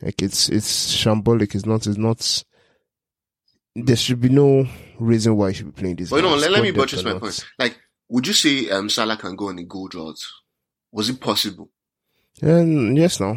Like 0.00 0.22
it's 0.22 0.48
it's 0.48 0.94
shambolic. 0.96 1.54
It's 1.56 1.66
not. 1.66 1.86
It's 1.88 1.96
not. 1.98 2.44
There 3.74 3.96
should 3.96 4.20
be 4.20 4.28
no 4.28 4.66
reason 5.00 5.36
why 5.36 5.48
you 5.48 5.54
should 5.54 5.74
be 5.74 5.80
playing 5.80 5.96
this. 5.96 6.10
But 6.10 6.16
you 6.16 6.22
know, 6.22 6.36
let, 6.36 6.50
let 6.52 6.62
me 6.62 6.70
buttress 6.70 7.02
my 7.02 7.12
not. 7.12 7.22
point. 7.22 7.44
Like, 7.58 7.78
would 8.08 8.26
you 8.26 8.32
say 8.34 8.70
um, 8.70 8.88
Salah 8.88 9.16
can 9.16 9.34
go 9.34 9.48
on 9.48 9.58
a 9.58 9.64
goal 9.64 9.88
drought? 9.88 10.18
Was 10.92 11.08
it 11.08 11.20
possible? 11.20 11.70
And 12.40 12.96
yes, 12.96 13.20
now 13.20 13.36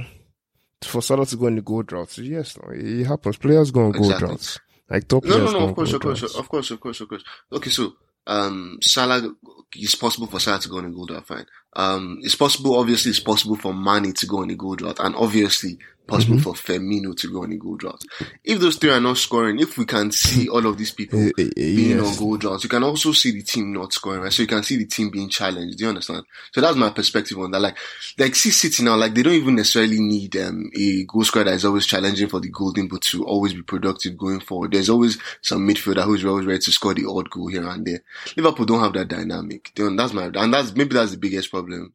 for 0.83 1.01
Salah 1.01 1.25
to 1.25 1.35
go 1.35 1.47
in 1.47 1.55
the 1.55 1.61
gold 1.61 1.87
droughts, 1.87 2.17
yes, 2.19 2.57
now 2.57 2.69
it 2.71 3.05
happens. 3.05 3.37
Players 3.37 3.71
go 3.71 3.85
on 3.85 3.95
Exactly. 3.95 4.27
droughts. 4.27 4.59
Like 4.89 5.07
top 5.07 5.23
No, 5.23 5.31
players 5.35 5.51
no, 5.53 5.59
no. 5.59 5.63
on 5.65 5.69
Of 5.69 5.75
course, 5.75 5.93
of 5.93 6.01
course, 6.01 6.23
of 6.23 6.49
course, 6.49 6.71
of 6.71 6.79
course, 6.79 7.01
of 7.01 7.09
course. 7.09 7.23
Okay, 7.51 7.69
so 7.71 7.93
um, 8.27 8.77
Salah, 8.81 9.31
it's 9.75 9.95
possible 9.95 10.27
for 10.27 10.39
Salah 10.39 10.59
to 10.59 10.69
go 10.69 10.77
on 10.77 10.85
a 10.85 10.89
gold 10.91 11.07
drought. 11.09 11.25
Fine. 11.27 11.45
Um, 11.75 12.19
it's 12.21 12.35
possible. 12.35 12.77
Obviously, 12.77 13.09
it's 13.11 13.19
possible 13.19 13.55
for 13.55 13.73
Mané 13.73 14.13
to 14.15 14.25
go 14.27 14.37
on 14.41 14.49
a 14.51 14.55
gold 14.55 14.79
drought, 14.79 14.99
and 14.99 15.15
obviously 15.15 15.77
possible 16.07 16.35
Mm-hmm. 16.35 16.43
for 16.43 16.53
Firmino 16.53 17.15
to 17.17 17.31
go 17.31 17.43
on 17.43 17.51
a 17.51 17.57
goal 17.57 17.75
drought. 17.75 18.01
If 18.43 18.59
those 18.59 18.77
three 18.77 18.91
are 18.91 18.99
not 18.99 19.17
scoring, 19.17 19.59
if 19.59 19.77
we 19.77 19.85
can 19.85 20.11
see 20.11 20.47
all 20.49 20.65
of 20.65 20.77
these 20.77 20.91
people 20.91 21.19
eh, 21.19 21.31
eh, 21.37 21.49
being 21.55 21.97
yes. 21.97 22.07
on 22.07 22.17
goal 22.17 22.37
droughts, 22.37 22.63
you 22.63 22.69
can 22.69 22.83
also 22.83 23.11
see 23.11 23.31
the 23.31 23.43
team 23.43 23.73
not 23.73 23.93
scoring, 23.93 24.21
right? 24.21 24.33
So 24.33 24.41
you 24.41 24.47
can 24.47 24.63
see 24.63 24.77
the 24.77 24.85
team 24.85 25.09
being 25.09 25.29
challenged. 25.29 25.77
Do 25.77 25.83
you 25.83 25.89
understand? 25.89 26.25
So 26.51 26.61
that's 26.61 26.75
my 26.75 26.89
perspective 26.89 27.37
on 27.39 27.51
that. 27.51 27.59
Like, 27.59 27.77
like 28.17 28.35
see 28.35 28.51
City 28.51 28.83
now, 28.83 28.95
like 28.95 29.13
they 29.13 29.23
don't 29.23 29.33
even 29.33 29.55
necessarily 29.55 29.99
need 29.99 30.35
um, 30.37 30.69
a 30.75 31.03
goal 31.05 31.23
scorer 31.23 31.45
that 31.45 31.53
is 31.53 31.65
always 31.65 31.85
challenging 31.85 32.27
for 32.27 32.39
the 32.39 32.49
golden 32.49 32.87
boot 32.87 33.01
to 33.03 33.25
always 33.25 33.53
be 33.53 33.61
productive 33.61 34.17
going 34.17 34.39
forward. 34.39 34.71
There's 34.71 34.89
always 34.89 35.17
some 35.41 35.67
midfielder 35.67 36.03
who's 36.03 36.25
always 36.25 36.45
ready 36.45 36.59
to 36.59 36.71
score 36.71 36.93
the 36.93 37.05
odd 37.07 37.29
goal 37.29 37.47
here 37.47 37.67
and 37.67 37.85
there. 37.85 38.01
Liverpool 38.35 38.65
don't 38.65 38.81
have 38.81 38.93
that 38.93 39.07
dynamic. 39.07 39.71
That's 39.75 40.13
my 40.13 40.25
and 40.33 40.53
that's 40.53 40.75
maybe 40.75 40.93
that's 40.93 41.11
the 41.11 41.17
biggest 41.17 41.51
problem. 41.51 41.93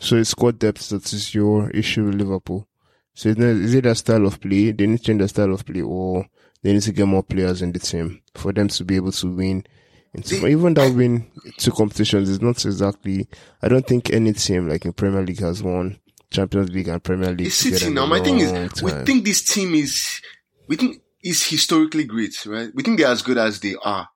So 0.00 0.16
it's 0.16 0.30
squad 0.30 0.58
depth 0.58 0.88
that 0.88 1.12
is 1.12 1.34
your 1.34 1.70
issue 1.70 2.06
with 2.06 2.14
Liverpool. 2.14 2.66
So 3.14 3.28
is 3.28 3.74
it 3.74 3.86
a 3.86 3.94
style 3.94 4.26
of 4.26 4.40
play? 4.40 4.72
They 4.72 4.86
need 4.86 4.98
to 4.98 5.04
change 5.04 5.18
their 5.18 5.28
style 5.28 5.52
of 5.52 5.66
play, 5.66 5.82
or 5.82 6.26
they 6.62 6.72
need 6.72 6.82
to 6.82 6.92
get 6.92 7.06
more 7.06 7.22
players 7.22 7.62
in 7.62 7.72
the 7.72 7.78
team 7.78 8.22
for 8.34 8.52
them 8.52 8.68
to 8.68 8.84
be 8.84 8.96
able 8.96 9.12
to 9.12 9.34
win. 9.34 9.64
Into, 10.12 10.44
even 10.46 10.74
that 10.74 10.92
win 10.94 11.30
two 11.58 11.70
competitions 11.70 12.28
is 12.28 12.40
not 12.40 12.64
exactly. 12.64 13.28
I 13.62 13.68
don't 13.68 13.86
think 13.86 14.12
any 14.12 14.32
team 14.32 14.68
like 14.68 14.84
in 14.84 14.92
Premier 14.92 15.22
League 15.22 15.40
has 15.40 15.62
won 15.62 16.00
Champions 16.30 16.70
League 16.70 16.88
and 16.88 17.02
Premier 17.02 17.32
League. 17.32 17.52
City 17.52 17.90
now. 17.90 18.06
My 18.06 18.20
thing 18.20 18.38
is, 18.38 18.82
we 18.82 18.90
think 18.90 19.24
this 19.24 19.42
team 19.42 19.74
is, 19.74 20.20
we 20.66 20.76
think 20.76 21.02
is 21.22 21.46
historically 21.46 22.04
great, 22.04 22.44
right? 22.46 22.70
We 22.74 22.82
think 22.82 22.98
they're 22.98 23.08
as 23.08 23.22
good 23.22 23.38
as 23.38 23.60
they 23.60 23.76
are. 23.82 24.08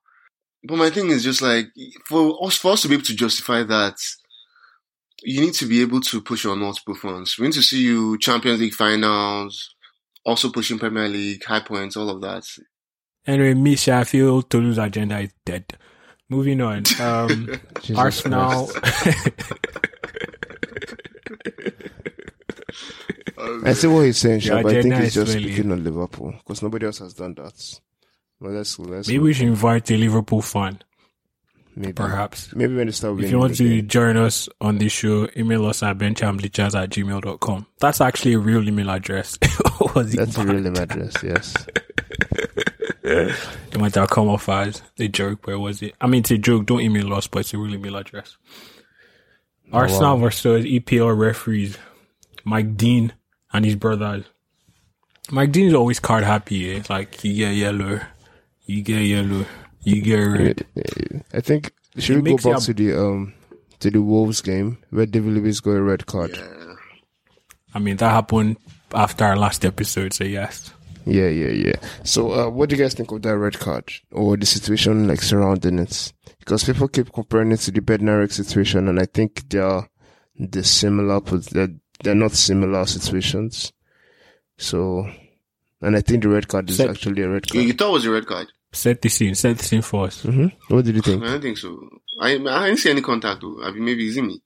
But 0.63 0.77
my 0.77 0.89
thing 0.89 1.11
is 1.11 1.23
just 1.23 1.41
like, 1.41 1.67
for 2.05 2.45
us, 2.45 2.57
for 2.57 2.71
us 2.71 2.81
to 2.81 2.87
be 2.87 2.95
able 2.95 3.05
to 3.05 3.15
justify 3.15 3.63
that, 3.63 3.95
you 5.25 5.41
need 5.41 5.53
to 5.55 5.65
be 5.65 5.81
able 5.81 6.01
to 6.01 6.21
push 6.21 6.45
on 6.45 6.59
multiple 6.59 6.95
fronts. 6.95 7.37
We 7.39 7.47
need 7.47 7.53
to 7.53 7.63
see 7.63 7.81
you 7.81 8.17
Champions 8.19 8.59
League 8.61 8.73
finals, 8.73 9.75
also 10.23 10.51
pushing 10.51 10.79
Premier 10.79 11.07
League, 11.07 11.43
high 11.43 11.59
points, 11.61 11.97
all 11.97 12.09
of 12.09 12.21
that. 12.21 12.43
Anyway, 13.27 13.53
Misha, 13.55 13.95
I 13.95 14.03
feel 14.03 14.41
Tolu's 14.43 14.77
agenda 14.77 15.19
is 15.19 15.33
dead. 15.45 15.65
Moving 16.29 16.61
on. 16.61 16.83
Um, 16.99 17.49
Arsenal. 17.95 18.69
I 23.37 23.73
see 23.73 23.87
what 23.87 24.01
he's 24.05 24.17
saying, 24.17 24.41
Your 24.41 24.63
but 24.63 24.71
I 24.71 24.81
think 24.81 24.85
agenda 24.93 25.03
he's 25.03 25.13
just 25.13 25.33
really- 25.33 25.51
speaking 25.53 25.71
on 25.71 25.83
Liverpool 25.83 26.33
because 26.37 26.61
nobody 26.61 26.85
else 26.85 26.99
has 26.99 27.13
done 27.13 27.33
that. 27.35 27.79
Well, 28.39 28.51
let's 28.53 28.77
let's 28.79 29.07
Maybe 29.07 29.19
we 29.19 29.33
should 29.33 29.47
invite 29.47 29.89
a 29.91 29.97
Liverpool 29.97 30.41
fan, 30.41 30.79
maybe 31.75 31.93
perhaps. 31.93 32.53
maybe 32.55 32.75
when 32.75 32.87
they 32.87 32.91
start. 32.93 33.19
If 33.19 33.31
you 33.31 33.39
want 33.39 33.55
to 33.55 33.65
again. 33.65 33.87
join 33.87 34.17
us 34.17 34.49
on 34.61 34.77
this 34.77 34.91
show, 34.91 35.27
email 35.35 35.65
us 35.65 35.83
at 35.83 35.97
benchamblichas 35.97 36.75
at 36.75 36.89
gmail.com. 36.89 37.65
That's 37.79 38.01
actually 38.01 38.33
a 38.33 38.39
real 38.39 38.67
email 38.67 38.89
address. 38.89 39.37
Or 39.81 39.91
was 39.93 40.13
it 40.13 40.17
that's 40.17 40.37
a 40.37 40.45
real 40.45 40.65
email 40.65 40.81
address. 40.83 41.15
Yes. 41.23 41.53
It 43.07 43.77
might 43.77 43.93
have 43.95 44.09
come 44.09 44.29
off 44.29 44.49
as 44.49 44.81
a 44.97 45.07
joke, 45.07 45.45
where 45.45 45.59
was 45.59 45.81
it? 45.83 45.93
I 46.01 46.07
mean, 46.07 46.21
it's 46.21 46.31
a 46.31 46.39
joke. 46.39 46.65
Don't 46.65 46.81
email 46.81 47.13
us, 47.13 47.27
but 47.27 47.39
it's 47.41 47.53
a 47.53 47.57
real 47.59 47.75
email 47.75 47.97
address. 47.97 48.35
Arsenal 49.71 50.17
versus 50.17 50.65
EPL 50.65 51.15
referees, 51.15 51.77
Mike 52.43 52.75
Dean 52.77 53.13
and 53.53 53.63
his 53.63 53.75
brothers. 53.75 54.25
Mike 55.29 55.51
Dean 55.51 55.67
is 55.67 55.73
always 55.75 55.99
card 55.99 56.23
happy. 56.23 56.75
Eh? 56.75 56.83
Like, 56.89 57.23
you 57.23 57.35
get 57.35 57.55
yellow, 57.55 57.99
you 58.65 58.81
get 58.81 59.01
yellow, 59.01 59.45
you 59.85 60.01
get 60.01 60.15
red. 60.17 60.65
I 61.33 61.39
think 61.41 61.71
should 61.97 62.23
we 62.23 62.35
go 62.35 62.51
back 62.53 62.61
to 62.63 62.73
the 62.73 62.99
um 62.99 63.33
to 63.79 63.89
the 63.91 64.01
Wolves 64.01 64.41
game 64.41 64.77
where 64.89 65.05
David 65.05 65.33
Luiz 65.33 65.59
got 65.61 65.71
a 65.71 65.81
red 65.81 66.05
card. 66.05 66.31
Yeah. 66.35 66.73
I 67.73 67.79
mean, 67.79 67.97
that 67.97 68.09
happened 68.09 68.57
after 68.93 69.25
our 69.25 69.35
last 69.35 69.65
episode, 69.65 70.13
so 70.13 70.23
yes. 70.23 70.71
Yeah, 71.05 71.27
yeah, 71.27 71.49
yeah. 71.49 71.75
So, 72.03 72.31
uh, 72.31 72.49
what 72.49 72.69
do 72.69 72.75
you 72.75 72.81
guys 72.81 72.93
think 72.95 73.11
of 73.11 73.21
that 73.23 73.37
red 73.37 73.59
card 73.59 73.91
or 74.11 74.37
the 74.37 74.45
situation 74.45 75.07
like 75.07 75.21
surrounding 75.21 75.77
it? 75.79 76.11
Because 76.39 76.63
people 76.63 76.87
keep 76.87 77.11
comparing 77.11 77.51
it 77.51 77.57
to 77.61 77.71
the 77.71 77.81
Bednarek 77.81 78.31
situation, 78.31 78.87
and 78.87 78.99
I 78.99 79.05
think 79.05 79.47
they're 79.49 79.87
the 80.39 80.63
similar, 80.63 81.19
but 81.21 81.45
they're, 81.47 81.69
they're 82.03 82.15
not 82.15 82.31
similar 82.31 82.85
situations. 82.85 83.71
So, 84.57 85.07
and 85.81 85.95
I 85.95 86.01
think 86.01 86.23
the 86.23 86.29
red 86.29 86.47
card 86.47 86.69
is 86.69 86.77
So- 86.77 86.89
actually 86.89 87.21
a 87.23 87.29
red 87.29 87.45
You, 87.47 87.59
card. 87.59 87.65
you 87.67 87.73
thought 87.73 87.89
it 87.89 87.93
was 87.93 88.05
a 88.05 88.11
red 88.11 88.25
card? 88.25 88.47
Set 88.75 89.01
the 89.01 89.09
scene, 89.09 89.35
set 89.35 89.57
the 89.57 89.63
scene 89.63 89.81
for 89.81 90.05
us. 90.07 90.21
hmm 90.23 90.47
What 90.67 90.83
did 90.85 90.95
you 90.95 91.01
think? 91.01 91.23
I 91.23 91.27
don't 91.27 91.41
think 91.41 91.57
so. 91.57 91.79
I, 92.19 92.31
I 92.33 92.65
didn't 92.67 92.77
see 92.77 92.89
any 92.89 93.01
contact 93.01 93.41
though. 93.41 93.63
I 93.63 93.71
mean, 93.71 93.85
maybe 93.85 94.05
it's 94.07 94.17
me. 94.17 94.41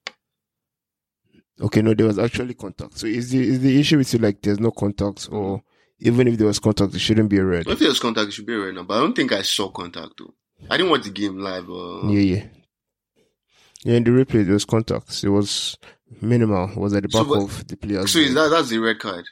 Okay, 1.61 1.81
no, 1.81 1.93
there 1.93 2.05
was 2.07 2.19
actually 2.19 2.53
contact. 2.53 2.97
So, 2.97 3.07
is 3.07 3.31
the 3.31 3.39
is 3.39 3.59
the 3.59 3.79
issue 3.79 3.97
with 3.97 4.13
you 4.13 4.19
like 4.19 4.41
there's 4.41 4.59
no 4.59 4.71
contact, 4.71 5.27
or 5.31 5.61
even 5.99 6.27
if 6.27 6.37
there 6.37 6.47
was 6.47 6.59
contact, 6.59 6.93
it 6.95 6.99
shouldn't 6.99 7.29
be 7.29 7.37
a 7.37 7.43
red? 7.43 7.67
If 7.67 7.79
there 7.79 7.89
was 7.89 7.99
contact, 7.99 8.29
it 8.29 8.31
should 8.31 8.45
be 8.45 8.53
a 8.53 8.59
red 8.59 8.75
now. 8.75 8.83
But 8.83 8.97
I 8.97 9.01
don't 9.01 9.15
think 9.15 9.31
I 9.33 9.41
saw 9.41 9.69
contact 9.69 10.13
though. 10.17 10.33
I 10.69 10.77
didn't 10.77 10.91
watch 10.91 11.03
the 11.03 11.09
game 11.09 11.39
live. 11.39 11.69
Uh, 11.69 12.07
Yeah, 12.07 12.19
yeah. 12.35 12.43
Yeah, 13.83 13.95
in 13.95 14.03
the 14.03 14.11
replay, 14.11 14.43
there 14.45 14.53
was 14.53 14.65
contact. 14.65 15.23
It 15.23 15.29
was 15.29 15.77
minimal. 16.21 16.69
It 16.69 16.77
was 16.77 16.93
at 16.93 17.03
the 17.03 17.09
So 17.09 17.23
back 17.23 17.43
of 17.43 17.67
the 17.67 17.77
player's 17.77 18.11
So 18.11 18.19
is 18.19 18.33
that 18.33 18.49
that's 18.49 18.69
the 18.69 18.77
red 18.79 18.99
card? 18.99 19.25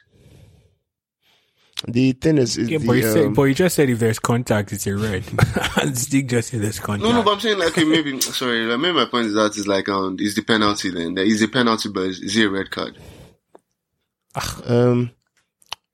The 1.86 2.12
thing 2.12 2.38
is, 2.38 2.56
is 2.56 2.68
Yeah, 2.68 2.78
the, 2.78 2.86
but, 2.86 2.92
you 2.94 3.02
said, 3.02 3.26
um, 3.26 3.34
but 3.34 3.44
you 3.44 3.54
just 3.54 3.76
said 3.76 3.88
if 3.88 4.00
there's 4.00 4.18
contact, 4.18 4.72
it's 4.72 4.86
a 4.86 4.96
red. 4.96 5.24
and 5.80 5.96
Stig 5.96 6.28
just 6.28 6.50
said 6.50 6.60
there's 6.60 6.80
contact. 6.80 7.08
No, 7.08 7.16
no, 7.16 7.22
but 7.22 7.34
I'm 7.34 7.40
saying 7.40 7.58
like 7.58 7.68
okay, 7.68 7.84
maybe 7.84 8.20
sorry. 8.20 8.66
Like, 8.66 8.80
maybe 8.80 8.94
my 8.94 9.04
point 9.04 9.26
is 9.28 9.34
that 9.34 9.56
is 9.56 9.68
like 9.68 9.88
um, 9.88 10.16
is 10.18 10.34
the 10.34 10.42
penalty 10.42 10.90
then? 10.90 11.14
There 11.14 11.24
is 11.24 11.40
a 11.42 11.48
penalty, 11.48 11.88
but 11.88 12.04
is, 12.04 12.20
is 12.20 12.36
it 12.36 12.46
a 12.46 12.50
red 12.50 12.70
card? 12.70 12.98
um, 14.66 15.12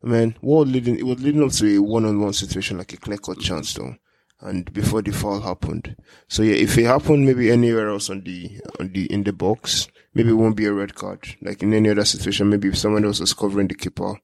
man, 0.03 0.37
what 0.41 0.69
leading? 0.69 0.99
It 0.99 1.07
was 1.07 1.21
leading 1.21 1.43
up 1.43 1.53
to 1.53 1.77
a 1.77 1.83
one-on-one 1.83 2.33
situation, 2.33 2.79
like 2.79 2.93
a 2.93 2.97
clear-cut 2.97 3.41
chance, 3.41 3.75
though. 3.75 3.97
And 4.41 4.71
before 4.73 5.03
the 5.03 5.13
foul 5.13 5.41
happened, 5.41 5.97
so 6.29 6.43
yeah, 6.43 6.55
if 6.55 6.77
it 6.77 6.85
happened 6.85 7.25
maybe 7.25 7.51
anywhere 7.51 7.89
else 7.89 8.11
on 8.11 8.23
the 8.23 8.61
on 8.81 8.93
the 8.93 9.07
in 9.07 9.23
the 9.23 9.33
box, 9.33 9.89
maybe 10.15 10.31
it 10.31 10.35
won't 10.35 10.57
be 10.57 10.67
a 10.67 10.73
red 10.73 10.95
card. 10.95 11.37
Like 11.43 11.63
in 11.63 11.75
any 11.75 11.91
other 11.91 12.05
situation, 12.05 12.49
maybe 12.49 12.69
if 12.69 12.79
someone 12.79 13.05
else 13.05 13.21
was 13.21 13.35
covering 13.35 13.69
the 13.69 13.75
keeper, 13.75 14.15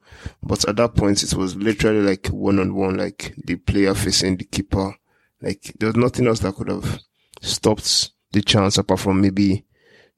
but 0.42 0.66
at 0.68 0.76
that 0.76 0.94
point 0.94 1.22
it 1.22 1.34
was 1.34 1.56
literally 1.56 2.00
like 2.02 2.28
one-on-one, 2.28 2.96
like 2.96 3.34
the 3.44 3.56
player 3.56 3.94
facing 3.94 4.36
the 4.36 4.44
keeper. 4.44 4.94
Like 5.42 5.72
there 5.78 5.88
was 5.88 5.96
nothing 5.96 6.26
else 6.26 6.40
that 6.40 6.54
could 6.54 6.68
have 6.68 7.00
stopped 7.40 8.10
the 8.32 8.42
chance 8.42 8.78
apart 8.78 9.00
from 9.00 9.20
maybe 9.20 9.64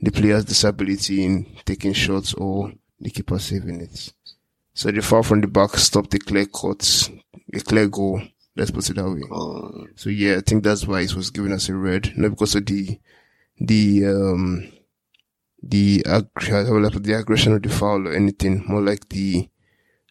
the 0.01 0.11
player's 0.11 0.45
disability 0.45 1.25
in 1.25 1.47
taking 1.65 1.93
shots 1.93 2.35
or 2.35 2.73
the 3.01 3.11
keeper 3.11 3.39
saving 3.39 3.81
it. 3.81 4.13
So 4.75 4.91
the 4.91 5.03
foul 5.03 5.23
from 5.23 5.41
the 5.41 5.47
back 5.47 5.77
stopped 5.77 6.11
the 6.11 6.19
clear 6.19 6.47
cut, 6.47 7.11
a 7.55 7.61
clear 7.61 7.89
goal. 7.89 8.23
Let's 8.57 8.71
put 8.71 8.89
it 8.91 8.97
that 8.97 9.09
way. 9.09 9.23
Uh, 9.31 9.87
So 9.97 10.11
yeah, 10.11 10.37
I 10.37 10.41
think 10.41 10.65
that's 10.65 10.87
why 10.87 11.01
it 11.01 11.15
was 11.15 11.31
given 11.31 11.53
us 11.53 11.69
a 11.69 11.75
red, 11.75 12.13
not 12.17 12.31
because 12.31 12.55
of 12.55 12.67
the 12.67 12.99
the 13.59 14.07
um 14.07 14.73
the 15.63 16.03
ag- 16.07 16.27
how 16.49 16.65
will 16.73 16.87
I 16.87 16.91
put- 16.91 17.05
the 17.05 17.13
aggression 17.19 17.53
of 17.53 17.63
the 17.63 17.69
foul 17.69 18.09
or 18.09 18.13
anything. 18.13 18.65
More 18.67 18.81
like 18.83 19.09
the 19.09 19.49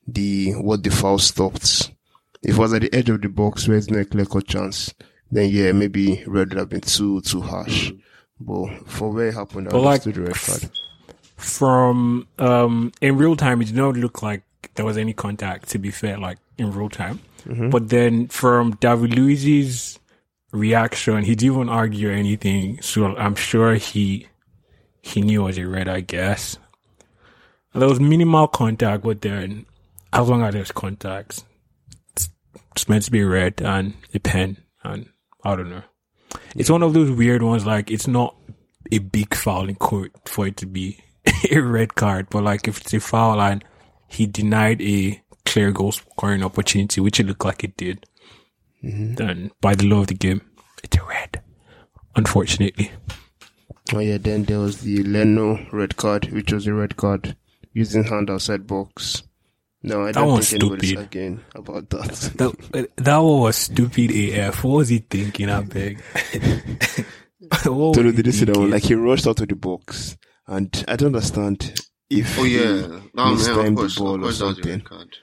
the 0.07 0.53
what 0.53 0.83
the 0.83 0.89
foul 0.91 1.19
stopped. 1.19 1.91
If 2.43 2.55
it 2.55 2.57
was 2.57 2.73
at 2.73 2.81
the 2.81 2.93
edge 2.93 3.09
of 3.09 3.21
the 3.21 3.29
box 3.29 3.67
where 3.67 3.77
it's 3.77 3.89
no 3.89 4.03
clear 4.05 4.25
cut 4.25 4.47
chance, 4.47 4.93
then 5.31 5.49
yeah, 5.49 5.71
maybe 5.73 6.23
red 6.25 6.49
would 6.49 6.57
have 6.57 6.69
been 6.69 6.81
too 6.81 7.21
too 7.21 7.41
harsh. 7.41 7.91
But 8.39 8.87
for 8.89 9.11
where 9.11 9.27
it 9.27 9.35
happened, 9.35 9.67
I 9.67 9.71
But 9.71 9.81
like- 9.81 10.01
understood 10.05 10.15
the 10.15 10.21
red 10.29 10.35
card. 10.35 10.69
From 11.37 12.27
um 12.39 12.91
in 13.01 13.17
real 13.17 13.35
time, 13.35 13.61
it 13.61 13.65
did 13.65 13.75
not 13.75 13.95
look 13.97 14.21
like 14.21 14.43
there 14.75 14.85
was 14.85 14.97
any 14.97 15.13
contact. 15.13 15.69
To 15.69 15.79
be 15.79 15.91
fair, 15.91 16.17
like 16.17 16.37
in 16.57 16.71
real 16.71 16.89
time. 16.89 17.19
But 17.71 17.89
then 17.89 18.27
from 18.27 18.71
David 18.79 19.15
Luiz's 19.15 19.97
reaction, 20.51 21.23
he 21.23 21.33
didn't 21.35 21.55
even 21.55 21.69
argue 21.69 22.09
or 22.09 22.11
anything. 22.11 22.79
So 22.81 23.15
I'm 23.17 23.33
sure 23.35 23.73
he 23.75 24.27
he 25.01 25.21
knew 25.21 25.41
it 25.41 25.45
was 25.45 25.57
a 25.57 25.67
red, 25.67 25.87
I 25.87 26.01
guess. 26.01 26.57
There 27.73 27.87
was 27.87 27.99
minimal 27.99 28.47
contact, 28.47 29.03
but 29.03 29.21
then 29.21 29.65
as 30.13 30.27
long 30.27 30.43
as 30.43 30.53
there's 30.53 30.71
contacts, 30.71 31.45
it's, 32.11 32.29
it's 32.71 32.89
meant 32.89 33.03
to 33.05 33.11
be 33.11 33.23
red 33.23 33.61
and 33.61 33.93
a 34.13 34.19
pen, 34.19 34.57
and 34.83 35.09
I 35.43 35.55
don't 35.55 35.69
know. 35.69 35.83
It's 36.55 36.69
one 36.69 36.83
of 36.83 36.93
those 36.93 37.11
weird 37.11 37.43
ones. 37.43 37.65
Like 37.65 37.89
it's 37.89 38.07
not 38.07 38.35
a 38.91 38.99
big 38.99 39.33
foul 39.33 39.69
in 39.69 39.75
court 39.75 40.11
for 40.25 40.47
it 40.47 40.57
to 40.57 40.65
be 40.65 40.99
a 41.51 41.59
red 41.59 41.95
card, 41.95 42.27
but 42.29 42.43
like 42.43 42.67
if 42.67 42.81
it's 42.81 42.93
a 42.93 42.99
foul 42.99 43.41
and 43.41 43.63
he 44.07 44.27
denied 44.27 44.81
a 44.81 45.21
clear 45.45 45.71
goal 45.71 45.91
scoring 45.91 46.43
opportunity, 46.43 46.99
which 47.01 47.19
it 47.19 47.25
looked 47.25 47.45
like 47.45 47.63
it 47.63 47.77
did, 47.77 48.05
mm-hmm. 48.83 49.15
then 49.15 49.51
by 49.61 49.75
the 49.75 49.85
law 49.85 50.01
of 50.01 50.07
the 50.07 50.13
game, 50.13 50.41
it's 50.83 50.97
a 50.97 51.03
red. 51.05 51.41
Unfortunately, 52.15 52.91
Oh 53.93 53.99
yeah, 53.99 54.17
then 54.17 54.43
there 54.45 54.59
was 54.59 54.81
the 54.81 55.03
Leno 55.03 55.65
red 55.71 55.97
card, 55.97 56.31
which 56.31 56.51
was 56.53 56.67
a 56.67 56.73
red 56.73 56.95
card 56.95 57.35
using 57.73 58.03
hand 58.03 58.29
outside 58.29 58.67
box. 58.67 59.23
No, 59.83 60.03
I 60.05 60.11
don't 60.11 60.29
one's 60.29 60.49
think 60.49 60.61
anybody's 60.63 60.89
stupid. 60.91 61.05
again 61.07 61.43
about 61.55 61.89
that. 61.89 62.09
that 62.71 62.89
that 62.97 63.17
one 63.17 63.41
was 63.41 63.55
stupid 63.57 64.11
AF. 64.11 64.63
What 64.63 64.71
was 64.77 64.89
he 64.89 64.99
thinking? 64.99 65.49
I 65.49 65.61
beg. 65.61 66.01
What 67.65 67.95
Tolu, 67.95 68.11
did 68.13 68.27
you 68.27 68.31
see 68.31 68.45
that 68.45 68.55
one? 68.57 68.69
Like 68.71 68.83
he 68.83 68.93
rushed 68.93 69.27
out 69.27 69.41
of 69.41 69.47
the 69.49 69.55
box, 69.55 70.15
and 70.47 70.85
I 70.87 70.95
don't 70.95 71.07
understand 71.15 71.81
if 72.09 72.37
Oh 72.39 72.43
yeah, 72.43 72.99
he 72.99 73.09
no, 73.13 73.31
mistimed 73.33 73.69
of 73.69 73.75
course, 73.75 73.95
the 73.95 74.01
ball 74.01 74.15
of 74.15 74.21
or 74.21 74.23
course 74.23 74.39
that 74.39 74.45
was 74.45 74.51
a 74.51 74.55
something, 74.55 74.71
red 74.71 74.85
card. 74.85 75.17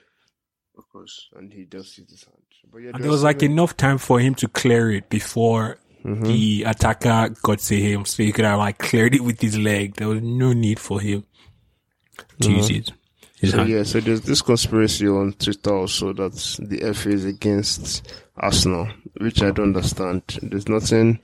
Of 0.77 0.89
course. 0.91 1.29
and 1.37 1.53
he 1.53 1.65
just 1.65 1.97
used 1.97 2.11
his 2.11 2.25
hand. 2.25 2.37
But 2.71 2.79
yeah, 2.79 2.91
And 2.95 3.03
there 3.03 3.11
was 3.11 3.23
like 3.23 3.43
enough 3.43 3.77
time 3.77 3.97
for 3.99 4.21
him 4.21 4.35
to 4.37 4.49
clear 4.49 4.91
it 4.91 5.09
before 5.09 5.79
Mm-hmm. 6.15 6.23
the 6.25 6.65
attacker 6.65 7.35
got 7.43 7.59
to 7.59 7.77
him, 7.81 8.05
so 8.05 8.23
he 8.23 8.33
could 8.33 8.45
have 8.45 8.59
like 8.59 8.79
cleared 8.79 9.15
it 9.15 9.23
with 9.25 9.41
his 9.41 9.59
leg. 9.59 9.95
There 9.97 10.09
was 10.09 10.23
no 10.23 10.53
need 10.53 10.79
for 10.79 11.01
him 11.01 11.25
to 12.41 12.51
use 12.53 12.71
it. 12.71 12.93
His 13.41 13.51
So 13.51 13.59
hand. 13.59 13.69
yeah, 13.71 13.83
so 13.83 14.01
there's 14.01 14.23
this 14.23 14.43
conspiracy 14.43 15.07
on 15.07 15.33
Twitter 15.35 15.75
also 15.75 16.13
that 16.15 16.33
the 16.61 16.93
FA 16.95 17.11
is 17.11 17.25
against 17.25 18.13
Arsenal, 18.37 18.89
which 19.21 19.43
I 19.43 19.51
don't 19.51 19.75
understand. 19.77 20.23
There's 20.43 20.69
nothing 20.69 21.21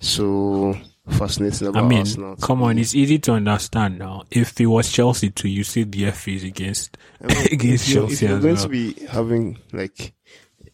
so 0.00 0.76
fascinating 1.08 1.68
about 1.68 1.84
I 1.84 1.88
mean, 1.88 1.98
Arsenal. 2.00 2.36
come 2.36 2.62
on, 2.62 2.78
it's 2.78 2.94
easy 2.94 3.18
to 3.20 3.32
understand 3.32 3.98
now. 3.98 4.24
If 4.30 4.60
it 4.60 4.66
was 4.66 4.90
Chelsea 4.92 5.30
too, 5.30 5.48
you 5.48 5.64
see 5.64 5.84
the 5.84 6.10
FA 6.10 6.30
is 6.32 6.44
against 6.44 6.96
I 7.22 7.26
mean, 7.28 7.46
against 7.52 7.88
if 7.88 7.94
you're, 7.94 8.04
if 8.04 8.20
Chelsea 8.20 8.26
you're 8.26 8.40
going 8.40 8.54
well. 8.54 8.62
to 8.64 8.68
be 8.68 8.92
having 9.06 9.58
like 9.72 10.12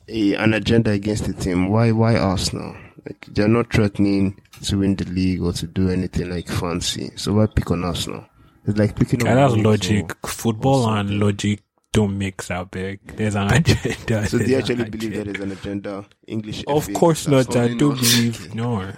a, 0.09 0.35
an 0.35 0.55
agenda 0.55 0.91
against 0.91 1.25
the 1.27 1.33
team, 1.35 1.69
why 1.69 1.93
why 1.93 2.17
Arsenal? 2.17 2.75
Like 3.07 3.27
they're 3.31 3.49
not 3.49 3.73
threatening 3.73 4.41
to 4.65 4.79
win 4.79 4.97
the 4.97 5.05
league 5.07 5.41
or 5.43 5.53
to 5.55 5.67
do 5.67 5.89
anything 5.91 6.31
like 6.31 6.49
fancy. 6.49 7.11
So 7.17 7.33
why 7.35 7.47
pick 7.47 7.71
on 7.71 7.85
Arsenal? 7.85 8.25
It's 8.67 8.79
like 8.79 8.95
picking 8.97 9.21
Yeah, 9.21 9.31
on 9.45 9.53
that's 9.55 9.65
logic. 9.65 10.17
or- 10.25 10.29
Football 10.29 10.85
or 10.85 10.97
and 10.99 11.19
logic 11.19 11.63
don't 11.93 12.17
mix 12.19 12.51
out 12.51 12.71
big. 12.71 13.01
There's 13.17 13.35
an 13.35 13.53
agenda. 13.55 14.27
So 14.29 14.39
they 14.39 14.55
actually 14.55 14.85
believe 14.91 15.13
agenda. 15.13 15.33
there's 15.33 15.45
an 15.45 15.53
agenda. 15.53 16.07
English. 16.27 16.65
Of 16.67 16.85
FA, 16.85 16.93
course 16.93 17.27
not. 17.27 17.57
I 17.57 17.69
don't 17.75 17.95
not. 17.95 18.01
believe. 18.01 18.55
No. 18.55 18.93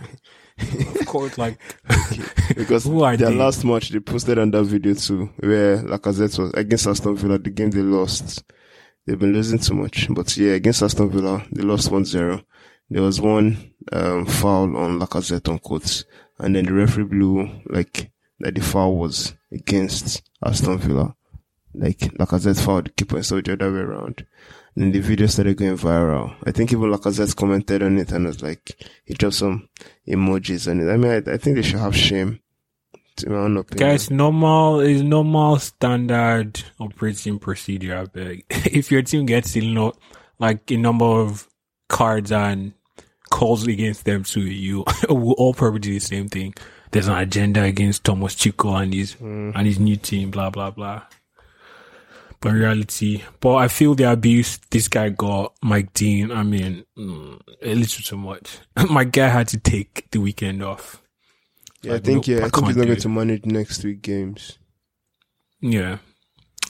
of 0.58 1.06
course, 1.06 1.38
like 1.38 1.58
because 2.56 2.84
Who 2.84 3.02
are 3.02 3.16
their 3.16 3.30
they? 3.30 3.36
last 3.36 3.64
match 3.64 3.88
they 3.90 4.00
posted 4.00 4.38
on 4.38 4.50
that 4.50 4.64
video 4.64 4.94
too, 4.94 5.30
where 5.38 5.78
Lacazette 5.78 6.38
was 6.38 6.52
against 6.54 6.86
Aston 6.86 7.16
Villa, 7.16 7.38
the 7.38 7.50
game 7.50 7.70
they 7.70 7.80
lost. 7.82 8.42
They've 9.06 9.18
been 9.18 9.32
losing 9.32 9.58
too 9.58 9.74
much, 9.74 10.06
but 10.10 10.36
yeah, 10.36 10.52
against 10.52 10.82
Aston 10.82 11.10
Villa, 11.10 11.44
they 11.50 11.62
lost 11.62 11.90
1-0. 11.90 12.44
There 12.92 13.02
was 13.02 13.22
one 13.22 13.72
um, 13.90 14.26
foul 14.26 14.76
on 14.76 15.00
Lacazette 15.00 15.48
on 15.48 15.58
quotes, 15.60 16.04
and 16.38 16.54
then 16.54 16.66
the 16.66 16.74
referee 16.74 17.04
blew 17.04 17.48
like 17.64 18.10
that 18.40 18.54
the 18.54 18.60
foul 18.60 18.96
was 18.96 19.34
against 19.50 20.20
Aston 20.44 20.76
Villa, 20.76 21.16
like 21.72 22.00
Lacazette 22.20 22.62
fouled 22.62 22.88
the 22.88 22.90
keeper 22.90 23.16
instead 23.16 23.38
of 23.38 23.44
the 23.44 23.52
other 23.54 23.72
way 23.72 23.80
around. 23.80 24.26
And 24.74 24.84
then 24.84 24.92
the 24.92 25.00
video 25.00 25.26
started 25.26 25.56
going 25.56 25.78
viral. 25.78 26.34
I 26.44 26.50
think 26.50 26.70
even 26.70 26.92
Lacazette 26.92 27.34
commented 27.34 27.82
on 27.82 27.96
it 27.96 28.12
and 28.12 28.26
was 28.26 28.42
like, 28.42 28.76
he 29.06 29.14
dropped 29.14 29.36
some 29.36 29.70
emojis 30.06 30.70
on 30.70 30.80
it. 30.80 30.92
I 30.92 30.98
mean, 30.98 31.12
I, 31.12 31.32
I 31.32 31.38
think 31.38 31.56
they 31.56 31.62
should 31.62 31.80
have 31.80 31.96
shame. 31.96 32.40
Guys, 33.76 34.10
normal 34.10 34.80
is 34.80 35.02
normal 35.02 35.58
standard 35.58 36.62
operating 36.78 37.38
procedure. 37.38 37.96
I 37.96 38.04
beg. 38.04 38.44
if 38.50 38.92
your 38.92 39.00
team 39.00 39.24
gets 39.24 39.56
a 39.56 39.62
lot, 39.62 39.96
like 40.38 40.70
a 40.70 40.76
number 40.76 41.06
of 41.06 41.48
cards 41.88 42.32
and 42.32 42.72
calls 43.32 43.66
against 43.66 44.04
them, 44.04 44.22
too, 44.22 44.42
you 44.42 44.84
will 45.08 45.32
all 45.32 45.54
probably 45.54 45.80
do 45.80 45.94
the 45.94 45.98
same 45.98 46.28
thing. 46.28 46.54
There's 46.92 47.08
an 47.08 47.16
agenda 47.16 47.62
against 47.62 48.04
Thomas 48.04 48.34
Chico 48.34 48.76
and 48.76 48.92
his 48.92 49.16
and 49.20 49.66
his 49.66 49.78
new 49.80 49.96
team. 49.96 50.30
Blah 50.30 50.50
blah 50.50 50.70
blah. 50.70 51.02
But 52.40 52.48
in 52.50 52.54
reality, 52.56 53.22
but 53.40 53.54
I 53.54 53.68
feel 53.68 53.94
the 53.94 54.10
abuse 54.10 54.58
this 54.70 54.88
guy 54.88 55.08
got, 55.10 55.54
Mike 55.62 55.94
Dean. 55.94 56.30
I 56.32 56.42
mean, 56.42 56.84
mm, 56.98 57.40
a 57.62 57.74
little 57.74 58.02
too 58.02 58.16
much. 58.16 58.58
My 58.90 59.04
guy 59.04 59.28
had 59.28 59.48
to 59.48 59.58
take 59.58 60.10
the 60.10 60.18
weekend 60.20 60.62
off. 60.62 61.00
yeah, 61.82 61.94
I 61.94 61.98
think 62.00 62.26
nope, 62.26 62.26
yeah, 62.26 62.42
I 62.42 62.46
I 62.46 62.50
think 62.50 62.66
he's 62.66 62.76
not 62.76 62.86
going 62.86 62.98
to 63.00 63.08
manage 63.08 63.46
next 63.46 63.84
week 63.84 64.02
games. 64.02 64.58
Yeah, 65.60 65.98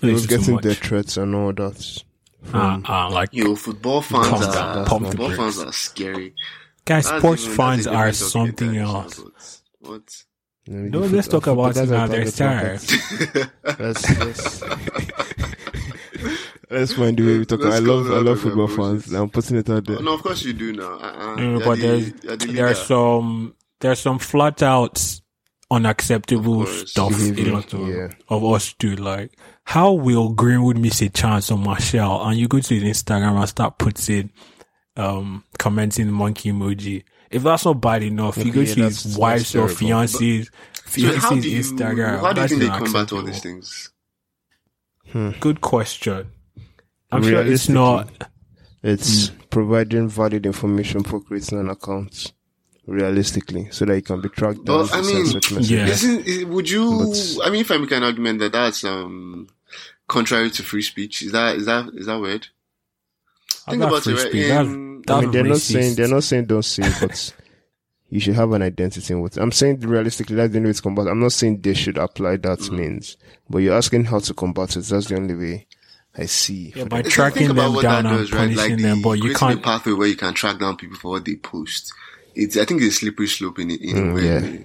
He 0.02 0.12
was 0.12 0.26
getting 0.26 0.58
death 0.58 0.78
threats 0.78 1.16
and 1.16 1.34
all 1.34 1.52
that. 1.54 2.04
Ah, 2.46 2.50
From, 2.50 2.84
ah, 2.88 3.08
like 3.08 3.30
Yo, 3.32 3.54
football 3.54 4.02
fans 4.02 4.28
Pump 4.28 4.42
are 4.42 4.74
the- 4.78 4.84
pump 4.84 5.06
football 5.06 5.26
brakes. 5.28 5.38
fans 5.38 5.58
are 5.60 5.72
scary. 5.72 6.34
guys, 6.84 7.04
That's 7.08 7.18
sports 7.18 7.44
even- 7.44 7.56
fans 7.56 7.86
are 7.86 8.12
something 8.12 8.76
else. 8.76 9.14
but 9.80 9.88
What? 9.88 10.24
you 10.66 10.74
know, 10.74 11.00
No, 11.00 11.06
let's 11.06 11.28
talk 11.28 11.46
about 11.46 11.74
football 11.74 11.94
it 11.94 11.96
now. 11.98 12.06
They're 12.08 12.48
are. 12.48 12.78
Let's, 13.78 14.18
let's, 14.18 14.62
let's 16.70 16.92
find 16.94 17.16
the 17.16 17.22
way 17.26 17.38
we 17.38 17.46
talk. 17.46 17.60
Let's 17.60 17.76
I 17.76 17.78
love, 17.78 18.10
I 18.10 18.18
love 18.18 18.40
football 18.40 18.68
fans. 18.68 19.12
I'm 19.12 19.30
putting 19.30 19.58
it 19.58 19.70
out 19.70 19.84
there. 19.86 20.00
no, 20.02 20.14
of 20.14 20.22
course 20.22 20.42
you 20.44 20.52
do 20.52 20.72
now. 20.72 20.98
Uh-uh. 20.98 21.36
No, 21.36 21.58
but 21.60 21.76
the- 21.78 21.82
there's 22.22 22.38
the 22.40 22.52
there's 22.52 22.82
some 22.82 23.54
there's 23.80 24.00
some 24.00 24.18
flat 24.18 24.62
out 24.62 25.20
unacceptable 25.70 26.66
stuff 26.66 27.10
Behavior, 27.10 27.50
a 27.50 27.54
lot 27.54 27.72
of, 27.74 27.88
yeah. 27.88 28.08
of 28.28 28.44
us 28.44 28.74
do. 28.78 28.94
Like, 28.96 29.32
how 29.64 29.92
will 29.92 30.30
Greenwood 30.30 30.78
miss 30.78 31.00
a 31.02 31.08
chance 31.08 31.50
on 31.50 31.60
Martial? 31.62 32.22
And 32.24 32.38
you 32.38 32.48
go 32.48 32.60
to 32.60 32.78
his 32.80 33.02
Instagram 33.02 33.38
and 33.38 33.48
start 33.48 33.78
putting 33.78 34.30
um 34.96 35.44
commenting 35.58 36.10
monkey 36.10 36.52
emoji. 36.52 37.04
If 37.30 37.42
that's 37.44 37.64
not 37.64 37.80
bad 37.80 38.02
enough, 38.02 38.36
you 38.36 38.52
go 38.52 38.60
yeah, 38.60 38.74
to 38.74 38.80
that's- 38.80 39.02
his 39.04 39.16
wife's 39.16 39.54
or 39.54 39.68
terrible. 39.68 39.74
fiance's 39.76 40.50
So 40.86 41.14
how 41.18 41.30
fiance's 41.30 41.46
you, 41.46 41.60
Instagram. 41.76 42.20
how 42.20 42.32
do 42.34 42.40
you 42.40 42.48
That's 42.48 42.48
think 42.52 42.60
they 42.62 42.68
not 42.68 42.84
combat 42.84 43.12
all 43.12 43.22
these 43.22 43.40
things? 43.42 43.90
Good 45.40 45.60
question. 45.60 46.30
I'm 47.10 47.22
sure 47.22 47.42
it's 47.46 47.68
not. 47.68 48.28
It's 48.82 49.28
Hmm. 49.28 49.36
providing 49.50 50.08
valid 50.08 50.44
information 50.46 51.02
for 51.04 51.20
creating 51.20 51.58
an 51.60 51.70
account 51.70 52.32
realistically 52.86 53.68
so 53.70 53.84
that 53.84 53.94
it 53.94 54.06
can 54.06 54.20
be 54.20 54.28
tracked 54.28 54.64
down. 54.64 54.86
But, 54.86 54.94
I 54.94 55.00
mean, 55.02 55.26
such. 55.26 55.50
Yeah. 55.52 55.86
Isn't 55.86 56.48
would 56.48 56.68
you? 56.68 57.08
But- 57.38 57.46
I 57.46 57.50
mean, 57.50 57.60
if 57.60 57.70
I 57.70 57.76
make 57.78 57.90
an 57.92 58.02
argument 58.02 58.38
that 58.40 58.52
that's 58.52 58.84
um 58.84 59.48
contrary 60.08 60.50
to 60.50 60.62
free 60.62 60.82
speech, 60.82 61.22
is 61.22 61.32
that 61.32 61.56
is 61.56 61.66
that 61.66 61.90
is 61.94 62.06
that 62.06 62.18
weird? 62.18 62.48
Think 63.68 63.82
about 63.82 64.02
free 64.02 64.14
it, 64.14 64.16
right? 64.16 64.28
speech. 64.28 64.48
That's, 64.48 64.68
In- 64.68 65.02
that's 65.06 65.18
I 65.18 65.20
mean, 65.22 65.30
they're 65.30 65.44
not 65.44 65.58
saying 65.58 65.94
they're 65.94 66.08
not 66.08 66.24
saying 66.24 66.46
don't 66.46 66.64
say, 66.64 66.82
but 67.00 67.34
you 68.08 68.20
should 68.20 68.34
have 68.34 68.52
an 68.52 68.62
identity 68.62 69.14
in 69.14 69.20
what 69.22 69.36
I'm 69.36 69.52
saying. 69.52 69.80
Realistically, 69.80 70.36
that's 70.36 70.52
the 70.52 70.58
only 70.58 70.70
way 70.70 70.74
to 70.74 70.82
combat. 70.82 71.06
I'm 71.08 71.20
not 71.20 71.32
saying 71.32 71.60
they 71.60 71.74
should 71.74 71.98
apply 71.98 72.36
that 72.38 72.58
Mm. 72.60 72.78
means, 72.78 73.16
but 73.48 73.58
you're 73.58 73.76
asking 73.76 74.04
how 74.06 74.18
to 74.18 74.34
combat 74.34 74.76
it. 74.76 74.82
That's 74.84 75.06
the 75.08 75.16
only 75.16 75.34
way 75.34 75.66
I 76.16 76.26
see. 76.26 76.72
Yeah, 76.76 76.84
by 76.84 77.02
tracking 77.02 77.48
them 77.48 77.56
down 77.56 77.74
that 77.76 78.04
and 78.04 78.18
does, 78.18 78.32
right? 78.32 78.38
punishing 78.54 78.56
Like 78.72 78.82
them, 78.82 78.98
the, 78.98 79.02
but 79.02 79.12
you 79.12 79.34
can't. 79.34 79.58
a 79.60 79.62
pathway 79.62 79.92
where 79.92 80.08
you 80.08 80.16
can 80.16 80.34
track 80.34 80.58
down 80.58 80.76
people 80.76 80.98
for 80.98 81.12
what 81.12 81.24
they 81.24 81.36
post. 81.36 81.92
It's 82.34 82.56
I 82.56 82.64
think 82.64 82.82
it's 82.82 82.96
a 82.96 82.98
slippery 82.98 83.26
slope 83.28 83.58
in, 83.58 83.70
in 83.70 83.78
Mm, 83.96 84.14
way. 84.14 84.24
yeah. 84.24 84.58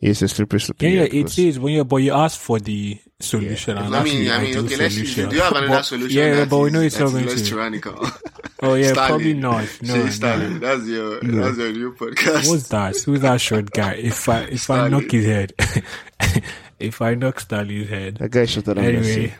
It's 0.00 0.20
a 0.22 0.28
slippery 0.28 0.60
slope. 0.60 0.82
Yeah, 0.82 0.90
yeah, 0.90 1.02
it 1.04 1.38
is. 1.38 1.58
When 1.58 1.72
you 1.74 1.84
but 1.84 1.96
you 1.96 2.12
ask 2.12 2.38
for 2.38 2.58
the 2.60 2.98
solution, 3.20 3.78
and 3.78 3.94
I 3.96 4.02
mean, 4.04 4.24
the 4.24 4.30
I 4.32 4.38
mean, 4.38 4.50
ideal 4.50 4.64
okay, 4.66 4.76
let's 4.76 4.94
see. 4.94 5.00
solution. 5.06 5.30
Do 5.30 5.36
you 5.36 5.42
have 5.42 5.52
another 5.52 5.68
But- 5.68 5.82
solution? 5.84 6.18
Yeah, 6.18 6.34
that 6.34 6.50
but 6.50 6.58
we 6.58 6.70
know 6.70 6.80
it's 6.80 6.96
that 6.96 7.04
not 7.04 7.12
going 7.12 7.26
less 7.26 7.42
to. 7.42 7.48
tyrannical. 7.48 8.06
Oh 8.62 8.74
yeah, 8.74 8.92
Stalin. 8.92 9.08
probably 9.10 9.34
not. 9.34 9.68
No, 9.82 9.92
Say 9.94 10.04
no. 10.04 10.08
Stalin. 10.10 10.60
That's 10.60 10.86
your 10.86 11.20
that's 11.20 11.58
your 11.58 11.72
new 11.72 11.92
podcast. 11.94 12.48
What's 12.48 12.68
that? 12.68 12.96
Who's 12.96 13.20
that 13.20 13.40
short 13.40 13.70
guy? 13.72 13.94
If 13.94 14.26
I 14.28 14.40
if 14.44 14.70
I 14.70 14.88
knock 14.88 15.10
his 15.10 15.26
head, 15.26 15.52
if 16.78 17.02
I 17.02 17.14
knock 17.14 17.40
Stalin's 17.40 17.88
head. 17.90 18.16
That 18.18 18.30
guy 18.30 18.46
shot 18.46 18.68
at 18.68 18.78
him. 18.78 18.84
Anyway, 18.84 19.34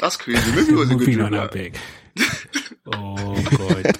That's 0.00 0.16
crazy. 0.16 0.50
Maybe 0.52 0.72
it 0.72 0.76
was 0.76 0.90
a 0.90 0.94
good 0.94 1.08
moving 1.08 1.20
on 1.22 1.32
that 1.32 1.52
big. 1.52 1.76
Oh 2.86 3.42
god. 3.58 3.98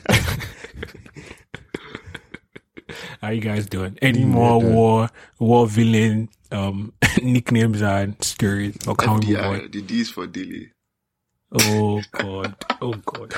How 3.25 3.31
you 3.31 3.41
guys 3.41 3.65
doing? 3.67 3.99
Any 4.03 4.23
more 4.23 4.61
done. 4.61 4.75
war 4.75 5.11
war 5.39 5.67
villain 5.67 6.29
um 6.53 6.93
nicknames 7.23 7.81
and 7.81 8.23
stories? 8.23 8.77
Or 8.87 8.95
can 8.95 9.19
we 9.21 9.27
move 9.29 9.37
FDR. 9.39 9.63
on? 9.65 9.71
The 9.71 9.81
D 9.81 10.01
is 10.01 10.11
for 10.11 10.27
Dilly. 10.27 10.73
Oh 11.51 12.03
god. 12.13 12.55
Oh 12.83 12.93
god. 13.07 13.33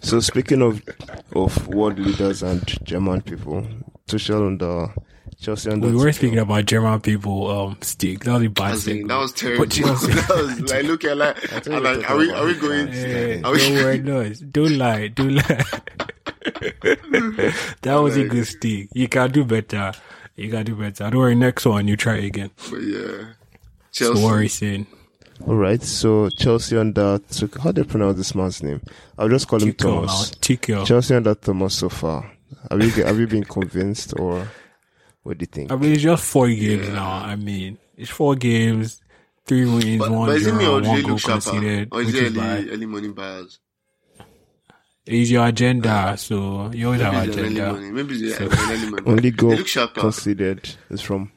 So 0.00 0.20
speaking 0.20 0.62
of 0.62 0.82
of 1.34 1.68
world 1.68 1.98
leaders 1.98 2.42
and 2.42 2.64
German 2.82 3.20
people, 3.20 3.66
Tuchel 4.08 4.46
and 4.48 4.58
the 4.58 4.88
Chelsea 5.40 5.70
and 5.70 5.82
We 5.82 5.90
the 5.90 5.98
were 5.98 6.12
speaking 6.12 6.38
about 6.38 6.64
German 6.64 7.00
people. 7.00 7.50
Um, 7.50 7.76
stick. 7.82 8.24
That 8.24 8.32
was 8.34 8.42
a 8.44 8.48
bad 8.50 8.78
thing. 8.78 9.06
that 9.06 9.18
was 9.18 9.32
terrible. 9.32 9.64
But 9.66 9.72
Chelsea- 9.72 10.12
that 10.12 10.28
was 10.30 10.60
like, 10.72 10.84
look 10.84 11.04
at 11.04 11.16
like, 11.16 11.36
thought 11.38 11.68
I'm 11.68 11.82
like, 11.82 12.10
are 12.10 12.16
we, 12.16 12.30
are 12.32 12.44
we 12.46 12.52
his 12.54 12.60
going? 12.62 12.88
Hey, 12.88 13.42
Are 13.42 13.52
we- 13.52 13.58
don't 13.58 13.74
worry, 13.74 13.98
no, 14.02 14.32
don't 14.50 14.78
lie, 14.78 15.08
don't 15.08 15.34
lie. 15.34 15.64
that 17.82 17.94
was 18.02 18.16
a 18.16 18.24
good 18.24 18.46
stick. 18.46 18.88
You 18.92 19.08
can 19.08 19.30
do 19.30 19.44
better. 19.44 19.92
You 20.36 20.50
can 20.50 20.64
do 20.64 20.74
better. 20.74 21.10
Don't 21.10 21.16
worry, 21.18 21.34
next 21.34 21.66
one 21.66 21.88
you 21.88 21.96
try 21.96 22.16
again. 22.16 22.50
But 22.70 22.82
yeah, 22.82 23.32
So 23.90 24.06
Chelsea. 24.12 24.24
worry, 24.24 24.48
saying 24.48 24.86
All 25.46 25.54
right, 25.56 25.82
so 25.82 26.28
Chelsea 26.30 26.76
under 26.76 27.18
took 27.30 27.58
how 27.58 27.72
do 27.72 27.82
you 27.82 27.86
pronounce 27.86 28.16
this 28.16 28.34
man's 28.34 28.62
name? 28.62 28.80
I'll 29.18 29.28
just 29.28 29.48
call 29.48 29.60
him 29.62 29.68
Tico 29.72 30.00
now. 30.00 30.06
Thomas. 30.06 30.30
Tico. 30.40 30.84
Chelsea 30.84 31.14
under 31.14 31.34
Thomas 31.34 31.74
so 31.74 31.88
far. 31.88 32.30
Have 32.70 32.82
you 32.82 33.04
have 33.04 33.18
you 33.18 33.26
been 33.26 33.44
convinced 33.44 34.18
or 34.18 34.46
what 35.26 35.38
do 35.38 35.42
you 35.42 35.46
think? 35.46 35.72
I 35.72 35.76
mean, 35.76 35.92
it's 35.92 36.02
just 36.02 36.24
four 36.24 36.48
games 36.48 36.88
now. 36.88 37.10
I 37.10 37.36
mean, 37.36 37.78
it's 37.96 38.10
four 38.10 38.34
games, 38.36 39.00
three 39.44 39.64
wins, 39.66 39.98
But, 39.98 40.10
one 40.10 40.26
but 40.28 40.36
is 40.36 40.46
it 40.46 40.54
me 40.54 40.64
draw, 40.64 40.74
or 40.76 40.80
do 40.80 40.88
one 40.88 40.96
they 40.96 41.02
goal 41.02 41.10
look 41.12 41.20
sharper? 41.20 41.50
conceded, 41.50 41.88
Or 41.92 42.00
is 42.02 42.12
which 42.14 42.34
bad. 42.34 42.58
early, 42.60 42.70
early 42.70 42.86
morning 42.86 43.12
buyers? 43.12 43.58
It's 45.04 45.30
your 45.30 45.46
agenda, 45.46 46.16
so 46.18 46.70
you 46.72 46.86
always 46.86 47.00
have 47.00 47.14
Maybe 47.14 47.28
it's 47.28 47.36
early 47.38 47.46
agenda. 47.48 47.72
morning. 47.72 47.94
Maybe 47.94 48.14
it's 48.16 48.36
So- 48.38 48.44
early 48.44 48.86
morning. 48.90 49.04
Only 49.08 49.30
They 49.30 49.30
goal 49.30 49.50
look 49.54 49.68
sharper. 49.68 50.00
conceded 50.00 50.68
is 50.90 51.00
from 51.00 51.30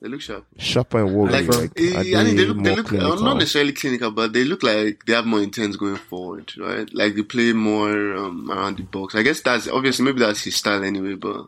They 0.00 0.08
look 0.08 0.22
sharp. 0.22 0.46
Sharper 0.56 1.04
and 1.04 1.14
Wolves. 1.14 1.32
Like, 1.32 1.46
Like, 1.48 1.72
eh, 1.76 1.98
I 2.18 2.24
think 2.24 2.36
they 2.38 2.46
look, 2.46 2.62
they 2.64 2.74
look 2.74 2.86
uh, 2.86 2.88
clinical? 2.88 3.22
not 3.22 3.34
necessarily 3.36 3.72
clinical, 3.74 4.10
but 4.10 4.32
they 4.32 4.44
look 4.44 4.62
like 4.62 5.04
they 5.04 5.12
have 5.12 5.26
more 5.26 5.42
intent 5.42 5.78
going 5.78 5.96
forward, 5.96 6.50
right? 6.56 6.88
Like 6.94 7.14
they 7.14 7.22
play 7.22 7.52
more 7.52 8.16
um, 8.16 8.50
around 8.50 8.78
the 8.78 8.84
box. 8.84 9.14
I 9.14 9.20
guess 9.22 9.42
that's 9.42 9.68
obviously 9.68 10.06
maybe 10.06 10.20
that's 10.20 10.42
his 10.44 10.56
style 10.56 10.82
anyway. 10.82 11.16
But 11.16 11.44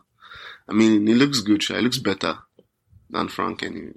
I 0.69 0.73
mean, 0.73 1.07
it 1.07 1.15
looks 1.15 1.41
good. 1.41 1.63
It 1.69 1.83
looks 1.83 1.97
better 1.99 2.37
than 3.09 3.27
Frank 3.27 3.63
anyway. 3.63 3.93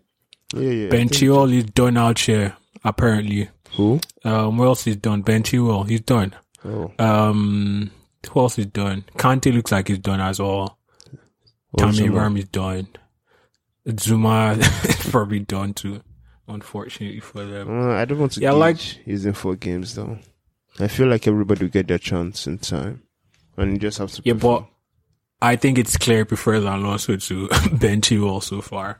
Yeah, 0.54 0.70
yeah. 0.70 0.88
Ben 0.88 1.08
Chilwell 1.08 1.52
is 1.52 1.64
done 1.64 1.96
out 1.96 2.18
here, 2.20 2.56
apparently. 2.84 3.48
Who? 3.76 4.00
Um, 4.24 4.58
what 4.58 4.66
else 4.66 4.86
is 4.86 4.96
done? 4.96 5.22
Ben 5.22 5.42
Chilwell, 5.42 5.88
he's 5.88 6.00
done. 6.02 6.34
Oh, 6.64 6.92
Um, 6.98 7.90
who 8.30 8.40
else 8.40 8.58
is 8.58 8.66
done? 8.66 9.04
Kante 9.16 9.52
looks 9.54 9.72
like 9.72 9.88
he's 9.88 9.98
done 9.98 10.20
as 10.20 10.40
well. 10.40 10.78
Tammy 11.76 12.08
Ram 12.08 12.36
is 12.36 12.46
done. 12.48 12.88
Zouma 13.86 14.58
is 14.88 15.10
probably 15.10 15.40
done 15.40 15.74
too, 15.74 16.02
unfortunately 16.48 17.20
for 17.20 17.44
them. 17.44 17.68
Uh, 17.68 17.92
I 17.94 18.04
don't 18.04 18.18
want 18.18 18.32
to 18.32 18.40
Yeah, 18.40 18.50
yeah, 18.50 18.56
like- 18.56 18.76
like 18.76 19.06
using 19.06 19.32
four 19.32 19.54
games 19.56 19.94
though. 19.94 20.18
I 20.80 20.88
feel 20.88 21.06
like 21.06 21.26
everybody 21.26 21.64
will 21.64 21.70
get 21.70 21.88
their 21.88 21.98
chance 21.98 22.46
in 22.46 22.58
time, 22.58 23.02
and 23.56 23.72
you 23.72 23.78
just 23.78 23.98
have 23.98 24.10
to. 24.12 24.22
Yeah, 24.24 24.34
perform. 24.34 24.64
but 24.64 24.70
I 25.40 25.56
think 25.56 25.78
it's 25.78 25.96
clear 25.96 26.24
prefers 26.24 26.64
Alonso 26.64 27.16
to 27.16 27.48
Ben 27.72 28.00
Chilwell 28.00 28.42
so 28.42 28.60
far. 28.60 28.98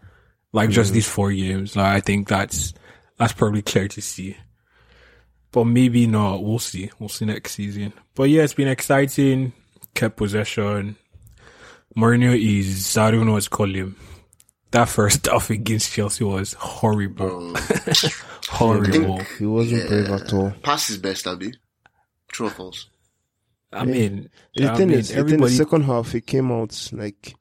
Like 0.53 0.70
just 0.70 0.91
mm. 0.91 0.95
these 0.95 1.09
four 1.09 1.32
games. 1.32 1.76
Like 1.76 1.97
I 1.97 2.01
think 2.01 2.28
that's 2.28 2.74
that's 3.16 3.32
probably 3.32 3.62
clear 3.62 3.89
to 3.89 4.01
see. 4.01 4.37
But 5.53 5.64
maybe 5.64 6.07
not. 6.07 6.45
We'll 6.45 6.59
see. 6.59 6.91
We'll 6.99 7.09
see 7.09 7.24
next 7.24 7.53
season. 7.53 7.93
But 8.14 8.24
yeah, 8.24 8.43
it's 8.43 8.55
been 8.55 8.68
exciting. 8.68 9.53
Kept 9.95 10.16
possession. 10.16 10.97
Mourinho 11.97 12.39
is 12.39 12.97
I 12.99 13.11
don't 13.11 13.26
know 13.26 13.32
what 13.32 13.45
to 13.45 13.51
call 13.51 13.72
him. 13.72 13.97
That 14.72 14.89
first 14.89 15.26
half 15.30 15.49
against 15.49 15.93
Chelsea 15.93 16.24
was 16.24 16.53
horrible. 16.53 17.49
Um, 17.49 17.57
horrible. 18.49 19.20
he 19.39 19.47
wasn't 19.47 19.89
brave 19.89 20.11
at 20.11 20.32
all. 20.34 20.53
Pass 20.62 20.91
is 20.91 20.99
best, 20.99 21.26
Abby. 21.26 21.55
True 22.28 22.49
or 22.49 22.51
false? 22.51 22.89
I 23.72 23.84
mean, 23.84 24.28
The 24.54 24.70
I 24.72 24.76
thing 24.76 24.88
mean, 24.88 24.98
is, 24.98 25.08
the 25.10 25.16
everybody 25.16 25.52
is, 25.52 25.58
second 25.58 25.82
half 25.84 26.12
he 26.12 26.20
came 26.20 26.50
out 26.52 26.90
like 26.92 27.34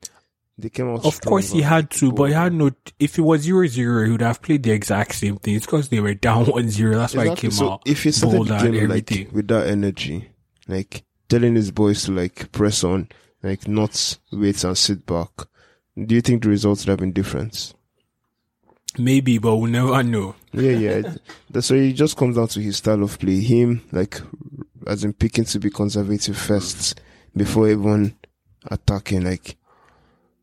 they 0.58 0.70
came 0.70 0.90
out. 0.90 1.06
Of 1.06 1.22
course 1.22 1.52
he 1.52 1.62
had 1.62 1.90
to, 1.92 2.12
but 2.12 2.26
he 2.26 2.34
had 2.34 2.54
no. 2.54 2.72
If 3.00 3.18
it 3.18 3.22
was 3.22 3.42
zero 3.42 3.68
zero, 3.68 4.06
he 4.06 4.12
would 4.12 4.22
have 4.22 4.42
played 4.42 4.64
the 4.64 4.72
exact 4.72 5.16
same 5.16 5.38
thing. 5.38 5.56
It's 5.56 5.66
because 5.66 5.90
they 5.90 6.00
were 6.00 6.14
down 6.14 6.46
one 6.52 6.70
zero. 6.70 6.98
That's 6.98 7.14
why 7.16 7.30
he 7.30 7.36
came 7.36 7.52
So 7.52 7.74
out. 7.74 7.82
if 7.86 8.04
he 8.04 8.12
started 8.12 8.48
the 8.48 8.72
game 8.72 8.90
like 8.90 9.30
with 9.34 9.48
that 9.50 9.68
energy, 9.68 10.30
like 10.68 11.04
telling 11.30 11.56
his 11.56 11.72
boys 11.72 12.04
to 12.06 12.12
like 12.14 12.52
press 12.52 12.84
on, 12.84 13.10
like 13.44 13.68
not 13.68 14.18
wait 14.32 14.64
and 14.64 14.78
sit 14.78 15.06
back, 15.06 15.30
do 16.02 16.16
you 16.16 16.22
think 16.22 16.44
the 16.44 16.50
results 16.50 16.86
would 16.86 16.92
have 16.92 17.00
been 17.00 17.12
different? 17.14 17.74
Maybe, 18.98 19.38
but 19.40 19.58
we'll 19.58 19.70
never 19.72 20.02
know. 20.04 20.36
Yeah, 20.54 20.72
yeah. 20.72 21.16
That's 21.50 21.68
so 21.68 21.76
it 21.76 21.94
just 21.94 22.16
comes 22.16 22.38
down 22.38 22.48
to 22.50 22.62
his 22.62 22.78
style 22.78 23.04
of 23.04 23.20
play. 23.20 23.42
Him 23.42 23.82
like 23.92 24.22
as 24.88 25.04
in 25.04 25.14
picking 25.14 25.46
to 25.46 25.60
be 25.60 25.70
conservative 25.70 26.38
first 26.38 27.00
before 27.36 27.70
even 27.70 28.16
attacking. 28.70 29.24
Like 29.24 29.56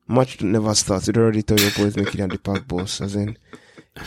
match 0.09 0.41
never 0.43 0.75
starts. 0.75 1.09
It 1.09 1.17
already 1.17 1.43
tell 1.43 1.59
your 1.59 1.71
boys 1.73 1.97
making 1.97 2.21
at 2.21 2.31
the 2.31 2.39
park 2.39 2.67
boss. 2.69 3.01
As 3.01 3.15
in, 3.17 3.37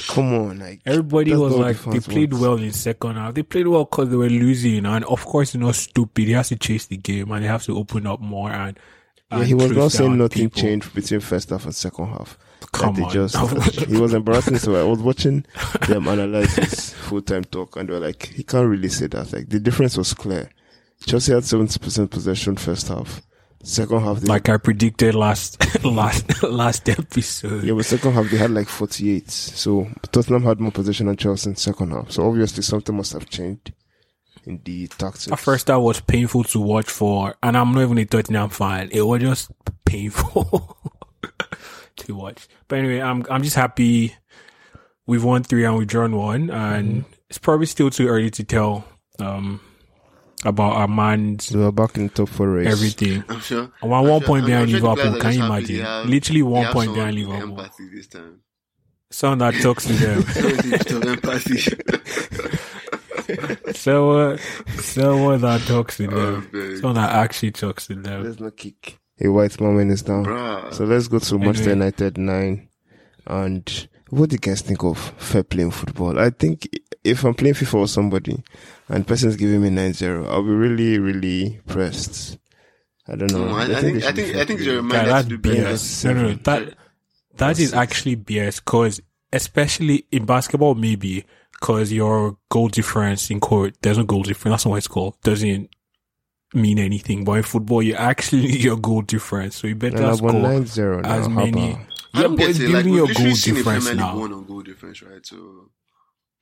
come 0.07 0.33
on, 0.33 0.59
like 0.59 0.81
Everybody 0.86 1.36
was 1.36 1.53
like, 1.55 1.77
the 1.77 1.91
they 1.91 1.99
played 1.99 2.33
want. 2.33 2.41
well 2.41 2.55
in 2.57 2.71
second 2.73 3.15
half. 3.15 3.33
They 3.33 3.43
played 3.43 3.67
well 3.67 3.86
because 3.86 4.09
they 4.09 4.15
were 4.17 4.29
losing, 4.29 4.86
and 4.86 5.05
of 5.05 5.23
course, 5.25 5.53
you 5.53 5.59
know, 5.59 5.71
stupid. 5.71 6.25
He 6.25 6.31
has 6.33 6.49
to 6.49 6.55
chase 6.57 6.86
the 6.88 6.97
game, 6.97 7.31
and 7.31 7.43
they 7.43 7.47
have 7.47 7.63
to 7.63 7.77
open 7.77 8.05
up 8.07 8.19
more. 8.19 8.51
And, 8.51 8.77
Yeah, 9.31 9.43
he 9.43 9.53
was 9.53 9.71
not 9.71 9.91
saying 9.91 10.17
nothing 10.17 10.49
people. 10.49 10.61
changed 10.61 10.93
between 10.93 11.19
first 11.19 11.49
half 11.49 11.65
and 11.65 11.73
second 11.75 12.07
half. 12.07 12.38
Come 12.72 13.03
on. 13.03 13.12
just 13.12 13.36
he 13.88 13.97
was 13.97 14.14
embarrassing. 14.14 14.58
So 14.58 14.76
I 14.76 14.84
was 14.84 14.99
watching 14.99 15.45
them 15.88 16.08
analyze 16.08 16.56
his 16.56 16.93
full 16.93 17.22
time 17.22 17.43
talk, 17.45 17.76
and 17.78 17.88
they 17.88 17.93
were 17.93 17.99
like, 17.99 18.28
he 18.28 18.43
can't 18.43 18.68
really 18.68 18.89
say 18.89 19.08
that. 19.08 19.32
Like 19.32 19.49
the 19.49 19.60
difference 19.60 19.97
was 19.97 20.14
clear. 20.14 20.49
Chelsea 21.06 21.34
had 21.34 21.45
seventy 21.45 21.80
percent 21.80 22.12
possession 22.12 22.56
first 22.58 22.88
half. 22.89 23.22
Second 23.64 24.01
half, 24.01 24.20
they 24.20 24.28
like 24.28 24.47
I 24.49 24.58
predicted 24.58 25.16
last 25.16 25.58
last 25.84 26.43
last 26.43 26.88
episode. 26.89 27.64
Yeah, 27.64 27.74
but 27.74 27.86
second 27.86 28.12
half 28.14 28.30
they 28.30 28.38
had 28.38 28.51
like 28.51 28.68
48. 28.68 29.32
So 29.32 29.88
Tottenham 30.12 30.43
had 30.43 30.60
more 30.60 30.72
possession 30.72 31.08
than 31.08 31.18
Chelsea 31.18 31.49
in 31.49 31.56
second 31.56 31.91
half. 31.91 32.12
So 32.12 32.28
obviously 32.28 32.62
something 32.62 32.95
must 32.95 33.14
have 33.14 33.28
changed 33.28 33.74
in 34.45 34.62
the 34.64 34.88
tactics. 34.88 35.32
At 35.32 35.39
first, 35.39 35.66
that 35.68 35.80
was 35.80 35.99
painful 36.01 36.43
to 36.45 36.60
watch 36.60 36.89
for, 36.91 37.36
and 37.41 37.58
I'm 37.58 37.74
not 37.74 37.82
even 37.82 37.97
a 37.97 38.06
Tottenham 38.06 38.49
fan. 38.49 38.89
It 38.91 39.01
was 39.01 39.22
just 39.22 39.51
painful 39.84 40.78
to 41.98 42.16
watch. 42.16 42.48
But 42.68 42.80
anyway, 42.80 43.02
I'm 43.02 43.26
I'm 43.30 43.43
just 43.43 43.56
happy 43.56 44.16
we've 45.08 45.24
won 45.24 45.43
three 45.43 45.66
and 45.66 45.78
we've 45.78 45.88
drawn 45.88 46.16
one, 46.16 46.50
and 46.50 47.06
it's 47.30 47.38
probably 47.38 47.66
still 47.66 47.89
too 47.89 48.08
early 48.08 48.30
to 48.32 48.43
tell 48.43 48.86
um 49.20 49.60
about 50.43 50.76
our 50.76 50.88
man's 50.88 51.50
they 51.50 51.58
were 51.58 51.72
back 51.72 51.98
in 51.98 52.04
the 52.08 52.14
top 52.14 52.30
four 52.30 52.50
race. 52.50 52.68
everything. 52.68 53.24
I'm 53.30 53.39
sure. 53.39 53.72
And 53.82 53.91
we're 53.91 53.98
I'm 53.98 54.08
one 54.08 54.20
sure- 54.22 54.28
point 54.28 54.41
I'm- 54.43 54.50
behind 54.52 54.64
I'm 54.64 54.70
sure 54.80 54.89
Liverpool. 54.96 55.22
Can 55.22 55.34
you 55.34 55.46
imagine? 55.46 55.80
have- 55.82 56.06
Literally 56.06 56.41
one 56.43 56.74
point 56.74 56.93
behind 56.93 57.18
with 57.18 57.28
Liverpool. 57.28 57.62
Empathy 57.62 57.89
this 57.93 58.08
time. 58.08 58.39
Someone 59.12 59.38
that 59.39 59.54
talks 59.62 59.86
to 59.86 59.93
them. 59.93 60.20
Of 61.00 61.08
empathy. 61.08 61.60
someone, 63.74 64.38
someone 64.80 65.41
that 65.41 65.62
talks 65.62 65.98
to 65.98 66.08
Oh, 66.08 66.10
them. 66.41 66.50
man. 66.52 66.76
Someone 66.78 66.96
that 66.96 67.12
actually 67.12 67.52
talks 67.52 67.88
to 67.88 67.96
them. 67.96 68.24
There's 68.24 68.39
no 68.39 68.52
kick. 68.52 68.98
A 69.24 69.30
white 69.30 69.59
moment 69.61 69.91
is 69.91 70.01
down. 70.01 70.26
Bruh. 70.26 70.74
So 70.74 70.86
let's 70.86 71.07
go 71.07 71.20
to 71.20 71.38
Manchester 71.39 71.72
Anyway. 71.72 71.86
United 71.86 72.18
9. 72.18 72.70
And 73.28 73.88
what 74.09 74.30
do 74.30 74.34
you 74.36 74.39
guys 74.39 74.61
think 74.61 74.84
of 74.84 74.97
fair 75.18 75.43
play 75.43 75.63
in 75.63 75.72
football? 75.72 76.20
I 76.20 76.30
think 76.30 76.68
if 77.03 77.24
I'm 77.24 77.34
playing 77.34 77.55
FIFA 77.55 77.82
with 77.82 77.89
somebody 77.91 78.43
and 78.89 79.03
the 79.03 79.07
person's 79.07 79.36
giving 79.38 79.61
me 79.61 79.70
9-0, 79.70 80.28
I'll 80.28 80.43
be 80.43 80.49
really, 80.49 80.99
really 80.99 81.61
pressed. 81.66 82.38
I 83.07 83.16
don't 83.16 83.32
know. 83.32 83.45
No, 83.47 83.55
I, 83.55 83.63
I 83.63 83.68
they 83.68 83.82
think 83.82 84.01
should 84.03 84.09
I 84.09 84.11
think 84.13 84.36
I 84.36 84.45
think 84.45 84.59
play. 84.59 84.66
you're 84.66 84.76
Yeah, 84.76 84.82
reminded 84.82 85.09
that's 85.11 85.28
to 85.28 85.38
do. 85.38 85.49
BS. 85.49 86.05
No, 86.05 86.13
no, 86.13 86.22
no, 86.24 86.34
that 86.34 86.66
that 86.66 86.78
That's 87.57 87.74
actually 87.74 88.16
BS. 88.18 88.55
Because 88.57 88.99
especially 89.32 90.07
in 90.11 90.26
basketball, 90.26 90.76
maybe 90.76 91.26
because 91.53 91.91
your 91.91 92.38
goal 92.49 92.68
difference 92.68 93.30
in 93.30 93.39
court, 93.39 93.76
there's 93.82 93.97
no 93.97 94.03
goal 94.05 94.24
difference. 94.24 94.53
That's 94.53 94.66
not 94.66 94.72
what 94.72 94.78
it's 94.78 94.88
called. 94.88 95.16
Doesn't 95.24 95.70
mean 96.56 96.80
anything. 96.80 97.24
But 97.24 97.34
in 97.34 97.43
football, 97.43 97.82
you 97.84 97.93
actually 97.95 98.43
need 98.43 98.62
your 98.70 98.78
goal 98.78 99.01
difference. 99.01 99.56
So 99.58 99.68
you 99.68 99.76
better 99.76 99.97
And 99.97 100.06
I 100.06 100.16
score 100.16 100.32
won 100.34 100.41
9-0 100.43 101.01
now. 101.03 101.10
as 101.10 101.26
how 101.26 101.32
many. 101.32 101.72
about- 101.72 101.82
I 102.14 102.20
Yeah, 102.22 102.28
don't 102.28 102.36
but 102.38 102.49
it's 102.49 102.60
it. 102.60 102.70
Like 102.70 102.84
giving 102.86 102.91
we've 102.93 102.95
you 102.99 103.03
a 103.03 103.08
literally 103.08 103.30
goal 103.32 103.36
difference 103.56 103.93
now. 103.93 104.18
one 104.18 104.34
on 104.34 104.45
goal 104.45 104.62
difference, 104.62 105.01
right? 105.01 105.26
So 105.26 105.70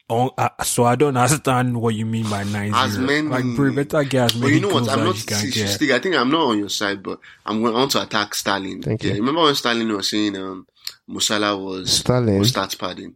Oh, 0.10 0.32
uh, 0.38 0.50
so 0.64 0.84
I 0.84 0.96
don't 0.96 1.16
understand 1.16 1.80
what 1.82 1.96
you 1.96 2.06
mean 2.06 2.30
by 2.30 2.44
nine 2.58 2.72
As 2.76 2.92
zero. 2.92 3.08
many- 3.08 3.28
Like, 3.30 3.46
bro, 3.56 3.74
better 3.74 4.04
get 4.04 4.26
as 4.36 4.40
But 4.40 4.48
you 4.52 4.60
know 4.60 4.68
what? 4.68 4.90
I'm 4.90 5.04
not. 5.06 5.16
you 5.16 5.48
See, 5.68 5.94
I 5.94 6.00
think 6.00 6.16
I'm 6.16 6.30
not 6.30 6.42
on 6.50 6.60
your 6.60 6.70
side, 6.70 7.02
but 7.02 7.20
I'm 7.46 7.62
going 7.64 7.74
on 7.76 7.90
to 7.90 8.02
attack 8.04 8.36
Stalin. 8.36 8.82
Thank 8.82 9.02
yeah, 9.04 9.14
you. 9.14 9.20
Remember 9.20 9.42
when 9.44 9.56
Stalin 9.56 9.88
was 9.96 10.10
saying 10.10 10.36
um, 10.38 10.68
Mo 11.08 11.20
Salah 11.20 11.58
was 11.58 11.92
Stalin? 12.00 12.38
was 12.38 12.52
stats 12.54 12.78
padding? 12.78 13.16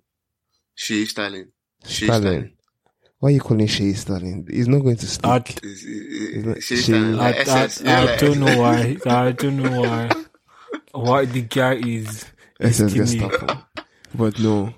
Shea 0.74 1.06
Stalin. 1.06 1.52
Shea 1.86 2.06
Stalin. 2.08 2.54
Why 3.20 3.30
are 3.30 3.32
you 3.32 3.40
calling 3.40 3.66
Shea 3.68 3.94
Stalin? 3.94 4.46
He's 4.50 4.68
not 4.68 4.80
going 4.84 4.96
to 4.98 5.08
stick. 5.08 5.26
I, 5.26 5.38
Is- 5.64 5.84
is- 5.84 6.30
Isn't 6.38 6.58
it 6.58 6.62
Shea 6.64 6.76
Shea- 6.76 6.82
Stalin. 6.84 7.20
I, 7.20 7.28
I, 7.28 7.32
SS. 7.32 7.82
Yeah, 7.82 8.00
I 8.00 8.06
like 8.06 8.20
don't 8.20 8.40
know 8.40 8.58
why. 8.62 8.98
I 9.06 9.32
don't 9.32 9.58
know 9.58 9.82
why. 9.82 10.10
Why 10.92 11.26
the 11.26 11.42
guy 11.42 11.74
is. 11.76 12.26
is 12.60 12.82
SS. 12.82 12.94
Gestapo. 12.94 13.60
But 14.16 14.40
no, 14.40 14.74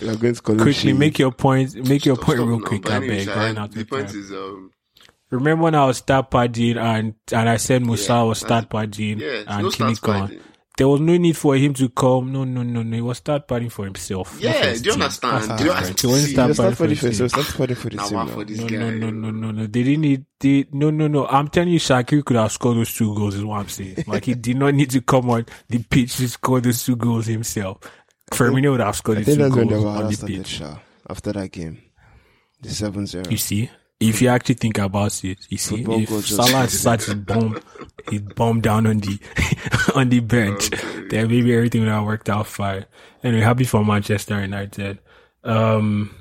You're 0.00 0.16
going 0.16 0.34
to 0.34 0.42
call 0.42 0.56
Quickly 0.56 0.72
Shay. 0.72 0.92
make 0.92 1.18
your 1.18 1.32
point. 1.32 1.74
Make 1.88 2.04
your 2.04 2.16
Stop- 2.16 2.26
point 2.26 2.38
stop 2.38 2.48
real 2.48 2.58
now. 2.60 2.66
quick. 2.66 2.90
I 2.90 2.98
beg. 3.00 3.28
I- 3.28 3.34
Running 3.36 3.58
out 3.58 3.72
the 3.72 3.84
point 3.84 4.08
time. 4.08 4.18
is, 4.18 4.30
um, 4.32 4.70
Remember 5.30 5.64
when 5.64 5.74
I 5.74 5.84
was 5.86 5.96
start 5.98 6.30
padding 6.30 6.76
and 6.78 7.14
and 7.32 7.48
I 7.48 7.56
said 7.56 7.84
Musa 7.84 8.12
Yeah, 8.12 8.22
was 8.22 8.38
start 8.38 8.68
that's- 8.70 8.86
padding 8.96 9.18
yeah, 9.20 9.42
and 9.48 9.64
no 9.64 9.70
Kini 9.70 9.94
start 9.94 10.00
gone. 10.00 10.28
fighting. 10.28 10.42
There 10.76 10.88
was 10.88 11.00
no 11.00 11.16
need 11.16 11.36
for 11.36 11.54
him 11.56 11.72
to 11.74 11.88
come. 11.88 12.32
No, 12.32 12.42
no, 12.42 12.64
no, 12.64 12.82
no. 12.82 12.96
He 12.96 13.00
was 13.00 13.18
start 13.18 13.46
padding 13.46 13.70
for 13.70 13.84
himself. 13.84 14.36
Yeah, 14.40 14.74
do 14.74 14.80
you 14.82 14.92
understand? 14.92 15.50
Ah, 15.52 15.56
do 15.56 15.64
you 15.64 15.70
understand? 15.70 16.00
He 16.00 16.06
wasn't 16.08 16.32
start 16.32 16.48
You're 16.48 16.56
padding 16.56 16.74
for 16.74 16.84
fighting 16.84 16.96
his 17.10 17.18
for 17.20 17.28
Start 17.28 17.46
fighting 17.46 17.76
for 17.76 17.90
the 17.90 17.96
team 17.98 18.16
one 18.16 18.26
now. 18.26 18.32
for 18.34 18.44
this 18.44 18.58
No, 18.58 18.66
no, 18.66 18.90
no, 18.90 19.10
no, 19.10 19.30
no, 19.30 19.50
no. 19.52 19.62
They 19.66 19.82
didn't 19.84 20.00
need. 20.00 20.24
They, 20.40 20.66
no, 20.72 20.90
no, 20.90 21.06
no. 21.06 21.26
I'm 21.28 21.46
telling 21.48 21.68
you, 21.68 21.78
Shakir 21.78 22.24
could 22.24 22.36
have 22.36 22.50
scored 22.50 22.76
those 22.76 22.92
two 22.92 23.14
goals. 23.14 23.36
Is 23.36 23.44
what 23.44 23.60
I'm 23.60 23.68
saying. 23.68 24.02
Like 24.08 24.24
he 24.24 24.34
did 24.34 24.56
not 24.56 24.74
need 24.74 24.90
to 24.90 25.00
come 25.00 25.30
on 25.30 25.46
the 25.68 25.78
pitch 25.82 26.16
to 26.16 26.28
score 26.28 26.60
those 26.60 26.84
two 26.84 26.96
goals 26.96 27.26
himself. 27.26 27.78
Firmino 28.32 28.72
would 28.72 28.80
have 28.80 28.96
scored 28.96 29.18
the 29.18 29.24
two 29.24 29.36
that's 29.36 29.54
when 29.54 29.68
the 29.68 29.74
goals 29.74 29.84
on 29.84 30.06
the 30.08 30.12
started, 30.14 30.36
pitch. 30.38 30.46
Sha, 30.48 30.76
after 31.08 31.32
that 31.32 31.52
game. 31.52 31.80
The 32.60 32.70
7 32.70 33.06
0. 33.06 33.24
You 33.30 33.36
see, 33.36 33.70
if 34.00 34.20
you 34.20 34.28
actually 34.28 34.56
think 34.56 34.78
about 34.78 35.24
it, 35.24 35.38
you 35.48 35.56
see, 35.58 35.76
Football 35.84 36.00
if 36.00 36.26
Salah 36.26 36.68
started 36.68 37.06
his 37.06 37.14
bomb, 37.14 37.60
he 38.10 38.18
bomb 38.18 38.60
down 38.60 38.86
on 38.86 38.98
the 38.98 39.18
on 39.94 40.08
the 40.08 40.20
bench, 40.20 40.70
then 41.10 41.28
maybe 41.28 41.54
everything 41.54 41.82
would 41.82 41.90
have 41.90 42.04
worked 42.04 42.28
out 42.28 42.46
fine. 42.46 42.84
Anyway, 43.22 43.42
happy 43.42 43.64
for 43.64 43.84
Manchester 43.84 44.40
United. 44.40 44.98
Um, 45.42 46.14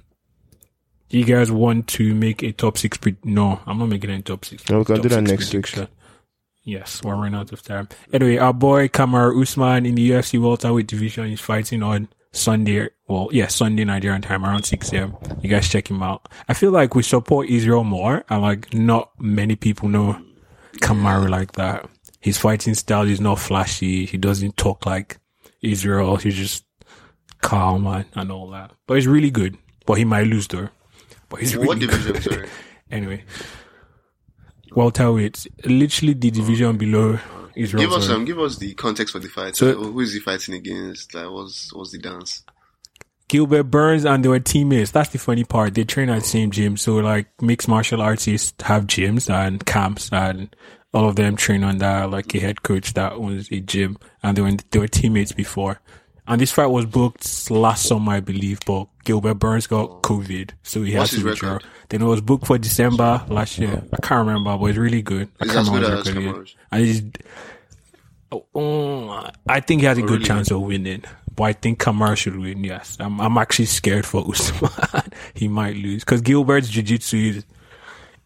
do 1.10 1.18
you 1.18 1.26
guys 1.26 1.52
want 1.52 1.88
to 1.90 2.14
make 2.16 2.44
a 2.44 2.52
top 2.52 2.78
six? 2.78 2.98
Pre- 2.98 3.18
no, 3.24 3.60
I'm 3.66 3.78
not 3.78 3.90
making 3.90 4.10
a 4.12 4.22
top 4.22 4.46
six. 4.46 4.68
No, 4.70 4.80
we 4.80 4.86
can 4.86 5.02
do 5.02 5.10
that 5.10 5.22
next 5.22 5.54
week. 5.54 5.64
prediction. 5.64 5.88
Yes, 6.64 7.02
we're 7.04 7.16
running 7.16 7.36
out 7.36 7.52
of 7.52 7.62
time. 7.62 7.90
Anyway, 8.14 8.38
our 8.38 8.54
boy 8.54 8.88
Kamaru 8.88 9.42
Usman 9.42 9.86
in 9.86 9.96
the 9.96 10.12
UFC 10.12 10.40
welterweight 10.42 10.88
division 10.88 11.26
is 11.30 11.42
fighting 11.42 11.84
on 11.84 12.08
Sunday. 12.32 12.90
Well, 13.14 13.30
yeah, 13.32 13.46
Sunday 13.48 13.84
Nigerian 13.86 14.24
time 14.24 14.44
around 14.44 14.64
6 14.64 14.92
a.m. 14.94 15.16
You 15.42 15.48
guys 15.48 15.70
check 15.70 15.88
him 15.88 16.02
out. 16.02 16.28
I 16.50 16.56
feel 16.56 16.72
like 16.72 16.96
we 16.96 17.04
support 17.04 17.48
Israel 17.48 17.84
more 17.84 18.24
and 18.28 18.42
like 18.42 18.74
not 18.74 19.12
many 19.20 19.56
people 19.56 19.88
know 19.88 20.20
Kamaru 20.78 21.30
like 21.30 21.52
that. 21.52 21.88
His 22.20 22.40
fighting 22.40 22.74
style 22.74 23.08
is 23.08 23.22
not 23.22 23.38
flashy. 23.38 24.08
He 24.08 24.18
doesn't 24.18 24.58
talk 24.58 24.88
like 24.88 25.20
Israel. 25.62 26.16
He's 26.16 26.34
just 26.36 26.66
calm 27.42 27.86
and, 27.86 28.06
and 28.16 28.32
all 28.32 28.50
that. 28.50 28.72
But 28.88 28.96
he's 28.96 29.06
really 29.08 29.30
good. 29.30 29.60
But 29.86 30.00
he 30.00 30.06
might 30.06 30.26
lose 30.26 30.48
though. 30.48 30.70
But 31.30 31.42
he's 31.42 31.54
really 31.56 31.68
What 31.68 31.80
good. 31.80 31.92
division? 31.92 32.22
Sorry. 32.22 32.50
Anyway, 32.92 33.24
welterweight, 34.76 35.48
literally 35.66 36.14
the 36.14 36.32
division 36.32 36.78
below 36.78 37.20
Israel. 37.56 37.84
Give 37.84 37.94
us 37.94 38.06
sorry. 38.06 38.18
um, 38.18 38.26
give 38.26 38.40
us 38.40 38.58
the 38.58 38.74
context 38.74 39.14
for 39.14 39.20
the 39.20 39.30
fight. 39.30 39.56
So- 39.56 39.68
Like, 39.68 39.76
who 39.78 40.00
is 40.00 40.14
he 40.14 40.20
fighting 40.20 40.56
against? 40.56 41.14
Like, 41.14 41.30
what's 41.32 41.74
what's 41.74 41.92
the 41.92 42.00
dance? 42.00 42.44
Gilbert 43.34 43.64
Burns 43.64 44.06
and 44.06 44.24
they 44.24 44.30
were 44.30 44.40
teammates. 44.40 44.92
That's 44.92 45.10
the 45.10 45.18
funny 45.18 45.44
part. 45.44 45.74
They 45.74 45.86
train 45.86 46.08
at 46.12 46.22
the 46.22 46.28
same 46.28 46.52
gym. 46.52 46.78
So 46.78 46.98
like 46.98 47.30
mixed 47.42 47.68
martial 47.68 48.00
artists 48.00 48.54
have 48.62 48.86
gyms 48.86 49.28
and 49.28 49.66
camps 49.66 50.12
and 50.12 50.56
all 50.94 51.10
of 51.10 51.16
them 51.16 51.36
train 51.36 51.64
on 51.64 51.80
that, 51.80 52.12
like 52.12 52.36
a 52.36 52.40
head 52.40 52.62
coach 52.62 52.94
that 52.94 53.14
owns 53.14 53.52
a 53.52 53.60
gym 53.60 53.98
and 54.22 54.38
they 54.38 54.44
were, 54.44 54.52
they 54.70 54.78
were 54.78 54.88
teammates 54.88 55.32
before. 55.32 55.82
And 56.28 56.40
this 56.40 56.52
fight 56.52 56.68
was 56.68 56.86
booked 56.86 57.50
last 57.50 57.88
summer, 57.88 58.12
I 58.12 58.20
believe, 58.20 58.60
but 58.68 58.86
Gilbert 59.04 59.34
Burns 59.40 59.66
got 59.66 60.04
COVID. 60.04 60.52
So 60.62 60.84
he 60.84 60.96
What's 60.96 61.14
had 61.14 61.22
to 61.22 61.26
withdraw. 61.26 61.54
record? 61.54 61.70
Then 61.90 62.04
it 62.04 62.06
was 62.06 62.22
booked 62.22 62.46
for 62.46 62.60
December 62.60 63.26
last 63.30 63.58
year. 63.58 63.82
I 63.94 63.98
can't 64.06 64.28
remember, 64.28 64.56
but 64.60 64.66
it's 64.68 64.78
really 64.78 65.02
good. 65.02 65.28
I 65.42 65.46
Is 65.46 65.52
can't 65.54 65.66
good 65.70 65.82
remember 65.82 65.98
his 65.98 66.08
uh, 66.16 66.22
record 66.22 66.52
And 66.72 66.86
he's, 66.86 67.04
oh, 68.32 68.46
oh, 68.54 69.30
I 69.50 69.60
think 69.60 69.82
he 69.82 69.88
has 69.88 69.98
a 69.98 70.04
oh, 70.04 70.06
good 70.06 70.12
really? 70.20 70.26
chance 70.26 70.52
of 70.52 70.62
winning, 70.62 71.04
but 71.36 71.44
I 71.44 71.54
think 71.54 71.80
Kamaru 71.80 72.16
should 72.18 72.38
win. 72.38 72.64
Yes, 72.64 72.98
I'm. 73.00 73.20
I'm 73.22 73.38
actually 73.38 73.66
scared 73.66 74.06
for 74.06 74.24
Usman. 74.30 74.70
he 75.34 75.48
might 75.48 75.76
lose 75.76 76.04
because 76.04 76.22
Gilbert's 76.22 76.70
jiu-jitsu 76.70 77.18
is 77.18 77.46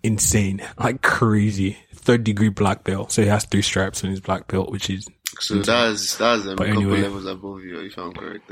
insane, 0.04 0.62
like 0.78 1.02
crazy. 1.02 1.78
Third 1.94 2.24
degree 2.24 2.50
black 2.50 2.84
belt, 2.84 3.12
so 3.12 3.22
he 3.22 3.28
has 3.28 3.44
three 3.46 3.62
stripes 3.62 4.04
on 4.04 4.10
his 4.10 4.22
black 4.22 4.48
belt, 4.48 4.72
which 4.72 4.90
is 4.90 5.08
So 5.40 5.56
that's 5.56 6.16
that's 6.18 6.44
um, 6.46 6.50
a 6.52 6.56
But 6.56 6.68
couple 6.68 6.82
anyway. 6.84 7.02
levels 7.02 7.26
above 7.26 7.62
you, 7.64 7.80
if 7.82 7.98
I'm 7.98 8.14
correct. 8.14 8.50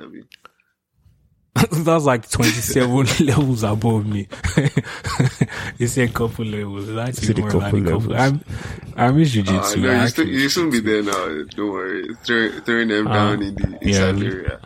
that's 1.71 2.03
like 2.05 2.29
27 2.29 3.05
levels 3.27 3.63
above 3.63 4.05
me. 4.05 4.27
you 5.77 5.87
say 5.87 6.03
a 6.03 6.07
couple 6.09 6.43
levels. 6.45 6.87
That's 6.93 7.25
Said 7.25 7.37
a 7.39 7.41
more 7.41 7.51
like 7.51 7.73
a 7.73 7.77
couple 7.77 7.83
couple. 7.83 8.09
levels. 8.11 8.43
I'm. 8.45 8.93
I'm 8.97 9.15
in 9.17 9.21
Uh, 9.21 9.25
jiu-jitsu. 9.25 9.79
no, 9.79 9.91
you, 10.01 10.07
still, 10.07 10.23
actually- 10.25 10.31
you 10.41 10.49
soon 10.49 10.69
be 10.69 10.79
there 10.81 11.01
now. 11.03 11.43
Don't 11.55 11.71
worry. 11.71 12.13
Throw, 12.25 12.49
throwing 12.59 12.87
them 12.89 13.07
Uh, 13.07 13.13
down 13.13 13.41
in 13.41 13.55
the 13.55 13.69
yeah. 13.81 14.09
inside 14.09 14.23
area. 14.23 14.59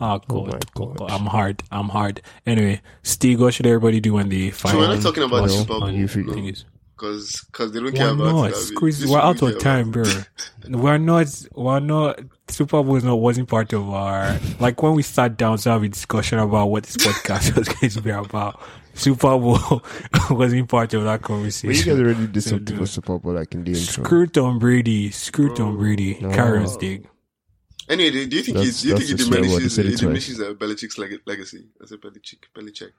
Oh 0.00 0.18
god. 0.26 0.52
my 0.52 0.58
God. 0.96 1.10
I'm 1.10 1.26
hard. 1.26 1.62
I'm 1.70 1.88
hard. 1.88 2.20
Anyway, 2.46 2.80
Steve, 3.02 3.40
what 3.40 3.54
should 3.54 3.66
everybody 3.66 4.00
do 4.00 4.14
when 4.14 4.28
they 4.28 4.50
fight? 4.50 4.72
So 4.72 4.78
we're 4.78 4.88
not 4.88 5.02
talking 5.02 5.22
about 5.22 5.42
Well, 5.42 5.46
the 5.46 5.48
Super 5.50 5.78
Bowl, 5.80 5.90
you 5.90 6.08
feel- 6.08 6.24
no? 6.24 6.32
Things. 6.32 6.64
Because 6.64 6.73
cause 6.96 7.46
cause 7.52 7.72
they 7.72 7.80
don't 7.80 7.92
Why 7.92 7.98
care 7.98 8.08
about 8.10 8.32
not? 8.34 8.44
it. 8.50 8.54
Abi. 8.54 8.62
Squeeze- 8.64 9.06
we're 9.06 9.18
out 9.18 9.42
of 9.42 9.58
time, 9.58 9.90
bro. 9.90 10.04
We're 10.68 10.98
not. 10.98 11.26
We're 11.54 11.80
not. 11.80 12.20
Super 12.48 12.82
Bowl 12.82 12.96
is 12.96 13.04
not 13.04 13.16
wasn't 13.16 13.48
part 13.48 13.72
of 13.72 13.88
our 13.90 14.38
like 14.60 14.82
when 14.82 14.94
we 14.94 15.02
sat 15.02 15.36
down 15.36 15.58
to 15.58 15.70
have 15.70 15.82
a 15.82 15.88
discussion 15.88 16.38
about 16.38 16.66
what 16.66 16.84
this 16.84 16.96
podcast 16.96 17.54
was 17.58 17.68
going 17.68 17.90
to 17.90 18.00
be 18.02 18.10
about. 18.10 18.60
Super 18.94 19.36
Bowl 19.38 19.82
wasn't 20.30 20.68
part 20.68 20.94
of 20.94 21.04
that 21.04 21.20
But 21.22 21.28
you 21.30 21.36
conversation. 21.36 21.92
guys 21.96 22.00
already 22.00 22.26
did 22.28 22.42
So 22.42 22.50
something 22.50 22.76
for 22.76 22.86
Super 22.86 23.18
Bowl, 23.18 23.32
like 23.34 23.52
in 23.54 23.64
the 23.64 23.72
intro. 23.72 24.04
Screw 24.04 24.26
Tom 24.26 24.58
Brady. 24.58 25.10
Screw 25.10 25.54
Tom 25.54 25.76
Brady. 25.78 26.18
No. 26.20 26.30
Carrier's 26.30 26.76
dig. 26.76 27.08
Anyway, 27.88 28.10
do, 28.10 28.26
do 28.26 28.36
you 28.36 28.42
think 28.42 28.56
That's- 28.56 28.78
it, 28.78 28.82
do 28.82 28.88
you 28.88 28.96
think 28.98 29.10
it 29.10 29.16
the. 29.18 29.24
He 29.24 29.30
diminishes 29.42 29.74
said 29.74 29.86
it 29.86 29.92
it 29.94 29.98
diminishes 30.00 30.40
uh, 30.40 30.54
Belichick's 30.54 30.96
leg- 30.98 31.20
legacy? 31.26 31.66
I 31.82 31.86
said 31.86 32.00
Belichick, 32.00 32.38
Belichick. 32.56 32.92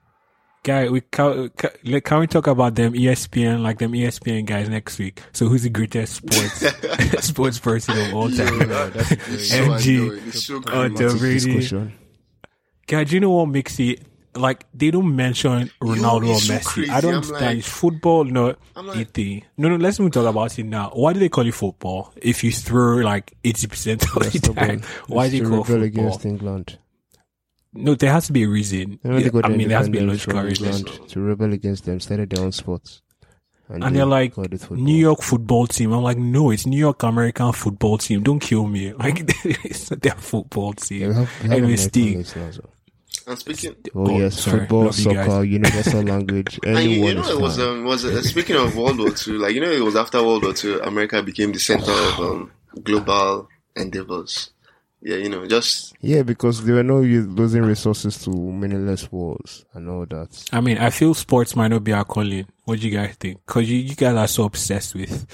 Guy, 0.66 0.88
we 0.88 1.00
can, 1.00 1.48
can, 1.50 2.18
we 2.18 2.26
talk 2.26 2.48
about 2.48 2.74
them 2.74 2.92
ESPN, 2.94 3.62
like 3.62 3.78
them 3.78 3.92
ESPN 3.92 4.44
guys 4.46 4.68
next 4.68 4.98
week? 4.98 5.22
So 5.32 5.46
who's 5.46 5.62
the 5.62 5.70
greatest 5.70 6.14
sports 6.16 7.24
sports 7.24 7.58
person 7.60 7.96
of 7.96 8.14
all 8.14 8.28
time? 8.28 8.58
It's 9.30 9.50
so 9.50 9.62
MG. 9.62 10.02
annoying. 10.02 10.22
It's 10.26 10.44
so 10.44 10.60
crazy. 10.60 10.94
Tom 10.96 11.18
Brady. 11.18 11.34
discussion. 11.38 11.92
Guy, 12.88 13.04
do 13.04 13.14
you 13.14 13.20
know 13.20 13.30
what 13.30 13.46
makes 13.46 13.78
it 13.78 14.02
like 14.34 14.66
they 14.74 14.90
don't 14.90 15.14
mention 15.14 15.70
Ronaldo 15.80 16.34
it's 16.34 16.50
or 16.50 16.54
Messi? 16.54 16.64
crazy. 16.64 16.90
I 16.90 17.00
don't 17.00 17.10
I'm 17.10 17.16
understand. 17.18 17.46
like- 17.46 17.58
it's 17.58 17.68
football, 17.68 18.24
no 18.24 18.56
I'm 18.74 18.86
like- 18.88 18.96
it 18.98 19.10
thing. 19.14 19.44
No, 19.56 19.68
no. 19.68 19.76
Let's 19.76 20.00
even 20.00 20.10
talk 20.10 20.26
about 20.26 20.58
it 20.58 20.64
now. 20.66 20.90
Why 20.94 21.12
do 21.12 21.20
they 21.20 21.28
call 21.28 21.46
it 21.46 21.54
football? 21.54 22.12
If 22.16 22.42
you 22.42 22.50
throw 22.50 22.96
like 22.96 23.34
eighty 23.44 23.68
percent 23.68 24.02
of 24.02 24.14
the 24.14 24.20
That's 24.30 24.40
time, 24.54 24.82
why 25.06 25.28
do 25.28 25.38
they 25.38 25.40
call 25.48 25.50
rebel 25.62 25.64
football? 25.64 25.82
against 25.84 26.26
England. 26.26 26.78
No, 27.76 27.94
there 27.94 28.12
has 28.12 28.26
to 28.26 28.32
be 28.32 28.44
a 28.44 28.48
reason. 28.48 28.98
You 29.04 29.10
know, 29.10 29.20
they 29.20 29.30
got 29.30 29.44
I 29.46 29.48
mean, 29.48 29.68
there 29.68 29.76
has 29.78 29.86
to 29.86 29.92
be 29.92 29.98
a 29.98 30.02
logical 30.02 30.40
reason. 30.42 30.84
To 30.84 31.20
rebel 31.20 31.52
against 31.52 31.84
them, 31.84 32.00
started 32.00 32.30
their 32.30 32.40
own 32.44 32.52
sports. 32.52 33.02
And 33.68 33.82
they 33.82 33.90
they're 33.90 34.06
like 34.06 34.34
called. 34.34 34.70
New 34.70 34.94
York 34.96 35.22
football 35.22 35.66
team. 35.66 35.92
I'm 35.92 36.02
like, 36.02 36.18
no, 36.18 36.50
it's 36.52 36.66
New 36.66 36.78
York 36.78 37.02
American 37.02 37.52
football 37.52 37.98
team. 37.98 38.22
Don't 38.22 38.38
kill 38.38 38.66
me. 38.66 38.92
Like 38.98 39.24
it's 39.44 39.90
not 39.90 40.00
their 40.02 40.14
football 40.14 40.72
Yeah, 40.78 40.84
team. 40.84 41.08
we 41.08 41.14
have, 41.14 41.42
we 41.42 41.48
have 41.48 41.58
Anyway, 41.58 41.76
Steve. 41.76 42.16
leagues 42.16 42.36
now, 42.36 42.50
so. 42.52 42.68
And 43.26 43.36
speaking, 43.36 43.74
Oh, 43.92 44.06
Oh, 44.06 44.18
yes, 44.20 44.40
sorry. 44.40 44.60
football, 44.60 44.84
Love 44.84 44.98
you 45.00 45.12
guys. 45.14 45.26
soccer, 45.26 45.44
universal 45.44 46.02
language, 46.14 46.60
and 46.64 46.78
you, 46.84 46.90
you 47.08 47.14
know, 47.14 47.28
it 47.28 47.40
was 47.40 47.58
um, 47.58 47.84
was 47.84 48.04
uh, 48.04 48.22
speaking 48.22 48.54
of 48.54 48.76
World 48.76 48.98
War 49.00 49.10
Two. 49.10 49.38
Like 49.38 49.52
you 49.54 49.60
know, 49.60 49.70
it 49.72 49.82
was 49.82 49.96
after 49.96 50.22
World 50.22 50.44
War 50.44 50.52
Two, 50.52 50.78
America 50.80 51.20
became 51.24 51.50
the 51.50 51.58
center 51.58 51.90
of 51.90 52.20
um, 52.20 52.52
global 52.84 53.48
endeavors. 53.74 54.52
Yeah, 55.08 55.16
you 55.18 55.28
know, 55.28 55.46
just 55.46 55.94
Yeah, 56.00 56.22
because 56.24 56.64
they 56.64 56.72
were 56.72 56.82
no 56.82 56.98
losing 57.00 57.62
resources 57.62 58.18
to 58.24 58.30
meaningless 58.30 59.10
wars 59.12 59.64
and 59.72 59.88
all 59.88 60.04
that. 60.06 60.48
I 60.52 60.60
mean, 60.60 60.78
I 60.78 60.90
feel 60.90 61.14
sports 61.14 61.54
might 61.54 61.68
not 61.68 61.84
be 61.84 61.92
our 61.92 62.04
calling. 62.04 62.46
What 62.64 62.80
do 62.80 62.88
you 62.88 62.96
guys 62.96 63.14
think? 63.14 63.40
Because 63.46 63.70
you, 63.70 63.78
you 63.78 63.94
guys 63.94 64.16
are 64.16 64.26
so 64.26 64.44
obsessed 64.44 64.96
with 64.96 65.26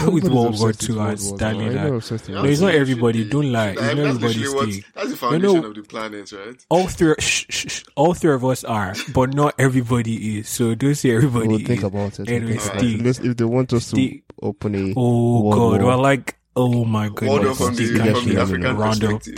with 0.12 0.24
World 0.24 0.58
War 0.58 0.70
obsessed 0.70 0.80
Two 0.80 0.98
and 1.00 1.06
War 1.06 1.16
Stalin. 1.16 1.72
Two. 1.72 1.78
And- 1.78 1.94
obsessed 1.94 2.28
No, 2.28 2.42
it's 2.44 2.60
not 2.60 2.66
World 2.66 2.72
War 2.74 2.80
everybody. 2.80 3.24
Don't 3.30 3.52
lie. 3.52 3.68
It's 3.70 3.80
not 3.80 3.98
everybody's 3.98 4.52
what 4.54 4.68
thing. 4.68 4.84
that's 4.96 5.06
the 5.06 5.10
No, 5.12 5.16
foundation 5.16 5.60
no. 5.62 5.68
of 5.68 5.74
the 5.76 5.82
planet, 5.82 6.32
right? 6.32 6.66
All 6.68 6.88
three, 6.88 7.14
shh, 7.20 7.46
shh, 7.50 7.70
shh, 7.72 7.84
all 7.94 8.14
three 8.14 8.32
of 8.34 8.44
us 8.44 8.64
are, 8.64 8.94
but 9.14 9.32
not 9.32 9.54
everybody 9.60 10.38
is. 10.38 10.48
So 10.48 10.74
don't 10.74 10.96
say 10.96 11.14
everybody 11.14 11.46
We'll 11.46 11.60
is. 11.60 11.66
think 11.68 11.84
about 11.84 12.18
it. 12.18 12.28
Anyway, 12.28 12.52
We'll 12.54 12.58
think 12.58 12.72
about 12.72 12.78
Steve. 12.80 13.00
it. 13.00 13.04
Let's- 13.06 13.18
If 13.20 13.36
they 13.36 13.44
want 13.44 13.72
us 13.74 13.86
Steve. 13.86 14.22
to 14.28 14.46
open 14.46 14.74
a 14.74 14.92
Oh 14.96 15.42
World 15.42 15.54
God! 15.54 15.82
War, 15.82 15.90
Well, 15.90 16.02
like, 16.02 16.36
oh 16.60 16.84
my 16.84 17.08
World 17.08 17.16
goodness! 17.16 17.58
War 17.60 17.68
from 17.68 17.76
the, 17.76 17.86
Steve 17.86 18.16
from 18.18 18.28
the 18.28 18.40
African 18.40 18.76
Rondo. 18.76 19.20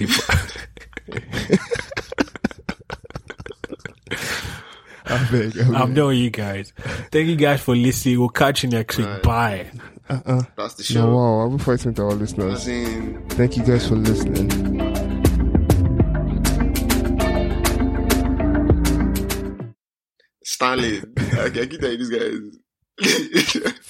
I 5.05 5.29
beg, 5.31 5.59
I 5.59 5.81
I'm 5.83 5.95
done 5.95 6.09
with 6.09 6.16
you 6.18 6.31
guys. 6.31 6.73
Thank 7.11 7.29
you 7.29 7.37
guys 7.37 7.61
for 7.61 7.75
listening. 7.77 8.18
We'll 8.20 8.29
catch 8.29 8.62
you 8.62 8.68
next 8.70 8.99
week. 8.99 9.07
Right. 9.07 9.23
Bye. 9.23 9.70
Uh-uh. 10.09 10.43
That's 10.57 10.75
the 10.75 10.95
No, 10.95 11.01
show. 11.01 11.14
wow, 11.14 11.41
I'll 11.41 11.51
be 11.51 11.59
fighting 11.62 11.95
to 11.95 12.03
our 12.03 12.12
listeners. 12.12 12.64
Thank 13.35 13.57
you 13.57 13.64
guys 13.64 13.89
for 13.89 13.97
listening. 13.97 14.49
Stanley. 20.45 21.03
I, 21.18 21.45
I 21.47 21.51
keep 21.51 21.81
telling 21.81 21.99
you, 21.99 21.99
this 21.99 22.11
guy 22.11 22.31
is. 22.99 23.73